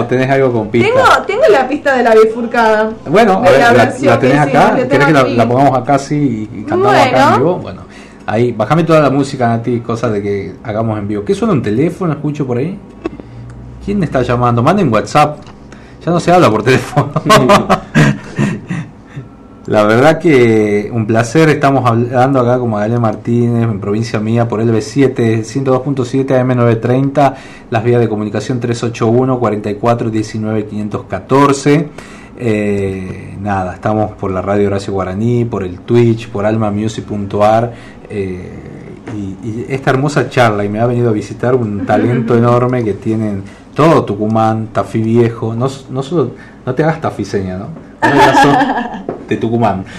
[0.00, 0.88] ¿O tenés algo con pista?
[0.88, 2.90] Tengo, tengo la pista de la bifurcada.
[3.06, 4.74] Bueno, a ver, la la, tenés acá.
[4.74, 7.28] que ¿Querés que la, la pongamos acá así y cantamos acá Bueno.
[7.28, 7.58] en vivo?
[7.58, 7.82] Bueno,
[8.26, 11.24] ahí, bajame toda la música, Nati, cosas de que hagamos en vivo.
[11.24, 12.12] ¿Qué suena un teléfono?
[12.14, 12.76] ¿Escucho por ahí?
[13.84, 14.62] ¿Quién me está llamando?
[14.62, 15.38] Manden WhatsApp.
[16.04, 17.12] Ya no se habla por teléfono.
[19.66, 24.60] La verdad que un placer, estamos hablando acá con Magdalena Martínez en provincia mía por
[24.60, 27.34] LB7, 102.7 AM930,
[27.70, 31.88] las vías de comunicación 381 44 19 514.
[32.38, 37.72] Eh, nada, estamos por la radio Horacio Guaraní, por el Twitch, por almamusic.ar
[38.10, 38.50] eh,
[39.16, 42.94] y, y esta hermosa charla y me ha venido a visitar un talento enorme que
[42.94, 43.44] tienen
[43.74, 46.32] todo Tucumán, Tafí Viejo, no, no solo,
[46.64, 47.68] no te hagas tafiseña, ¿no?
[49.28, 49.84] De Tucumán.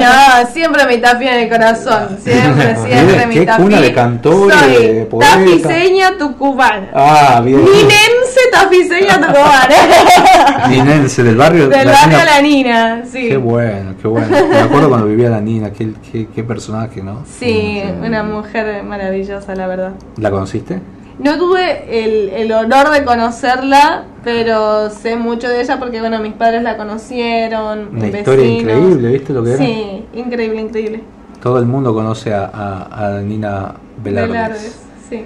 [0.00, 2.18] No, siempre mi tafi en el corazón.
[2.22, 3.62] Siempre, siempre mi Qué tafi.
[3.62, 6.88] cuna de cantores, Soy de tafiseña tucumana.
[6.94, 7.60] Ah, bien.
[7.60, 10.68] Ninense tafiseña tucumana.
[10.68, 12.24] Ninense, del barrio Del La barrio Nina.
[12.24, 13.28] La Nina, sí.
[13.28, 14.28] Qué bueno, qué bueno.
[14.30, 17.24] Me acuerdo cuando vivía la Nina, qué, qué, qué personaje, ¿no?
[17.38, 19.92] Sí, una mujer maravillosa, la verdad.
[20.16, 20.80] ¿La conociste?
[21.22, 26.32] No tuve el, el honor de conocerla, pero sé mucho de ella porque, bueno, mis
[26.32, 27.88] padres la conocieron.
[27.90, 28.18] Una vecinos.
[28.18, 29.58] historia increíble, ¿viste lo que era?
[29.58, 31.02] Sí, increíble, increíble.
[31.42, 34.28] Todo el mundo conoce a, a, a Nina Velarde.
[34.32, 34.78] Velardes,
[35.08, 35.24] sí.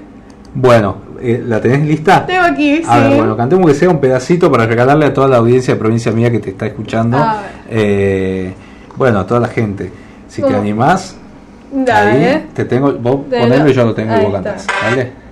[0.56, 2.24] Bueno, eh, ¿la tenés lista?
[2.26, 5.36] Tengo aquí, A ver, bueno, cantemos que sea un pedacito para regalarle a toda la
[5.38, 7.16] audiencia de provincia mía que te está escuchando.
[7.18, 7.50] A ver.
[7.70, 8.54] Eh,
[8.96, 9.90] bueno, a toda la gente.
[10.28, 10.58] Si te ¿Cómo?
[10.60, 11.16] animás,
[11.72, 12.10] Dale.
[12.28, 14.66] ahí te tengo, vos ponelo lo- y yo lo tengo y vos cantás.
[14.82, 15.23] ¿Vale?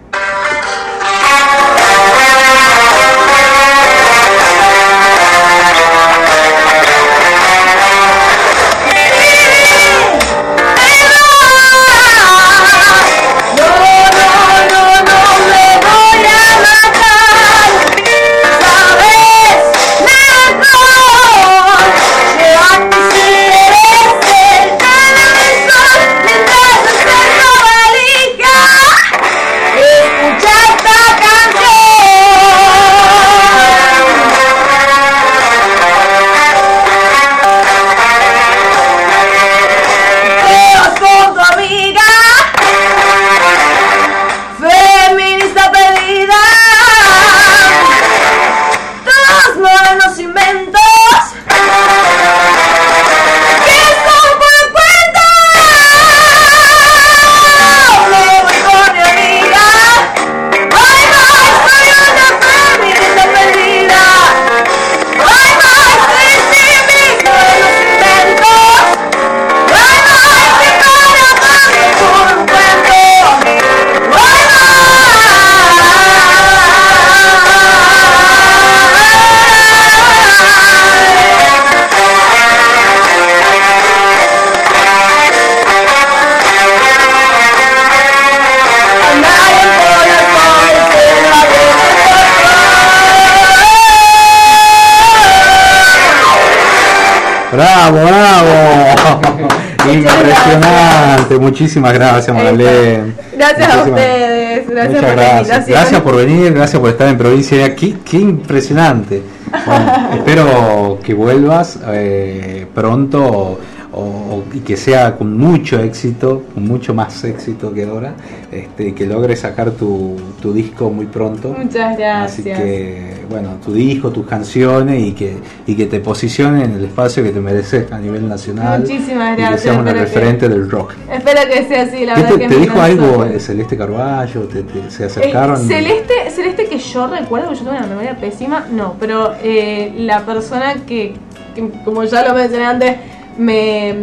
[101.39, 103.15] Muchísimas gracias, Magdalena.
[103.37, 104.69] Gracias a ustedes.
[104.69, 105.39] Gracias Muchas por la gracias.
[105.41, 105.77] invitación.
[105.79, 107.75] Gracias por venir, gracias por estar en provincia.
[107.77, 109.23] Qué, qué impresionante.
[109.67, 113.59] Bueno, espero que vuelvas eh, pronto
[113.93, 118.15] o- y que sea con mucho éxito, con mucho más éxito que ahora,
[118.51, 121.55] este, que logres sacar tu, tu disco muy pronto.
[121.59, 122.33] Muchas gracias.
[122.33, 125.37] Así que, bueno, tu disco, tus canciones y que,
[125.67, 128.81] y que te posicionen en el espacio que te mereces a nivel nacional.
[128.83, 130.93] Muchísimas Y que gracias, seas una espero que- referente del rock.
[131.11, 134.43] Espero que sea así, la ¿Qué verdad te, que te dijo algo eh, Celeste Carballo?
[134.43, 135.61] ¿Te, te- se acercaron?
[135.61, 139.93] Eh, Celeste, Celeste que yo recuerdo, que yo tengo una memoria pésima, no, pero eh,
[139.97, 141.15] la persona que,
[141.55, 142.97] que, como ya lo mencioné antes,
[143.39, 143.95] me,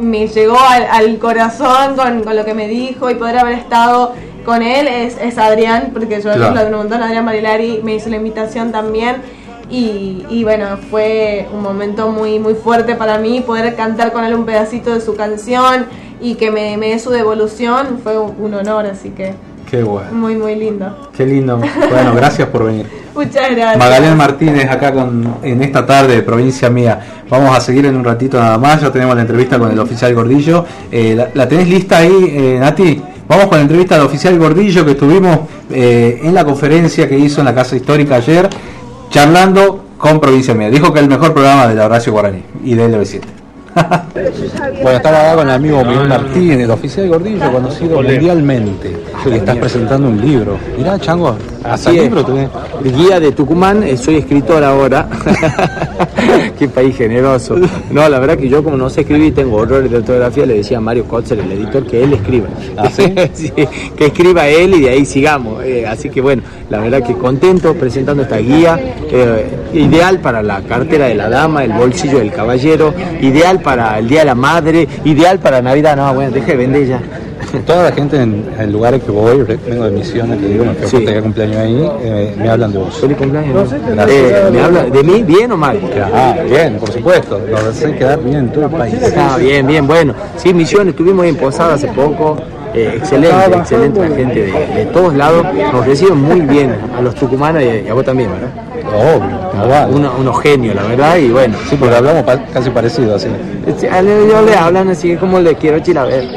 [0.00, 4.12] me llegó al, al corazón con, con lo que me dijo y poder haber estado
[4.46, 6.54] con él es, es Adrián, porque yo Claro.
[6.54, 9.16] lo preguntó a Adrián Marilari, me hizo la invitación también.
[9.68, 14.32] Y, y bueno, fue un momento muy muy fuerte para mí poder cantar con él
[14.34, 15.86] un pedacito de su canción
[16.20, 19.34] y que me, me dé su devolución, fue un, un honor, así que
[19.68, 20.12] Qué bueno.
[20.12, 21.10] muy muy lindo.
[21.16, 21.56] Qué lindo.
[21.58, 22.86] Bueno, gracias por venir.
[23.16, 23.76] Muchas gracias.
[23.78, 27.00] Magdalena Martínez acá con, en esta tarde de provincia mía.
[27.28, 28.80] Vamos a seguir en un ratito nada más.
[28.82, 30.64] Ya tenemos la entrevista con el oficial Gordillo.
[30.92, 33.02] Eh, la, la tenés lista ahí, eh, Nati?
[33.28, 35.40] Vamos con la entrevista del oficial Gordillo que estuvimos
[35.70, 38.48] eh, en la conferencia que hizo en la Casa Histórica ayer,
[39.10, 40.70] charlando con provincia mía.
[40.70, 43.20] Dijo que es el mejor programa de la Horacio Guaraní y de LB7.
[44.82, 48.96] Bueno, estaba acá con el amigo Miguel Martínez, el oficial Gordillo, conocido mundialmente,
[49.26, 50.58] y estás presentando un libro.
[50.78, 51.36] Mirá, Chango,
[51.70, 52.04] Hasta Así es.
[52.04, 52.48] libro tenés.
[52.84, 55.08] Guía de Tucumán, eh, soy escritor ahora.
[56.58, 57.56] Qué país generoso.
[57.90, 60.78] No, la verdad que yo como no sé escribir, tengo horrores de ortografía, le decía
[60.78, 62.48] a Mario Kotzer, el editor, que él escriba.
[62.76, 63.12] ¿Ah, sí?
[63.34, 63.52] Sí,
[63.96, 65.62] que escriba él y de ahí sigamos.
[65.64, 68.78] Eh, así que bueno, la verdad que contento presentando esta guía,
[69.10, 74.08] eh, ideal para la cartera de la dama, el bolsillo del caballero, ideal para el
[74.08, 75.96] Día de la Madre, ideal para Navidad.
[75.96, 77.02] No, bueno, deje de vender ya.
[77.64, 81.06] Toda la gente en, en lugares que voy, vengo de misiones, te digo, me fui
[81.06, 81.20] Sí.
[81.20, 82.94] cumpleaños ahí, eh, me hablan de vos.
[82.96, 83.72] Feliz cumpleaños.
[84.08, 85.78] Eh, ¿Me habla de mí bien o mal?
[86.12, 87.40] Ah, bien, por supuesto.
[87.48, 88.94] Lo sé quedar bien en todo el país.
[89.16, 90.14] Ah, bien, bien, bueno.
[90.36, 92.36] Sí, Misiones, estuvimos en Posada hace poco.
[92.74, 95.46] Eh, excelente, excelente la gente de, de todos lados.
[95.72, 98.50] Nos reciben muy bien a los tucumanos y, y a vos también, ¿verdad?
[99.16, 99.45] Obvio,
[99.88, 101.56] Uno- unos genios, la verdad, y bueno.
[101.68, 103.28] Sí, porque hablamos pa- casi parecido así.
[103.90, 106.24] A ellos le hablan así como le quiero chilaver.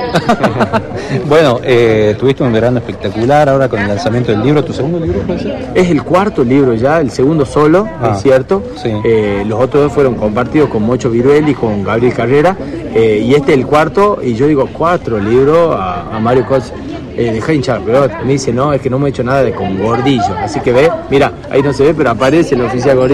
[1.27, 4.63] Bueno, eh, tuviste un verano espectacular ahora con el lanzamiento del libro.
[4.63, 5.69] ¿Tu segundo libro puede ser?
[5.73, 8.61] Es el cuarto libro ya, el segundo solo, Ah, es cierto.
[8.75, 8.91] sí.
[9.03, 12.55] Eh, los otros dos fueron compartidos con Mocho Viruel y con Gabriel Carrera.
[12.93, 16.71] eh, y este es el cuarto, y yo digo cuatro libros a, a Mario Cos.
[17.17, 18.19] Eh, deja de hinchar pelota.
[18.23, 20.37] Me dice, no, es que no me he hecho nada de con Gordillo.
[20.41, 23.08] Así que ve, mira, ahí no se ve, pero aparece el oficial Gordillo.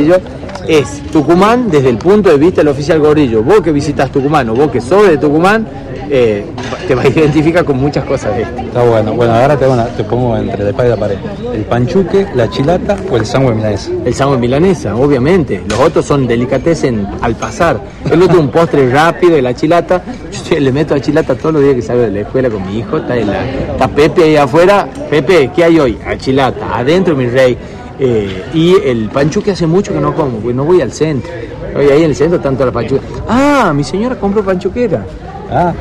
[0.68, 3.44] Es Tucumán desde el punto de vista del oficial Gordillo.
[3.44, 5.68] Vos que visitas Tucumán o vos que sos de Tucumán,
[6.10, 6.44] eh,
[6.88, 8.62] te vas a identificar con muchas cosas de esto.
[8.62, 9.14] Está bueno.
[9.14, 11.18] Bueno, ahora te, a- te pongo entre la espada y la pared.
[11.54, 13.92] ¿El panchuque, la chilata o el sándwich milanesa?
[14.06, 15.62] El sándwich milanesa, obviamente.
[15.70, 17.80] Los otros son delicatessen al pasar.
[18.10, 20.02] El otro un postre rápido de la chilata.
[20.50, 22.80] Yo le meto a chilata todos los días que salgo de la escuela con mi
[22.80, 22.98] hijo.
[22.98, 24.88] Está, en la- está Pepe ahí afuera.
[25.12, 25.98] Pepe, ¿qué hay hoy?
[26.08, 26.76] A chilata.
[26.76, 27.56] Adentro, mi rey.
[28.00, 31.32] Eh, y el panchuque hace mucho que no como, porque no voy al centro.
[31.76, 33.02] Hoy ahí en el centro tanto la panchuque.
[33.28, 35.06] Ah, mi señora compró panchuquera.
[35.50, 35.74] Ah,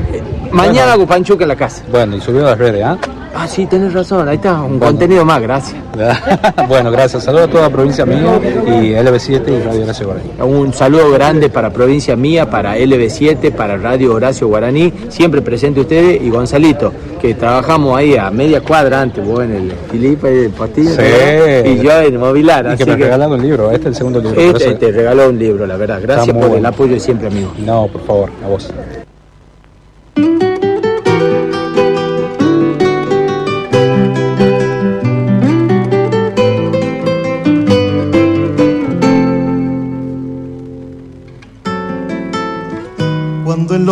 [0.52, 0.92] Mañana Bueno.
[0.92, 1.82] hago panchuque en la casa.
[1.90, 2.96] bueno, y subió a las redes, ¿ah?
[3.36, 4.28] Ah, sí, tenés razón.
[4.28, 4.86] Ahí está, un Bueno.
[4.86, 5.76] contenido más, gracias.
[6.68, 7.24] bueno, gracias.
[7.24, 10.30] Saludos a toda provincia mía y LB7 y Radio Gracia Guaraní.
[10.40, 16.22] Un saludo grande para Provincia Mía, para LB7, para Radio Horacio Guaraní, siempre presente ustedes
[16.22, 20.90] y Gonzalito, que trabajamos ahí a media cuadra antes, vos en el Filipe del Pastillo
[20.90, 21.02] Sí.
[21.70, 22.64] y yo en Movilar.
[22.66, 23.66] Y así que me que regalaron un libro.
[23.70, 24.40] Este es el segundo libro.
[24.40, 25.98] este te regaló un libro, la verdad.
[26.00, 27.52] Gracias por el apoyo de siempre, amigo.
[27.58, 28.70] No, por favor, a vos.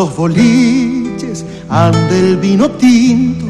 [0.03, 3.47] Los boliches anda el vino tinto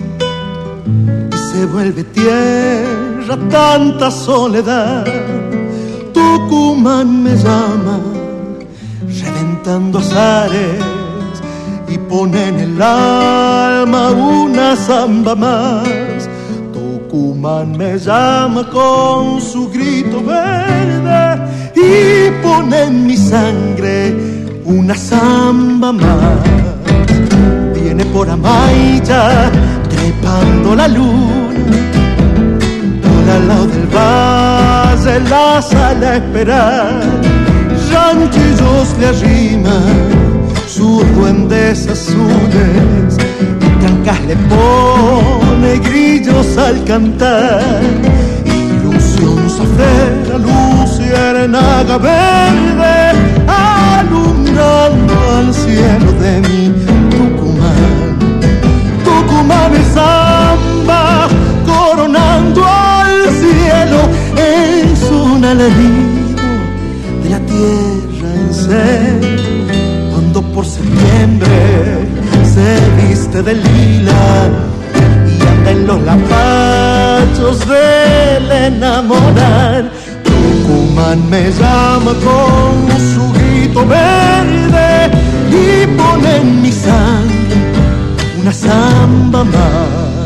[1.32, 5.06] y se vuelve tierra tanta soledad,
[6.12, 7.98] Tucumán me llama,
[9.22, 10.82] reventando azares
[11.88, 16.28] y pone en el alma una zamba más.
[16.74, 21.22] Tucumán me llama con su grito verde
[21.76, 24.31] y pone en mi sangre
[24.64, 26.40] una zamba más.
[27.74, 29.50] Viene por Amaya
[29.88, 31.76] trepando la luna,
[33.02, 37.00] por al lado del valle la sala a esperar.
[37.92, 40.22] Ranchillos le arriman
[40.66, 43.16] sus duendes azules
[43.60, 47.82] y trancas le pone grillos al cantar.
[48.44, 53.11] Ilusión safera, luciérnaga verde,
[54.12, 56.72] alumbrando al cielo de mi
[57.10, 58.18] Tucumán.
[59.04, 61.28] Tucumán es samba,
[61.66, 64.00] coronando al cielo,
[64.36, 66.48] es un alarido
[67.22, 69.22] de la tierra en sed.
[70.10, 71.56] Cuando por septiembre
[72.54, 72.68] se
[73.00, 74.50] viste de lila
[75.26, 80.01] y anda en los lapachos del enamorar.
[80.72, 85.10] Tucumán me llama con su grito verde
[85.50, 87.56] y pone en mi sangre
[88.40, 90.21] una samba más.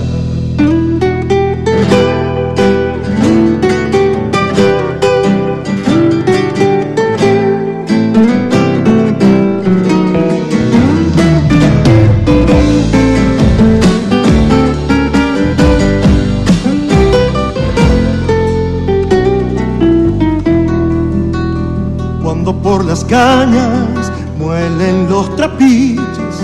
[22.76, 26.36] Por las cañas muelen los trapiches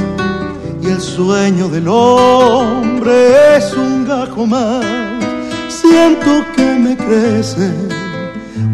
[0.82, 4.82] y el sueño del hombre es un gajo más.
[5.68, 7.70] Siento que me crece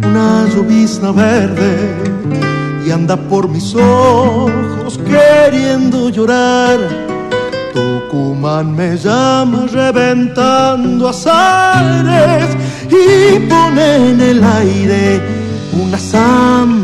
[0.06, 1.74] una llovizna verde
[2.86, 6.78] y anda por mis ojos queriendo llorar.
[7.74, 12.56] Tucumán me llama reventando azares
[12.88, 15.20] y pone en el aire
[15.72, 15.98] una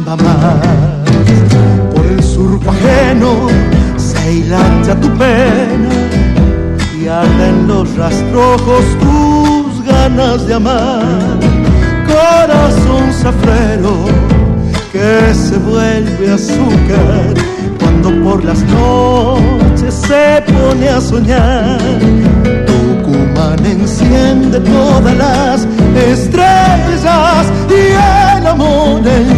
[0.05, 1.95] zamba más.
[1.95, 3.49] Por el surco ajeno
[3.97, 5.89] se hilacha tu pena
[6.99, 11.39] y arden los rastrojos tus ganas de amar.
[12.07, 14.05] Corazón zafrero
[14.93, 17.35] que se vuelve azúcar
[17.81, 21.79] cuando por las noches se pone a soñar.
[22.67, 25.67] Tucumán enciende todas las
[25.97, 29.34] estrellas y el amor enciende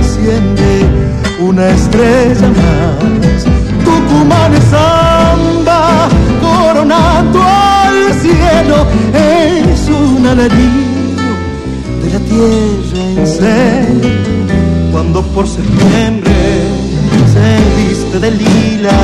[1.49, 3.45] una estrella más.
[3.85, 6.09] Tucumán es samba
[6.41, 11.31] coronando al cielo, es un alarido
[12.03, 14.11] de la tierra en serio
[14.91, 16.35] cuando por septiembre
[17.33, 18.99] se viste de lila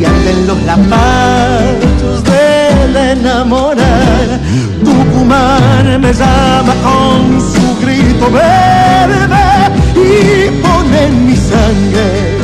[0.00, 4.40] y arden los lapachos de la enamorada.
[4.84, 9.79] Tucumán me llama con su grito verde
[10.20, 12.38] y pone en mi sangre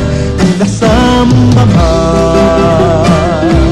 [0.59, 3.66] la samba más.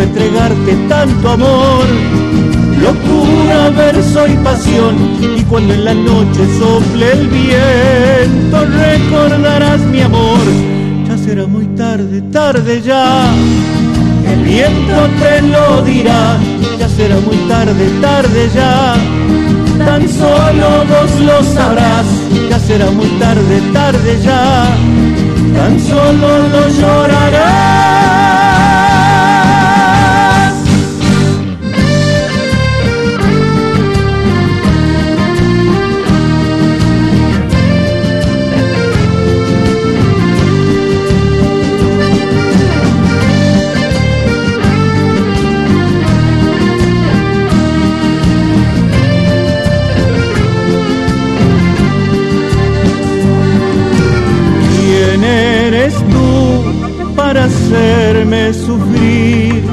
[0.00, 1.84] Entregarte tanto amor.
[2.82, 4.96] Locura, verso y pasión.
[5.38, 10.40] Y cuando en la noche sople el viento, recordarás mi amor.
[11.06, 13.32] Ya será muy tarde, tarde ya.
[14.26, 16.38] El viento te lo dirá,
[16.78, 18.94] ya será muy tarde, tarde ya.
[19.78, 22.06] Tan solo vos lo sabrás,
[22.48, 24.66] ya será muy tarde, tarde ya.
[25.54, 28.41] Tan solo lo llorarás.
[57.72, 59.64] Hacerme sufrir?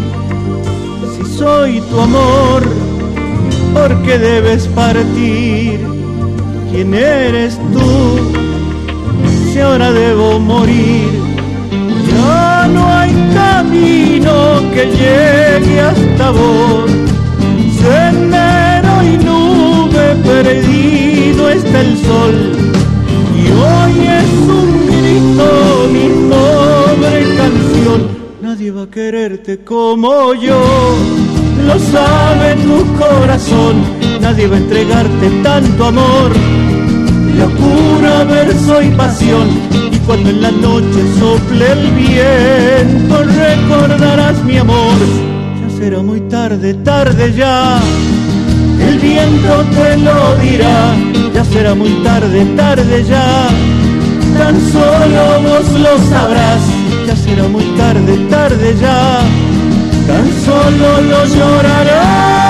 [1.15, 2.63] Si soy tu amor,
[3.73, 5.79] ¿por qué debes partir?
[6.71, 8.19] ¿Quién eres tú?
[9.51, 11.09] Si ahora debo morir,
[12.11, 16.89] ya no hay camino que llegue hasta vos.
[17.81, 22.51] Sendero y nube perdido está el sol
[23.35, 24.68] y hoy es un
[28.99, 30.61] quererte como yo,
[31.65, 33.75] lo sabe tu corazón.
[34.19, 36.31] Nadie va a entregarte tanto amor.
[37.41, 39.47] Locura, verso y pasión.
[39.93, 44.99] Y cuando en la noche sople el viento, recordarás mi amor.
[45.61, 47.79] Ya será muy tarde, tarde ya.
[48.85, 50.93] El viento te lo dirá,
[51.33, 53.47] ya será muy tarde, tarde ya.
[54.37, 56.61] Tan solo vos lo sabrás,
[57.09, 59.21] ya será muy tarde, tarde ya.
[60.05, 62.49] Tan solo lo llorarás.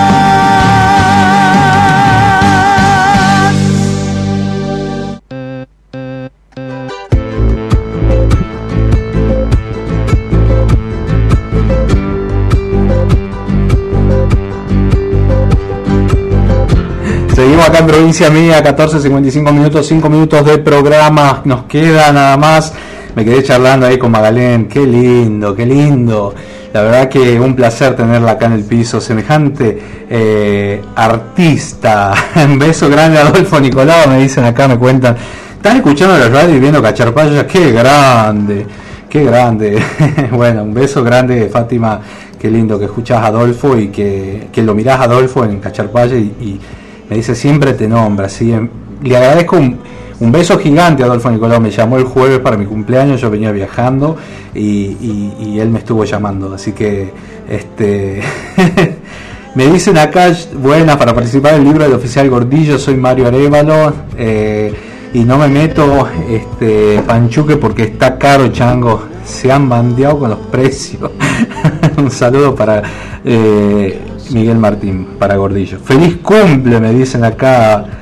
[17.33, 22.35] Seguimos acá en provincia mía, 14, 55 minutos, 5 minutos de programa, nos queda nada
[22.35, 22.73] más.
[23.19, 26.33] Me quedé charlando ahí con Magalén, qué lindo, qué lindo.
[26.71, 29.77] La verdad que un placer tenerla acá en el piso, semejante
[30.09, 32.13] eh, artista.
[32.45, 35.17] Un beso grande a Adolfo Nicolau, me dicen acá, me cuentan.
[35.53, 38.65] Están escuchando la radio y viendo Cacharpaya, qué grande,
[39.09, 39.83] qué grande.
[40.31, 41.99] bueno, un beso grande, Fátima,
[42.39, 46.57] qué lindo que escuchas a Adolfo y que, que lo mirás Adolfo en Cacharpaya y,
[47.09, 48.55] me dice siempre te nombra, ¿sí?
[49.03, 49.77] Le agradezco un,
[50.19, 54.17] un beso gigante Adolfo Nicolau, me llamó el jueves para mi cumpleaños, yo venía viajando
[54.53, 57.11] y él me estuvo llamando, así que
[57.49, 58.21] este
[59.55, 64.73] me dicen acá, buenas, para participar del libro del oficial Gordillo, soy Mario Arevalo, eh,
[65.13, 70.39] y no me meto este panchuque porque está caro chango, se han bandeado con los
[70.39, 71.11] precios.
[71.97, 72.83] un saludo para
[73.25, 73.99] eh,
[74.31, 75.79] Miguel Martín, para Gordillo.
[75.79, 77.98] Feliz cumple, me dicen acá.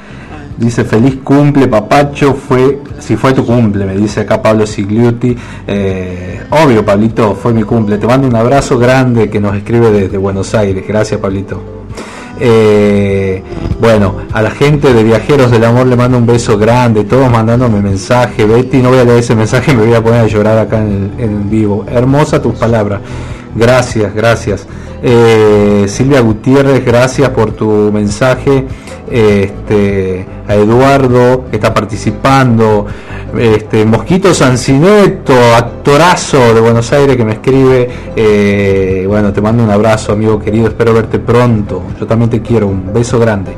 [0.57, 2.33] Dice feliz cumple, papacho.
[2.33, 5.37] Fue, si fue tu cumple, me dice acá Pablo Sigliuti.
[5.67, 7.97] Eh, obvio, Pablito, fue mi cumple.
[7.97, 10.83] Te mando un abrazo grande que nos escribe desde Buenos Aires.
[10.87, 11.77] Gracias, Pablito.
[12.39, 13.43] Eh,
[13.79, 17.79] bueno, a la gente de Viajeros del Amor le mando un beso grande, todos mandándome
[17.79, 18.45] mensaje.
[18.45, 21.49] Betty, no voy a leer ese mensaje, me voy a poner a llorar acá en,
[21.49, 21.85] vivo.
[21.87, 23.01] Hermosa tus palabras.
[23.55, 24.67] Gracias, gracias.
[25.03, 28.65] Eh, Silvia Gutiérrez, gracias por tu mensaje.
[29.09, 32.85] Este, a Eduardo, que está participando.
[33.37, 37.89] Este, Mosquito Sancineto, actorazo de Buenos Aires que me escribe.
[38.15, 40.67] Eh, bueno, te mando un abrazo, amigo querido.
[40.67, 41.83] Espero verte pronto.
[41.99, 42.67] Yo también te quiero.
[42.67, 43.51] Un beso grande.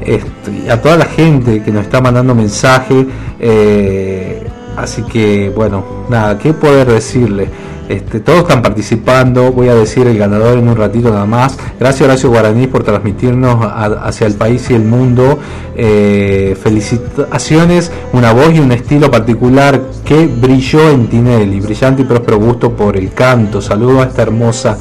[0.00, 3.06] Este, a toda la gente que nos está mandando mensaje.
[3.40, 4.46] eh,
[4.76, 7.48] así que, bueno, nada, ¿qué poder decirle?
[7.88, 11.58] Este, todos están participando, voy a decir el ganador en un ratito nada más.
[11.78, 15.38] Gracias Horacio Guaraní por transmitirnos hacia el país y el mundo.
[15.76, 22.38] Eh, felicitaciones, una voz y un estilo particular que brilló en Tinelli, brillante y próspero
[22.38, 23.60] gusto por el canto.
[23.60, 24.78] Saludo a esta hermosa,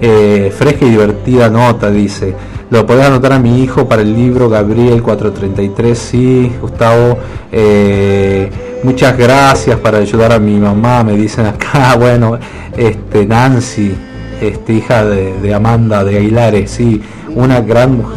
[0.00, 2.34] eh, fresca y divertida nota, dice.
[2.72, 7.18] Lo podés anotar a mi hijo para el libro Gabriel 433, sí, Gustavo.
[7.52, 8.50] eh,
[8.82, 12.38] muchas gracias para ayudar a mi mamá, me dicen acá, bueno,
[12.74, 13.92] este Nancy,
[14.40, 17.02] este hija de, de Amanda de Aguilares, sí,
[17.34, 18.16] una gran mujer,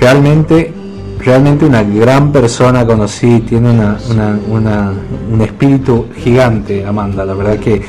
[0.00, 0.72] realmente,
[1.24, 4.92] realmente una gran persona conocí, tiene una, una- una-
[5.32, 7.80] un espíritu gigante, Amanda, la verdad que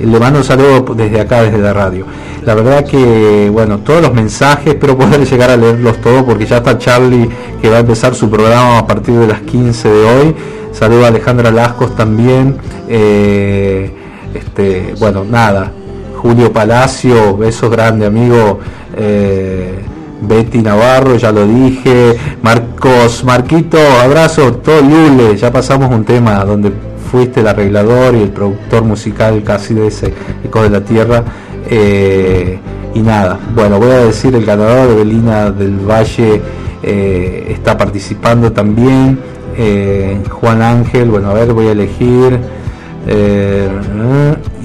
[0.00, 2.06] le mando un saludo desde acá, desde la radio.
[2.44, 6.58] La verdad que, bueno, todos los mensajes, espero poder llegar a leerlos todos porque ya
[6.58, 7.28] está Charlie
[7.62, 10.34] que va a empezar su programa a partir de las 15 de hoy.
[10.72, 12.56] Saludo a Alejandra Lascos también.
[12.88, 13.90] Eh,
[14.34, 15.72] este, bueno, nada.
[16.16, 18.58] Julio Palacio, besos grande amigo.
[18.96, 19.78] Eh,
[20.20, 22.16] Betty Navarro, ya lo dije.
[22.42, 25.36] Marcos, Marquito, abrazo, todo Lule.
[25.36, 26.72] Ya pasamos un tema donde
[27.14, 30.12] fuiste el arreglador y el productor musical casi de ese
[30.42, 31.22] Eco de la Tierra.
[31.70, 32.58] Eh,
[32.92, 36.42] y nada, bueno, voy a decir el ganador de Belina del Valle
[36.82, 39.20] eh, está participando también.
[39.56, 42.40] Eh, Juan Ángel, bueno, a ver, voy a elegir.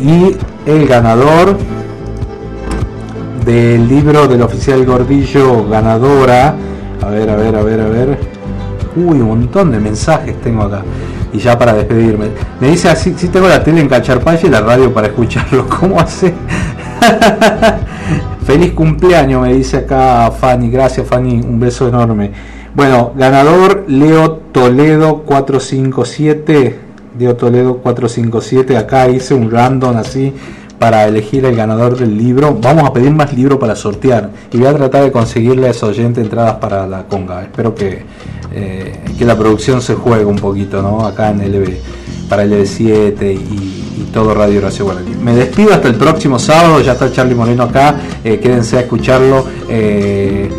[0.01, 0.35] y
[0.65, 1.55] el ganador
[3.45, 6.55] del libro del oficial Gordillo, ganadora.
[7.03, 8.17] A ver, a ver, a ver, a ver.
[8.95, 10.81] Uy, un montón de mensajes tengo acá.
[11.33, 12.27] Y ya para despedirme.
[12.59, 15.67] Me dice así, si tengo la tele en Cacharpaya y la radio para escucharlo.
[15.79, 16.33] ¿Cómo hace?
[18.45, 20.69] Feliz cumpleaños, me dice acá Fanny.
[20.71, 21.41] Gracias, Fanny.
[21.41, 22.31] Un beso enorme.
[22.73, 26.79] Bueno, ganador Leo Toledo 457.
[27.19, 28.77] Leo Toledo 457.
[28.77, 30.33] Acá hice un random así
[30.79, 32.57] para elegir el ganador del libro.
[32.59, 34.31] Vamos a pedir más libros para sortear.
[34.51, 37.43] Y voy a tratar de conseguirle a ese oyente entradas para la conga.
[37.43, 38.05] Espero que,
[38.53, 41.05] eh, que la producción se juegue un poquito, ¿no?
[41.05, 41.69] Acá en LB.
[42.29, 45.15] Para LB7 y, y todo Radio Horacio Guaraní.
[45.15, 46.79] Me despido hasta el próximo sábado.
[46.81, 47.95] Ya está Charlie Moreno acá.
[48.23, 49.45] Eh, quédense a escucharlo.
[49.67, 50.49] Eh,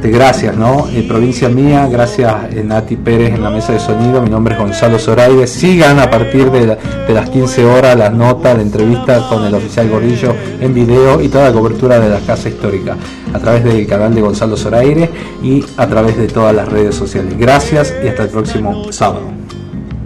[0.00, 0.88] este, gracias, ¿no?
[0.88, 4.60] Eh, provincia mía, gracias eh, Nati Pérez en la mesa de sonido, mi nombre es
[4.60, 5.46] Gonzalo Zoraide.
[5.46, 6.64] Sigan a partir de,
[7.06, 11.28] de las 15 horas las notas, la entrevista con el oficial Gorillo en video y
[11.28, 12.96] toda la cobertura de la Casa Histórica
[13.34, 15.10] a través del canal de Gonzalo Zoraire
[15.42, 17.36] y a través de todas las redes sociales.
[17.36, 19.30] Gracias y hasta el próximo sábado.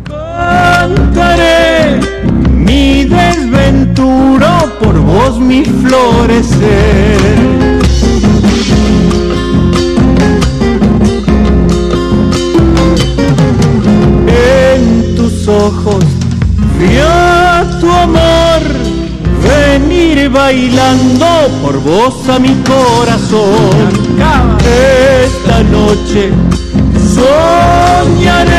[0.08, 2.00] cantaré
[2.50, 7.44] mi desventura por vos mi florecer.
[15.44, 16.04] Tus ojos
[16.78, 18.62] vi a tu amor
[19.42, 21.26] venir bailando
[21.62, 24.04] por vos a mi corazón.
[25.24, 26.30] Esta noche
[27.14, 28.54] Soñaré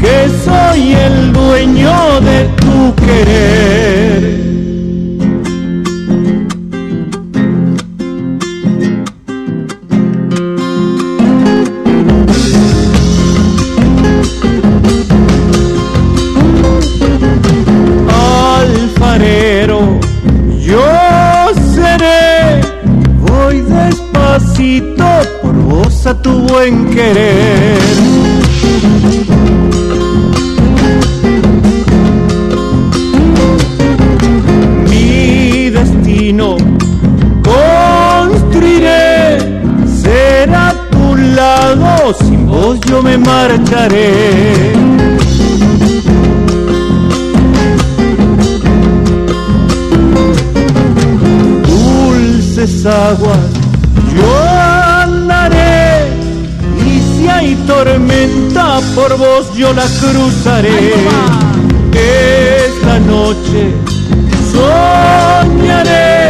[0.00, 4.51] que soy el dueño de tu querer.
[26.02, 27.78] Por vos a tu buen querer.
[34.88, 36.56] Mi destino
[37.42, 39.38] construiré,
[40.02, 44.72] será tu lado, sin vos yo me marcharé.
[51.66, 53.51] dulces aguas
[57.84, 60.94] tormenta por vos yo la cruzaré
[61.92, 63.72] esta noche
[64.52, 66.28] soñaré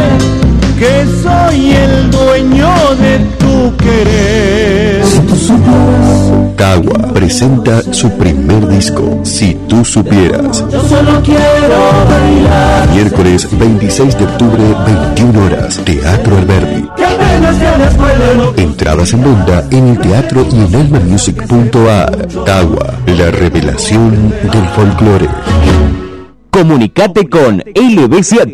[0.79, 5.03] que soy el dueño de tu querer
[6.55, 10.63] Cagua presenta su primer disco, Si tú supieras.
[10.71, 11.37] yo solo quiero
[12.09, 16.87] bailar Miércoles 26 de octubre, 21 horas, Teatro Alberdi.
[18.57, 22.27] Entradas en venta en el teatro y en almamusic.ar.
[22.45, 25.29] Cagua, la revelación del folclore.
[26.49, 28.53] Comunicate con LB7